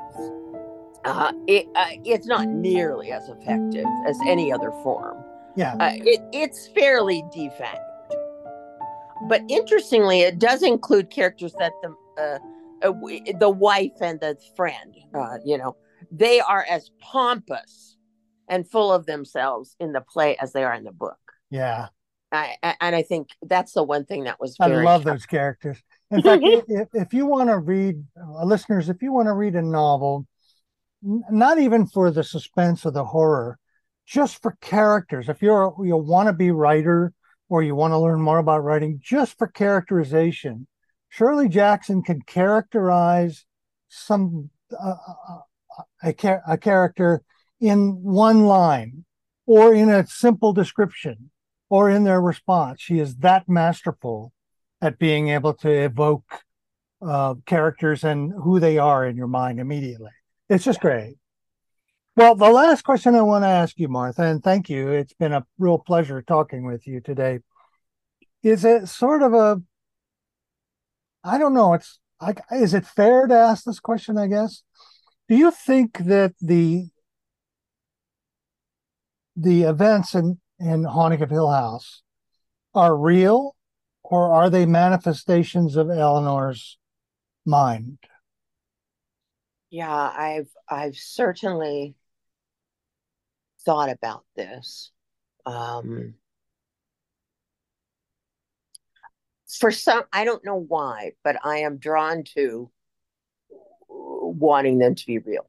uh, 1.05 1.33
it 1.47 1.67
uh, 1.75 1.87
it's 2.05 2.27
not 2.27 2.47
nearly 2.47 3.11
as 3.11 3.27
effective 3.29 3.85
as 4.05 4.17
any 4.25 4.51
other 4.51 4.71
form. 4.83 5.17
Yeah, 5.55 5.75
uh, 5.79 5.91
it, 5.93 6.21
it's 6.33 6.67
fairly 6.69 7.23
defanged. 7.35 7.77
But 9.27 9.41
interestingly, 9.49 10.21
it 10.21 10.39
does 10.39 10.63
include 10.63 11.09
characters 11.09 11.53
that 11.59 11.73
the 11.81 11.95
uh, 12.17 12.39
uh, 12.81 12.93
the 13.39 13.49
wife 13.49 14.01
and 14.01 14.19
the 14.19 14.37
friend, 14.55 14.95
uh, 15.13 15.37
you 15.43 15.57
know, 15.57 15.75
they 16.11 16.39
are 16.39 16.65
as 16.69 16.91
pompous 16.99 17.97
and 18.49 18.69
full 18.69 18.91
of 18.91 19.05
themselves 19.05 19.75
in 19.79 19.93
the 19.93 20.01
play 20.01 20.35
as 20.37 20.51
they 20.51 20.63
are 20.63 20.73
in 20.73 20.83
the 20.83 20.91
book. 20.91 21.17
Yeah. 21.49 21.87
I, 22.31 22.55
and 22.79 22.95
I 22.95 23.01
think 23.01 23.29
that's 23.41 23.73
the 23.73 23.83
one 23.83 24.05
thing 24.05 24.25
that 24.25 24.39
was. 24.39 24.55
I 24.59 24.67
love 24.67 25.03
those 25.03 25.25
characters. 25.25 25.81
In 26.11 26.21
fact, 26.21 26.43
if, 26.45 26.87
if 26.93 27.13
you 27.13 27.25
want 27.25 27.49
to 27.49 27.57
read, 27.57 28.03
uh, 28.21 28.43
listeners, 28.43 28.89
if 28.89 29.01
you 29.01 29.11
want 29.11 29.27
to 29.27 29.33
read 29.33 29.55
a 29.55 29.61
novel, 29.61 30.27
n- 31.03 31.23
not 31.31 31.57
even 31.57 31.87
for 31.87 32.11
the 32.11 32.23
suspense 32.23 32.85
or 32.85 32.91
the 32.91 33.05
horror, 33.05 33.57
just 34.05 34.41
for 34.43 34.57
characters. 34.61 35.27
If 35.27 35.41
you're 35.41 35.73
you 35.83 35.97
want 35.97 36.27
to 36.27 36.33
be 36.33 36.51
writer 36.51 37.13
or 37.47 37.63
you 37.63 37.73
want 37.73 37.93
to 37.93 37.97
learn 37.97 38.21
more 38.21 38.37
about 38.37 38.63
writing, 38.63 38.99
just 39.03 39.37
for 39.37 39.47
characterization, 39.47 40.67
Shirley 41.09 41.49
Jackson 41.49 42.03
can 42.03 42.21
characterize 42.21 43.45
some 43.87 44.51
uh, 44.71 44.95
uh, 45.07 45.33
uh 45.33 45.39
a, 46.03 46.39
a 46.47 46.57
character 46.57 47.23
in 47.59 48.01
one 48.03 48.45
line 48.45 49.05
or 49.45 49.73
in 49.73 49.89
a 49.89 50.07
simple 50.07 50.53
description 50.53 51.31
or 51.69 51.89
in 51.89 52.03
their 52.03 52.21
response. 52.21 52.81
She 52.81 52.99
is 52.99 53.17
that 53.17 53.47
masterful 53.47 54.31
at 54.81 54.99
being 54.99 55.29
able 55.29 55.53
to 55.55 55.69
evoke 55.69 56.41
uh, 57.01 57.35
characters 57.45 58.03
and 58.03 58.31
who 58.31 58.59
they 58.59 58.77
are 58.77 59.05
in 59.05 59.15
your 59.15 59.27
mind 59.27 59.59
immediately. 59.59 60.11
It's 60.49 60.63
just 60.63 60.79
great. 60.79 61.15
Well, 62.15 62.35
the 62.35 62.49
last 62.49 62.83
question 62.83 63.15
I 63.15 63.21
want 63.21 63.43
to 63.43 63.49
ask 63.49 63.79
you, 63.79 63.87
Martha, 63.87 64.23
and 64.23 64.43
thank 64.43 64.69
you. 64.69 64.89
It's 64.89 65.13
been 65.13 65.31
a 65.31 65.45
real 65.57 65.77
pleasure 65.77 66.21
talking 66.21 66.65
with 66.65 66.85
you 66.85 66.99
today. 66.99 67.39
Is 68.43 68.65
it 68.65 68.87
sort 68.87 69.21
of 69.21 69.33
a, 69.33 69.61
I 71.23 71.37
don't 71.37 71.53
know, 71.53 71.73
it's 71.73 71.99
like, 72.21 72.41
is 72.51 72.73
it 72.73 72.85
fair 72.85 73.27
to 73.27 73.33
ask 73.33 73.63
this 73.63 73.79
question, 73.79 74.17
I 74.17 74.27
guess? 74.27 74.63
Do 75.29 75.35
you 75.35 75.51
think 75.51 75.99
that 75.99 76.33
the 76.41 76.87
the 79.39 79.63
events 79.63 80.15
in 80.15 80.39
in 80.59 80.83
Haunting 80.83 81.21
of 81.21 81.29
Hill 81.29 81.49
House 81.49 82.01
are 82.75 82.95
real 82.95 83.55
or 84.03 84.33
are 84.33 84.49
they 84.49 84.65
manifestations 84.65 85.75
of 85.75 85.89
Eleanor's 85.89 86.77
mind? 87.45 87.99
Yeah, 89.69 89.91
I've 89.91 90.49
I've 90.67 90.95
certainly 90.95 91.95
thought 93.65 93.89
about 93.89 94.25
this. 94.35 94.91
Um, 95.45 96.15
for 99.47 99.71
some, 99.71 100.03
I 100.11 100.25
don't 100.25 100.45
know 100.45 100.59
why, 100.59 101.13
but 101.23 101.37
I 101.43 101.59
am 101.59 101.77
drawn 101.77 102.23
to 102.35 102.69
wanting 103.87 104.77
them 104.79 104.95
to 104.95 105.05
be 105.05 105.19
real. 105.19 105.48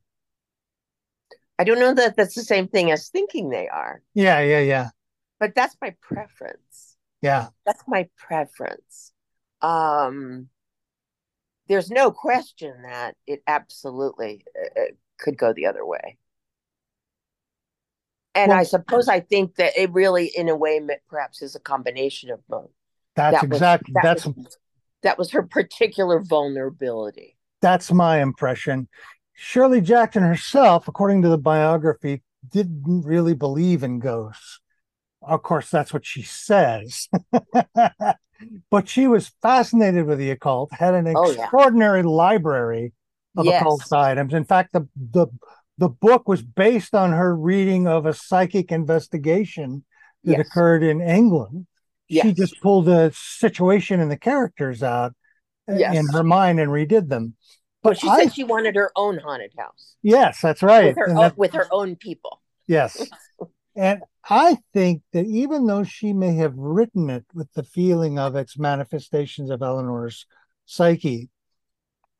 I 1.60 1.64
don't 1.64 1.78
know 1.78 1.92
that 1.92 2.16
that's 2.16 2.34
the 2.34 2.42
same 2.42 2.68
thing 2.68 2.90
as 2.90 3.08
thinking 3.08 3.50
they 3.50 3.68
are. 3.68 4.02
Yeah, 4.14 4.40
yeah, 4.40 4.60
yeah 4.60 4.88
but 5.40 5.54
that's 5.54 5.74
my 5.80 5.94
preference. 6.02 6.96
Yeah. 7.22 7.48
That's 7.66 7.82
my 7.88 8.08
preference. 8.16 9.12
Um, 9.62 10.48
there's 11.66 11.90
no 11.90 12.12
question 12.12 12.82
that 12.82 13.16
it 13.26 13.42
absolutely 13.46 14.44
uh, 14.56 14.80
uh 14.80 14.84
could 15.18 15.36
go 15.36 15.52
the 15.52 15.66
other 15.66 15.84
way. 15.84 16.18
And 18.34 18.50
well, 18.50 18.58
I 18.58 18.62
suppose 18.62 19.08
I 19.08 19.20
think 19.20 19.56
that 19.56 19.76
it 19.76 19.92
really, 19.92 20.26
in 20.26 20.48
a 20.48 20.56
way, 20.56 20.80
perhaps 21.08 21.42
is 21.42 21.56
a 21.56 21.60
combination 21.60 22.30
of 22.30 22.46
both. 22.46 22.70
That's 23.16 23.40
that 23.40 23.44
exactly 23.44 23.92
that 23.94 24.02
that's 24.02 24.26
was, 24.26 24.58
that 25.02 25.18
was 25.18 25.30
her 25.32 25.42
particular 25.42 26.20
vulnerability. 26.20 27.36
That's 27.60 27.92
my 27.92 28.22
impression. 28.22 28.88
Shirley 29.42 29.80
Jackson 29.80 30.22
herself, 30.22 30.86
according 30.86 31.22
to 31.22 31.30
the 31.30 31.38
biography, 31.38 32.22
didn't 32.46 33.06
really 33.06 33.32
believe 33.32 33.82
in 33.82 33.98
ghosts. 33.98 34.60
Of 35.22 35.42
course, 35.42 35.70
that's 35.70 35.94
what 35.94 36.04
she 36.04 36.20
says. 36.20 37.08
but 38.70 38.86
she 38.86 39.06
was 39.06 39.32
fascinated 39.40 40.04
with 40.04 40.18
the 40.18 40.30
occult, 40.30 40.70
had 40.72 40.92
an 40.92 41.10
oh, 41.16 41.30
extraordinary 41.30 42.00
yeah. 42.00 42.08
library 42.08 42.92
of 43.34 43.46
yes. 43.46 43.62
occult 43.62 43.90
items. 43.90 44.34
In 44.34 44.44
fact, 44.44 44.74
the, 44.74 44.86
the 44.94 45.26
the 45.78 45.88
book 45.88 46.28
was 46.28 46.42
based 46.42 46.94
on 46.94 47.12
her 47.12 47.34
reading 47.34 47.88
of 47.88 48.04
a 48.04 48.12
psychic 48.12 48.70
investigation 48.70 49.86
that 50.24 50.36
yes. 50.36 50.46
occurred 50.46 50.82
in 50.82 51.00
England. 51.00 51.66
Yes. 52.08 52.26
She 52.26 52.34
just 52.34 52.60
pulled 52.60 52.84
the 52.84 53.10
situation 53.14 54.00
and 54.00 54.10
the 54.10 54.18
characters 54.18 54.82
out 54.82 55.14
uh, 55.66 55.76
yes. 55.76 55.96
in 55.96 56.06
her 56.08 56.22
mind 56.22 56.60
and 56.60 56.70
redid 56.70 57.08
them. 57.08 57.36
But 57.82 57.98
she 57.98 58.08
I, 58.08 58.24
said 58.24 58.34
she 58.34 58.44
wanted 58.44 58.76
her 58.76 58.92
own 58.94 59.18
haunted 59.18 59.52
house. 59.56 59.96
Yes, 60.02 60.40
that's 60.40 60.62
right. 60.62 60.94
With 60.94 60.96
her, 60.96 61.10
own, 61.10 61.32
with 61.36 61.52
her 61.54 61.66
own 61.70 61.96
people. 61.96 62.40
Yes. 62.66 63.08
And 63.76 64.02
I 64.28 64.58
think 64.72 65.02
that 65.12 65.26
even 65.26 65.66
though 65.66 65.84
she 65.84 66.12
may 66.12 66.34
have 66.34 66.54
written 66.56 67.08
it 67.08 67.24
with 67.32 67.52
the 67.54 67.62
feeling 67.62 68.18
of 68.18 68.34
its 68.34 68.58
manifestations 68.58 69.48
of 69.48 69.62
Eleanor's 69.62 70.26
psyche, 70.66 71.30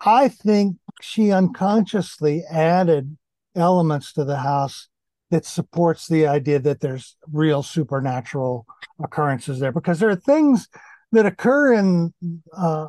I 0.00 0.28
think 0.28 0.76
she 1.02 1.32
unconsciously 1.32 2.44
added 2.50 3.16
elements 3.54 4.12
to 4.14 4.24
the 4.24 4.38
house 4.38 4.88
that 5.30 5.44
supports 5.44 6.08
the 6.08 6.26
idea 6.26 6.58
that 6.60 6.80
there's 6.80 7.16
real 7.30 7.62
supernatural 7.62 8.66
occurrences 9.02 9.60
there 9.60 9.72
because 9.72 10.00
there 10.00 10.10
are 10.10 10.16
things 10.16 10.68
that 11.12 11.26
occur 11.26 11.74
in 11.74 12.12
uh, 12.56 12.88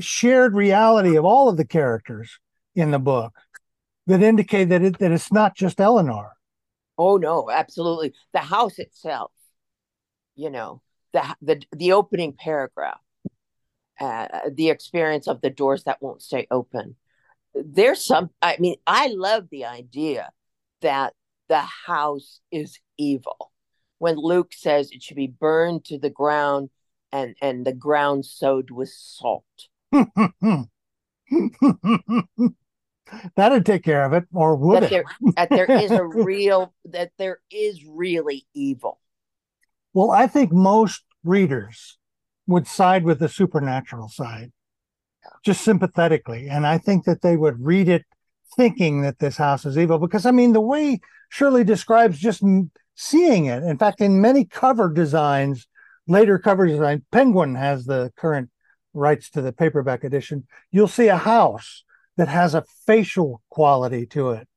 shared 0.00 0.54
reality 0.54 1.16
of 1.16 1.24
all 1.24 1.48
of 1.48 1.56
the 1.56 1.64
characters 1.64 2.38
in 2.74 2.90
the 2.90 2.98
book 2.98 3.34
that 4.06 4.22
indicate 4.22 4.70
that 4.70 4.82
it, 4.82 4.98
that 4.98 5.12
it's 5.12 5.32
not 5.32 5.54
just 5.54 5.80
Eleanor. 5.80 6.32
Oh 6.96 7.16
no, 7.16 7.50
absolutely. 7.50 8.14
The 8.32 8.40
house 8.40 8.78
itself, 8.78 9.30
you 10.34 10.50
know, 10.50 10.82
the 11.12 11.36
the 11.40 11.62
the 11.72 11.92
opening 11.92 12.32
paragraph, 12.32 13.00
uh, 14.00 14.50
the 14.52 14.70
experience 14.70 15.28
of 15.28 15.40
the 15.40 15.50
doors 15.50 15.84
that 15.84 16.02
won't 16.02 16.22
stay 16.22 16.46
open. 16.50 16.96
There's 17.54 18.04
some. 18.04 18.30
I 18.42 18.56
mean, 18.58 18.76
I 18.86 19.08
love 19.08 19.48
the 19.50 19.66
idea 19.66 20.30
that 20.80 21.12
the 21.48 21.62
house 21.86 22.40
is 22.50 22.78
evil. 22.96 23.52
When 23.98 24.16
Luke 24.16 24.52
says 24.52 24.90
it 24.92 25.02
should 25.02 25.16
be 25.16 25.26
burned 25.26 25.84
to 25.86 25.98
the 25.98 26.10
ground 26.10 26.70
and 27.12 27.34
and 27.40 27.66
the 27.66 27.72
ground 27.72 28.24
sowed 28.26 28.70
with 28.70 28.90
salt. 28.90 29.44
That'd 33.36 33.64
take 33.64 33.84
care 33.84 34.04
of 34.04 34.12
it, 34.12 34.24
or 34.34 34.54
would 34.56 34.82
that 34.82 34.84
it? 34.84 34.90
There, 34.90 35.04
that 35.36 35.50
there 35.50 35.70
is 35.70 35.90
a 35.90 36.04
real 36.04 36.74
that 36.86 37.12
there 37.18 37.40
is 37.50 37.84
really 37.84 38.46
evil. 38.54 39.00
Well, 39.94 40.10
I 40.10 40.26
think 40.26 40.52
most 40.52 41.02
readers 41.24 41.98
would 42.46 42.66
side 42.66 43.04
with 43.04 43.18
the 43.18 43.28
supernatural 43.28 44.08
side, 44.08 44.52
just 45.44 45.62
sympathetically, 45.62 46.48
and 46.48 46.66
I 46.66 46.78
think 46.78 47.04
that 47.04 47.22
they 47.22 47.36
would 47.36 47.64
read 47.64 47.88
it 47.88 48.04
thinking 48.56 49.02
that 49.02 49.18
this 49.18 49.36
house 49.36 49.64
is 49.64 49.78
evil 49.78 49.98
because 49.98 50.26
I 50.26 50.30
mean 50.30 50.52
the 50.52 50.60
way 50.60 51.00
Shirley 51.28 51.64
describes 51.64 52.18
just 52.18 52.42
seeing 52.94 53.46
it. 53.46 53.62
In 53.62 53.78
fact, 53.78 54.00
in 54.00 54.20
many 54.20 54.44
cover 54.44 54.92
designs, 54.92 55.66
later 56.08 56.38
covers 56.38 56.72
design, 56.72 57.04
Penguin 57.12 57.54
has 57.54 57.84
the 57.84 58.12
current 58.16 58.50
rights 58.94 59.30
to 59.30 59.42
the 59.42 59.52
paperback 59.52 60.02
edition. 60.02 60.46
You'll 60.72 60.88
see 60.88 61.08
a 61.08 61.16
house 61.16 61.84
that 62.16 62.28
has 62.28 62.54
a 62.54 62.64
facial 62.86 63.42
quality 63.48 64.06
to 64.06 64.30
it. 64.30 64.48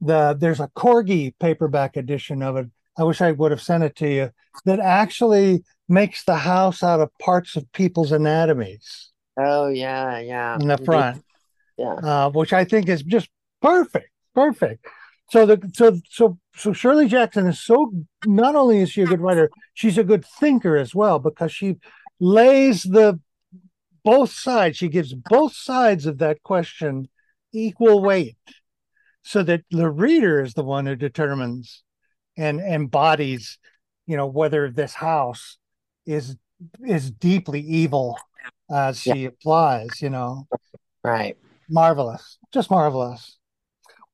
The 0.00 0.36
there's 0.38 0.60
a 0.60 0.68
corgi 0.68 1.34
paperback 1.40 1.96
edition 1.96 2.42
of 2.42 2.56
it. 2.56 2.66
I 2.96 3.04
wish 3.04 3.20
I 3.20 3.32
would 3.32 3.50
have 3.50 3.62
sent 3.62 3.84
it 3.84 3.96
to 3.96 4.08
you. 4.08 4.30
That 4.64 4.80
actually 4.80 5.64
makes 5.88 6.24
the 6.24 6.36
house 6.36 6.82
out 6.82 7.00
of 7.00 7.10
parts 7.18 7.56
of 7.56 7.70
people's 7.72 8.12
anatomies. 8.12 9.10
Oh 9.36 9.68
yeah, 9.68 10.18
yeah. 10.18 10.56
In 10.60 10.68
the 10.68 10.78
front, 10.78 11.24
yeah. 11.76 11.94
Uh, 11.94 12.30
which 12.30 12.52
I 12.52 12.64
think 12.64 12.88
is 12.88 13.02
just 13.02 13.28
perfect, 13.62 14.10
perfect. 14.34 14.86
So 15.30 15.46
the 15.46 15.70
so 15.74 15.98
so 16.08 16.38
so 16.58 16.72
Shirley 16.72 17.06
Jackson 17.06 17.46
is 17.46 17.60
so 17.60 17.92
not 18.26 18.56
only 18.56 18.80
is 18.80 18.90
she 18.90 19.02
a 19.02 19.06
good 19.06 19.20
writer, 19.20 19.50
she's 19.74 19.96
a 19.96 20.04
good 20.04 20.24
thinker 20.24 20.76
as 20.76 20.94
well 20.94 21.18
because 21.18 21.52
she 21.52 21.76
lays 22.18 22.82
the 22.82 23.20
both 24.04 24.32
sides. 24.32 24.76
She 24.76 24.88
gives 24.88 25.14
both 25.14 25.54
sides 25.54 26.04
of 26.06 26.18
that 26.18 26.42
question 26.42 27.08
equal 27.52 28.02
weight, 28.02 28.36
so 29.22 29.42
that 29.44 29.62
the 29.70 29.88
reader 29.88 30.42
is 30.42 30.54
the 30.54 30.64
one 30.64 30.86
who 30.86 30.96
determines 30.96 31.82
and 32.36 32.60
embodies, 32.60 33.58
you 34.06 34.16
know, 34.16 34.26
whether 34.26 34.70
this 34.70 34.94
house 34.94 35.58
is 36.06 36.36
is 36.84 37.10
deeply 37.10 37.60
evil 37.60 38.18
as 38.70 39.00
she 39.00 39.10
yeah. 39.10 39.28
applies. 39.28 40.02
You 40.02 40.10
know, 40.10 40.48
right? 41.04 41.36
Marvelous, 41.68 42.38
just 42.52 42.70
marvelous. 42.70 43.37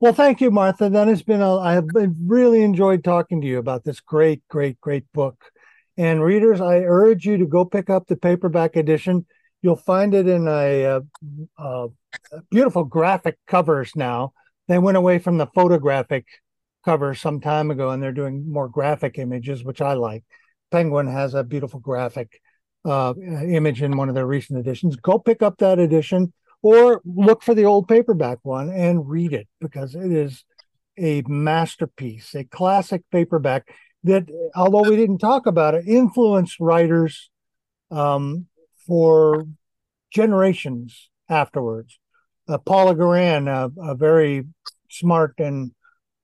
Well, 0.01 0.13
thank 0.13 0.41
you, 0.41 0.51
Martha. 0.51 0.91
That 0.91 1.09
has 1.09 1.23
been 1.23 1.41
a, 1.41 1.57
I 1.57 1.73
have 1.73 1.87
really 2.27 2.63
enjoyed 2.63 3.05
talking 3.05 3.41
to 3.41 3.47
you 3.47 3.59
about 3.59 3.85
this 3.85 4.01
great, 4.01 4.43
great, 4.49 4.81
great 4.81 5.05
book. 5.13 5.43
And 5.97 6.23
readers, 6.23 6.61
I 6.61 6.79
urge 6.81 7.25
you 7.25 7.39
to 7.39 7.47
go 7.47 7.65
pick 7.65 7.89
up 7.89 8.07
the 8.07 8.17
paperback 8.17 8.77
edition. 8.77 9.27
You'll 9.63 9.77
find 9.77 10.13
it 10.15 10.29
in 10.29 10.47
a, 10.49 10.83
a, 10.85 11.03
a 11.57 11.87
beautiful 12.51 12.85
graphic 12.85 13.39
covers 13.47 13.93
now. 13.95 14.33
They 14.69 14.79
went 14.79 14.97
away 14.97 15.19
from 15.19 15.39
the 15.39 15.47
photographic 15.47 16.27
cover 16.85 17.15
some 17.15 17.41
time 17.41 17.71
ago, 17.71 17.91
and 17.91 18.03
they're 18.03 18.13
doing 18.13 18.51
more 18.51 18.69
graphic 18.69 19.19
images, 19.19 19.65
which 19.65 19.81
I 19.81 19.95
like. 19.95 20.25
Penguin 20.71 21.07
has 21.07 21.35
a 21.35 21.45
beautiful 21.45 21.81
graphic 21.81 22.41
uh, 22.85 23.15
image 23.19 23.81
in 23.81 23.97
one 23.97 24.09
of 24.09 24.15
their 24.15 24.27
recent 24.27 24.59
editions. 24.59 24.97
Go 24.97 25.19
pick 25.19 25.41
up 25.41 25.59
that 25.59 25.79
edition 25.79 26.33
or 26.65 27.03
look 27.05 27.43
for 27.43 27.55
the 27.55 27.67
old 27.67 27.87
paperback 27.87 28.39
one 28.43 28.71
and 28.71 29.07
read 29.07 29.35
it 29.35 29.47
because 29.61 29.95
it 29.95 30.11
is 30.11 30.45
a 30.97 31.23
masterpiece, 31.27 32.35
a 32.35 32.43
classic 32.45 33.03
paperback 33.13 33.69
that, 34.03 34.25
although 34.57 34.89
we 34.89 34.97
didn't 34.97 35.19
talk 35.19 35.45
about 35.45 35.75
it, 35.75 35.87
influenced 35.87 36.59
writers 36.59 37.31
um, 37.91 38.47
for 38.87 39.47
generations 40.11 41.11
afterwards. 41.29 41.99
Uh, 42.49 42.57
Paula 42.57 42.95
Guran, 42.95 43.47
a, 43.47 43.71
a, 43.91 43.95
very 43.95 44.47
smart 44.91 45.35
and 45.37 45.71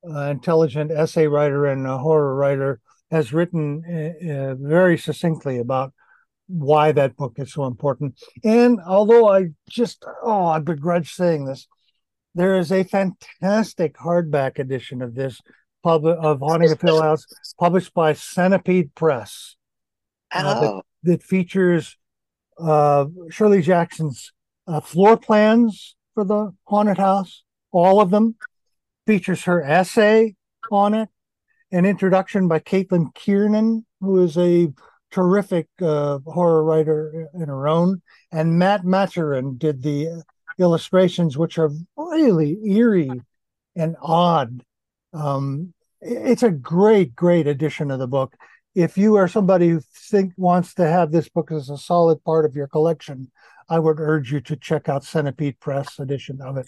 uh, 0.09 0.21
intelligent 0.21 0.89
essay 0.89 1.27
writer 1.27 1.67
and 1.67 1.85
horror 1.85 2.35
writer, 2.35 2.79
has 3.11 3.31
written 3.31 3.83
uh, 3.85 4.31
uh 4.31 4.55
very 4.55 4.97
succinctly 4.97 5.59
about 5.59 5.93
why 6.51 6.91
that 6.91 7.15
book 7.15 7.35
is 7.37 7.53
so 7.53 7.65
important. 7.65 8.19
And 8.43 8.79
although 8.85 9.29
I 9.29 9.49
just, 9.69 10.03
oh, 10.23 10.45
I 10.45 10.59
begrudge 10.59 11.13
saying 11.13 11.45
this, 11.45 11.67
there 12.35 12.57
is 12.57 12.71
a 12.71 12.83
fantastic 12.83 13.95
hardback 13.95 14.59
edition 14.59 15.01
of 15.01 15.15
this 15.15 15.39
pub 15.83 16.05
of 16.05 16.39
Haunting 16.39 16.71
of 16.71 16.81
Hill 16.81 17.01
House, 17.01 17.25
published 17.59 17.93
by 17.93 18.13
Centipede 18.13 18.93
Press. 18.95 19.55
Uh, 20.31 20.61
that, 20.61 20.69
oh. 20.69 20.81
that, 21.03 21.23
features 21.23 21.97
uh, 22.59 23.05
Shirley 23.29 23.61
Jackson's 23.61 24.31
uh, 24.67 24.79
floor 24.79 25.17
plans 25.17 25.95
for 26.13 26.23
the 26.23 26.53
haunted 26.65 26.97
house, 26.97 27.43
all 27.71 28.01
of 28.01 28.11
them. 28.11 28.35
Features 29.07 29.43
her 29.43 29.63
essay 29.63 30.35
on 30.71 30.93
it, 30.93 31.09
an 31.71 31.85
introduction 31.85 32.47
by 32.47 32.59
Caitlin 32.59 33.13
Kiernan, 33.15 33.85
who 33.99 34.23
is 34.23 34.37
a 34.37 34.71
terrific 35.11 35.67
uh, 35.81 36.19
horror 36.25 36.63
writer 36.63 37.29
in 37.33 37.47
her 37.47 37.67
own. 37.67 38.01
And 38.31 38.57
Matt 38.57 38.83
Mahurin 38.83 39.57
did 39.57 39.83
the 39.83 40.23
illustrations, 40.57 41.37
which 41.37 41.57
are 41.57 41.71
really 41.97 42.57
eerie 42.65 43.21
and 43.75 43.95
odd. 44.01 44.63
Um, 45.13 45.73
it's 46.01 46.43
a 46.43 46.51
great, 46.51 47.15
great 47.15 47.47
edition 47.47 47.91
of 47.91 47.99
the 47.99 48.07
book. 48.07 48.35
If 48.73 48.97
you 48.97 49.15
are 49.15 49.27
somebody 49.27 49.69
who 49.69 49.81
think 50.09 50.33
wants 50.37 50.73
to 50.75 50.87
have 50.87 51.11
this 51.11 51.29
book 51.29 51.51
as 51.51 51.69
a 51.69 51.77
solid 51.77 52.23
part 52.23 52.45
of 52.45 52.55
your 52.55 52.67
collection, 52.67 53.29
I 53.69 53.79
would 53.79 53.99
urge 53.99 54.31
you 54.31 54.39
to 54.41 54.55
check 54.55 54.89
out 54.89 55.03
Centipede 55.03 55.59
Press 55.59 55.99
edition 55.99 56.41
of 56.41 56.57
it. 56.57 56.67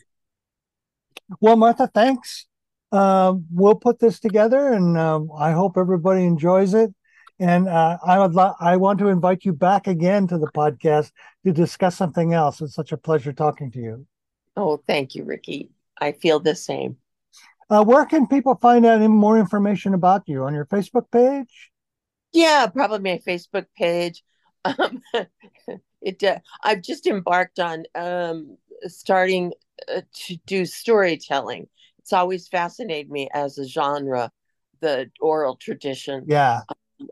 Well, 1.40 1.56
Martha, 1.56 1.90
thanks. 1.94 2.46
Uh, 2.92 3.36
we'll 3.52 3.76
put 3.76 4.00
this 4.00 4.20
together, 4.20 4.72
and 4.72 4.98
um, 4.98 5.30
I 5.36 5.52
hope 5.52 5.78
everybody 5.78 6.26
enjoys 6.26 6.74
it. 6.74 6.94
And 7.44 7.68
uh, 7.68 7.98
I 8.06 8.20
would 8.20 8.36
lo- 8.36 8.56
I 8.62 8.78
want 8.78 9.00
to 9.00 9.10
invite 9.10 9.44
you 9.44 9.52
back 9.52 9.86
again 9.86 10.28
to 10.28 10.38
the 10.38 10.48
podcast 10.48 11.12
to 11.46 11.52
discuss 11.52 11.98
something 11.98 12.32
else. 12.34 12.62
It's 12.62 12.74
such 12.74 12.94
a 12.94 12.98
pleasure 12.98 13.34
talking 13.34 13.70
to 13.72 13.80
you. 13.80 14.08
Oh, 14.56 14.82
thank 14.88 15.14
you, 15.14 15.26
Ricky. 15.26 15.70
I 16.00 16.14
feel 16.14 16.40
the 16.40 16.56
same. 16.56 16.96
Uh, 17.70 17.84
where 17.84 18.06
can 18.06 18.28
people 18.28 18.56
find 18.56 18.86
out 18.86 19.02
any 19.02 19.10
more 19.10 19.38
information 19.38 19.94
about 19.94 20.24
you 20.26 20.46
on 20.46 20.54
your 20.54 20.66
Facebook 20.68 21.12
page? 21.12 21.72
Yeah, 22.32 22.68
probably 22.68 23.00
my 23.00 23.20
Facebook 23.28 23.66
page. 23.78 24.24
Um, 24.66 25.02
it 26.02 26.24
uh, 26.24 26.40
I've 26.64 26.82
just 26.82 27.06
embarked 27.06 27.60
on 27.60 27.84
um, 27.96 28.58
starting 28.84 29.52
uh, 29.94 30.00
to 30.28 30.38
do 30.46 30.66
storytelling. 30.66 31.68
It's 32.00 32.14
always 32.14 32.48
fascinated 32.48 33.12
me 33.12 33.28
as 33.34 33.58
a 33.58 33.68
genre, 33.68 34.32
the 34.80 35.12
oral 35.20 35.58
tradition. 35.58 36.24
Yeah. 36.28 36.62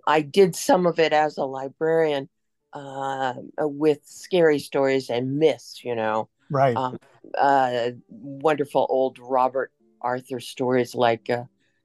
I 0.07 0.21
did 0.21 0.55
some 0.55 0.86
of 0.86 0.99
it 0.99 1.13
as 1.13 1.38
a 1.38 1.43
librarian 1.43 2.29
uh, 2.73 3.34
with 3.59 3.99
scary 4.03 4.59
stories 4.59 5.09
and 5.09 5.38
myths, 5.38 5.82
you 5.84 5.95
know. 5.95 6.29
Right. 6.49 6.77
Um, 6.77 6.97
uh, 7.38 7.91
wonderful 8.09 8.88
old 8.89 9.17
Robert 9.19 9.71
Arthur 10.01 10.39
stories 10.39 10.95
like, 10.95 11.29
uh, 11.29 11.43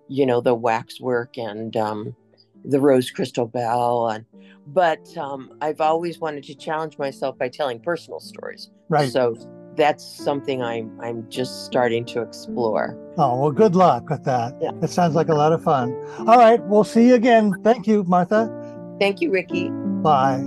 you 0.09 0.26
know, 0.26 0.40
the 0.40 0.55
waxwork 0.55 1.36
and 1.36 1.76
um, 1.76 2.16
the 2.64 2.80
rose 2.80 3.11
crystal 3.11 3.47
bell. 3.47 4.09
And, 4.09 4.26
but 4.66 5.01
um, 5.16 5.51
I've 5.61 5.80
always 5.80 6.20
wanted 6.20 6.44
to 6.44 6.55
challenge 6.55 6.99
myself 6.99 7.38
by 7.38 7.49
telling 7.49 7.80
personal 7.80 8.20
stories. 8.20 8.70
Right. 8.88 9.12
So 9.12 9.36
that's 9.77 10.05
something 10.05 10.62
I'm 10.62 10.99
I'm 11.01 11.29
just 11.29 11.64
starting 11.64 12.05
to 12.07 12.22
explore. 12.22 12.97
Oh 13.18 13.41
well, 13.41 13.53
good 13.53 13.74
luck 13.74 14.11
with 14.11 14.24
that. 14.24 14.55
Yeah. 14.61 14.72
It 14.83 14.91
sounds 14.91 15.14
like 15.14 15.29
a 15.29 15.35
lot 15.35 15.53
of 15.53 15.62
fun. 15.62 15.95
All 16.27 16.39
right, 16.39 16.62
we'll 16.64 16.85
see 16.85 17.09
you 17.09 17.14
again. 17.14 17.55
Thank 17.62 17.87
you, 17.87 18.05
Martha. 18.05 18.51
Thank 18.99 19.20
you, 19.20 19.31
Ricky. 19.31 19.68
Bye. 20.03 20.43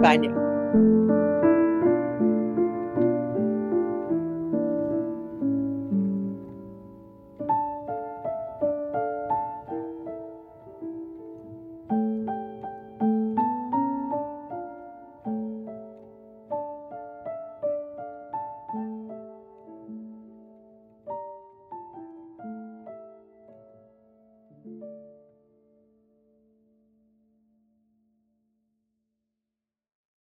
Bye 0.00 0.16
now. 0.16 0.96